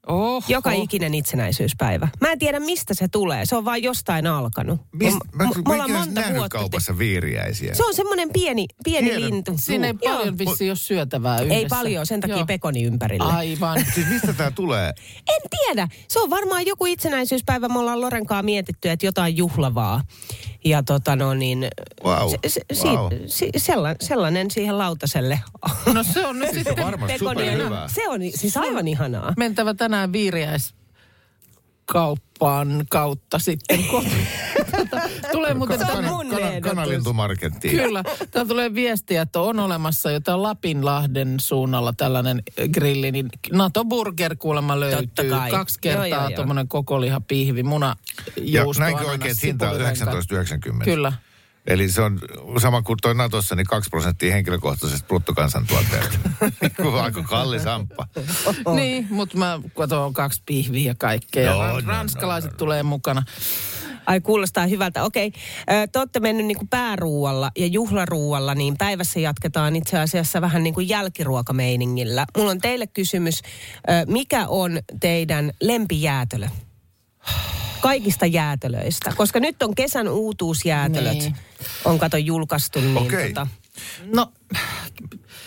Oho. 0.07 0.43
Joka 0.49 0.73
ikinen 0.73 1.15
itsenäisyyspäivä. 1.15 2.09
Mä 2.21 2.33
en 2.33 2.39
tiedä, 2.39 2.61
mistä 2.61 2.95
se 2.95 3.09
tulee. 3.09 3.47
Se 3.47 3.57
on 3.57 3.65
vaan 3.65 3.83
jostain 3.83 4.27
alkanut. 4.27 4.81
Mist, 4.93 5.13
Ja 5.13 5.19
mä, 5.33 5.45
m- 5.45 5.69
mä, 5.69 5.77
mä 5.77 5.89
monta 5.89 6.13
nähnyt 6.21 6.39
vuotta. 6.39 6.59
kaupassa 6.59 6.99
viiriäisiä. 6.99 7.75
Se 7.75 7.85
on 7.85 7.95
semmoinen 7.95 8.31
pieni, 8.33 8.67
pieni 8.85 9.07
Tiedän. 9.11 9.23
lintu. 9.31 9.53
Siinä 9.57 9.87
ei 9.87 9.95
Joo. 10.03 10.17
paljon 10.17 10.39
vissi 10.39 10.71
ole 10.71 10.77
syötävää 10.77 11.41
yhdessä. 11.41 11.55
Ei 11.59 11.67
paljon, 11.69 12.07
sen 12.07 12.21
takia 12.21 12.37
Joo. 12.37 12.47
pekoni 12.47 12.83
ympärille. 12.83 13.33
Aivan. 13.33 13.85
Siis 13.95 14.07
mistä 14.09 14.33
tämä 14.33 14.51
tulee? 14.51 14.93
En 15.29 15.41
tiedä. 15.51 15.89
Se 16.09 16.21
on 16.21 16.31
varmaan 16.31 16.67
joku 16.67 16.87
itsenäisyyspäivä. 16.87 17.69
Me 17.69 17.79
ollaan 17.79 18.01
Lorenkaan 18.01 18.45
mietitty, 18.45 18.91
että 18.91 19.07
jotain 19.07 19.37
juhlavaa. 19.37 20.03
Ja 20.65 20.83
tota 20.83 21.17
no 21.17 21.35
niin... 21.35 21.69
Vau, 22.05 22.31
Se, 22.47 22.61
se, 22.73 22.89
vau. 22.89 23.11
si, 23.27 23.51
sellainen, 23.57 23.97
sellainen 24.01 24.51
siihen 24.51 24.79
lautaselle. 24.79 25.41
No 25.95 26.03
se 26.03 26.27
on 26.27 26.39
nyt 26.39 26.55
sitten 26.55 26.85
Varmasti. 26.85 27.19
Se 27.95 28.09
on 28.09 28.19
siis 28.35 28.57
aivan 28.57 28.89
ihanaa. 28.89 29.33
mentävä 29.37 29.75
tänään 29.75 30.13
viiriäis 30.13 30.75
kauppaan 31.87 32.85
kautta 32.91 33.39
sitten. 33.39 33.79
Tulee 35.33 35.55
muuten 35.55 35.79
Kana, 35.79 35.99
ehdotus. 35.99 36.71
kanalintumarkettiin. 36.71 37.77
Kyllä. 37.77 38.03
Täällä 38.31 38.49
tulee 38.49 38.75
viestiä, 38.75 39.23
että 39.23 39.41
on 39.41 39.59
olemassa 39.59 40.11
jotain 40.11 40.43
Lapinlahden 40.43 41.41
suunnalla 41.41 41.93
tällainen 41.93 42.43
grilli, 42.73 43.11
niin 43.13 43.29
NATO 43.53 43.85
Burger 43.85 44.37
kuulemma 44.37 44.81
löytyy. 44.81 45.31
Kaksi 45.51 45.79
kertaa 45.81 46.31
tuommoinen 46.31 46.69
koko 46.69 47.01
liha, 47.01 47.21
pihvi, 47.21 47.63
muna, 47.63 47.97
Ja 48.43 48.63
juusto, 48.63 48.83
näinkö 48.83 49.01
ananas, 49.01 49.13
oikein, 49.15 49.33
että 49.33 49.47
hinta 49.47 49.71
on 49.71 49.77
sipulirenkaat. 49.77 50.79
19,90? 50.79 50.85
Kyllä. 50.85 51.13
Eli 51.67 51.89
se 51.89 52.03
on 52.03 52.21
sama 52.61 52.83
kuin 52.83 52.99
toi 53.03 53.15
Natossa, 53.15 53.55
niin 53.55 53.67
2 53.67 53.91
prosenttia 53.91 54.33
henkilökohtaisesta 54.33 55.07
bruttokansantuotteesta. 55.07 56.19
Aika 57.03 57.23
kallis 57.23 57.65
hamppa. 57.65 58.07
Niin, 58.77 59.07
mutta 59.11 59.39
mä 59.39 59.61
katson 59.77 60.13
kaksi 60.13 60.43
pihviä 60.47 60.91
ja 60.91 60.95
kaikkea. 60.99 61.53
No, 61.53 61.63
No, 61.63 61.81
no, 61.81 61.87
Ranskalaiset 61.87 62.51
no, 62.51 62.55
no. 62.55 62.59
tulee 62.59 62.83
mukana. 62.83 63.23
Ai 64.07 64.21
kuulostaa 64.21 64.67
hyvältä. 64.67 65.03
Okei, 65.05 65.33
ö, 65.71 65.87
te 65.93 65.99
olette 65.99 66.21
mennyt 66.21 66.47
niin 66.47 66.59
kuin 66.59 66.69
pääruualla 66.69 67.51
ja 67.59 67.67
juhlaruualla, 67.67 68.55
niin 68.55 68.77
päivässä 68.79 69.21
jatketaan 69.21 69.77
itse 69.77 69.99
asiassa 69.99 70.41
vähän 70.41 70.63
niin 70.63 70.75
kuin 70.75 70.89
jälkiruokameiningillä. 70.89 72.27
Mulla 72.37 72.51
on 72.51 72.61
teille 72.61 72.87
kysymys, 72.87 73.43
mikä 74.07 74.49
on 74.49 74.81
teidän 75.01 75.53
lempijäätölö? 75.61 76.47
Kaikista 77.83 78.27
jäätelöistä, 78.27 79.13
koska 79.17 79.41
nyt 79.41 79.63
on 79.63 79.75
kesän 79.75 80.09
uutuusjäätelöt. 80.09 81.13
Niin. 81.19 81.37
On 81.85 81.99
kato 81.99 82.17
julkaistu, 82.17 82.81
niin 82.81 82.97
Okei. 82.99 83.29
tota, 83.33 83.47
No, 84.15 84.33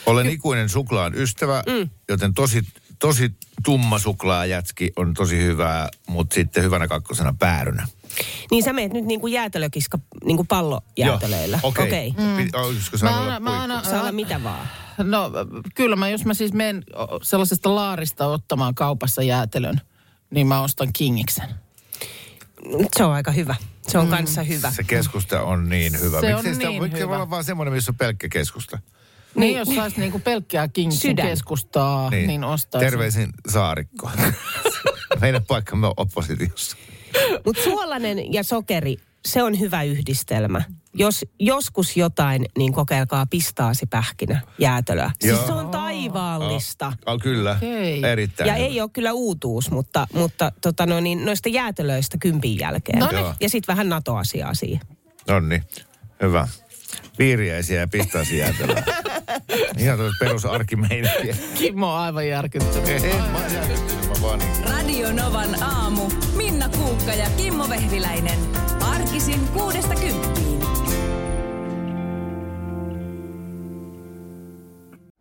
Olen 0.05 0.29
ikuinen 0.29 0.69
suklaan 0.69 1.15
ystävä, 1.15 1.63
mm. 1.67 1.89
joten 2.09 2.33
tosi, 2.33 2.61
tosi 2.99 3.31
tumma 3.63 3.99
suklaajätski 3.99 4.91
on 4.95 5.13
tosi 5.13 5.37
hyvää, 5.37 5.89
mutta 6.07 6.33
sitten 6.35 6.63
hyvänä 6.63 6.87
kakkosena 6.87 7.35
päärynä. 7.39 7.87
niin 8.51 8.63
sä 8.63 8.73
meet 8.73 8.93
nyt 8.93 9.05
niin 9.05 9.21
kuin 9.21 9.33
jäätelökiska 9.33 9.99
niin 10.25 10.37
kuin 10.37 10.47
pallojäätelöillä. 10.47 11.59
Joo, 11.63 11.69
Okei. 11.69 11.85
Okei. 11.87 12.07
Okay. 12.07 12.25
Mm. 12.25 12.49
Olisiko 12.53 12.97
Mä 12.97 12.99
saanut 12.99 13.19
aina- 13.19 13.27
olla 13.31 13.39
mä 13.39 13.61
aina-? 13.61 13.83
Saa 13.83 13.99
olla 14.01 14.11
mitä 14.11 14.43
vaan. 14.43 14.67
no 14.97 15.31
kyllä 15.75 15.95
mä, 15.95 16.09
jos 16.09 16.25
mä 16.25 16.33
siis 16.33 16.53
menen 16.53 16.83
sellaisesta 17.23 17.75
laarista 17.75 18.27
ottamaan 18.27 18.75
kaupassa 18.75 19.23
jäätelön, 19.23 19.81
niin 20.29 20.47
mä 20.47 20.61
ostan 20.61 20.93
Kingiksen. 20.93 21.49
Se 22.97 23.03
on 23.03 23.13
aika 23.13 23.31
hyvä. 23.31 23.55
Se 23.87 23.97
on 23.97 24.05
mm. 24.05 24.11
kanssa 24.11 24.43
hyvä. 24.43 24.71
Se 24.71 24.83
keskusta 24.83 25.41
on 25.41 25.69
niin 25.69 25.99
hyvä. 26.01 26.21
Se 26.21 26.33
Miksi 26.33 26.47
on 26.49 26.55
sitä 26.55 26.67
niin 26.67 26.83
miksi 26.83 26.99
hyvä. 26.99 27.15
olla 27.15 27.29
vaan 27.29 27.43
semmoinen, 27.43 27.73
missä 27.73 27.91
on 27.91 27.95
pelkkä 27.95 28.29
keskusta? 28.29 28.79
Niin, 29.35 29.57
jos 29.57 29.75
saisi 29.75 29.99
niinku 29.99 30.19
pelkkää 30.19 30.69
Sydän. 30.89 31.27
keskustaa, 31.27 32.09
niin, 32.09 32.27
niin 32.27 32.43
ostaisin. 32.43 32.89
Terveisin 32.89 33.29
Saarikko. 33.49 34.09
Meidän 35.21 35.45
paikkamme 35.45 35.87
on 35.87 35.93
oppositiossa. 35.97 36.77
Mutta 37.45 37.63
suolainen 37.63 38.33
ja 38.33 38.43
sokeri, 38.43 38.97
se 39.25 39.43
on 39.43 39.59
hyvä 39.59 39.83
yhdistelmä. 39.83 40.61
Jos 40.93 41.25
joskus 41.39 41.97
jotain, 41.97 42.45
niin 42.57 42.73
kokeilkaa 42.73 43.25
pistaasipähkinä 43.25 44.41
jäätelöä. 44.59 45.11
Siis 45.21 45.45
se 45.45 45.53
on 45.53 45.69
taivaallista. 45.69 46.93
Oh, 47.05 47.19
kyllä, 47.21 47.51
Okei. 47.51 48.05
erittäin 48.05 48.47
Ja 48.47 48.53
hyvä. 48.53 48.65
ei 48.65 48.81
ole 48.81 48.89
kyllä 48.93 49.13
uutuus, 49.13 49.71
mutta, 49.71 50.07
mutta 50.13 50.51
tota 50.61 50.85
no, 50.85 50.99
niin 50.99 51.25
noista 51.25 51.49
jäätelöistä 51.49 52.17
kympin 52.21 52.59
jälkeen. 52.59 52.99
No 52.99 53.07
niin. 53.07 53.19
Joo. 53.19 53.33
Ja 53.41 53.49
sitten 53.49 53.73
vähän 53.73 53.89
NATO-asiaa 53.89 54.53
siihen. 54.53 54.81
Nonni, 55.27 55.63
hyvä. 56.21 56.47
Piiriäisiä 57.17 57.79
ja 57.79 57.87
pistaasijäätelöä. 57.87 58.83
Ihan 59.77 59.97
tämmöistä 59.97 60.25
perusarkimeininkiä. 60.25 61.35
Kimmo 61.57 61.93
on 61.93 61.99
aivan 61.99 62.27
järkyttynyt. 62.27 62.89
En 63.03 63.23
mä 63.31 63.37
oon 63.37 63.53
järkyttynyt, 63.53 63.94
niin. 64.33 64.63
Radio 64.69 65.13
Novan 65.13 65.63
aamu. 65.63 66.01
Minna 66.35 66.69
Kuukka 66.69 67.13
ja 67.13 67.29
Kimmo 67.37 67.69
Vehviläinen. 67.69 68.39
Arkisin 68.81 69.47
kuudesta 69.47 69.95
kymppiin. 69.95 70.59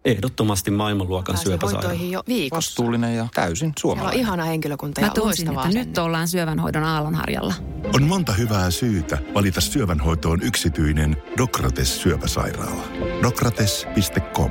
Ehdottomasti 0.04 0.70
maailmanluokan 0.70 1.36
syöpäsairaala. 1.36 1.88
hoitoihin 1.88 2.10
jo 2.10 2.22
viikossa. 2.28 2.56
Vastuullinen 2.56 3.16
ja 3.16 3.28
täysin 3.34 3.56
Siellä 3.58 3.68
on 3.70 3.80
suomalainen. 3.80 4.20
ihana 4.20 4.44
henkilökunta 4.44 5.00
Mä 5.00 5.06
ja 5.06 5.10
tunsin, 5.10 5.46
loistavaa 5.46 5.66
että 5.66 5.78
nyt 5.78 5.98
ollaan 5.98 6.28
syövänhoidon 6.28 6.84
aallonharjalla. 6.84 7.54
On 7.94 8.02
monta 8.02 8.32
hyvää 8.32 8.70
syytä 8.70 9.18
valita 9.34 9.60
syövänhoitoon 9.60 10.42
yksityinen 10.42 11.16
Dokrates 11.38 12.02
syöpäsairaala. 12.02 12.82
Dokrates.com 13.22 14.50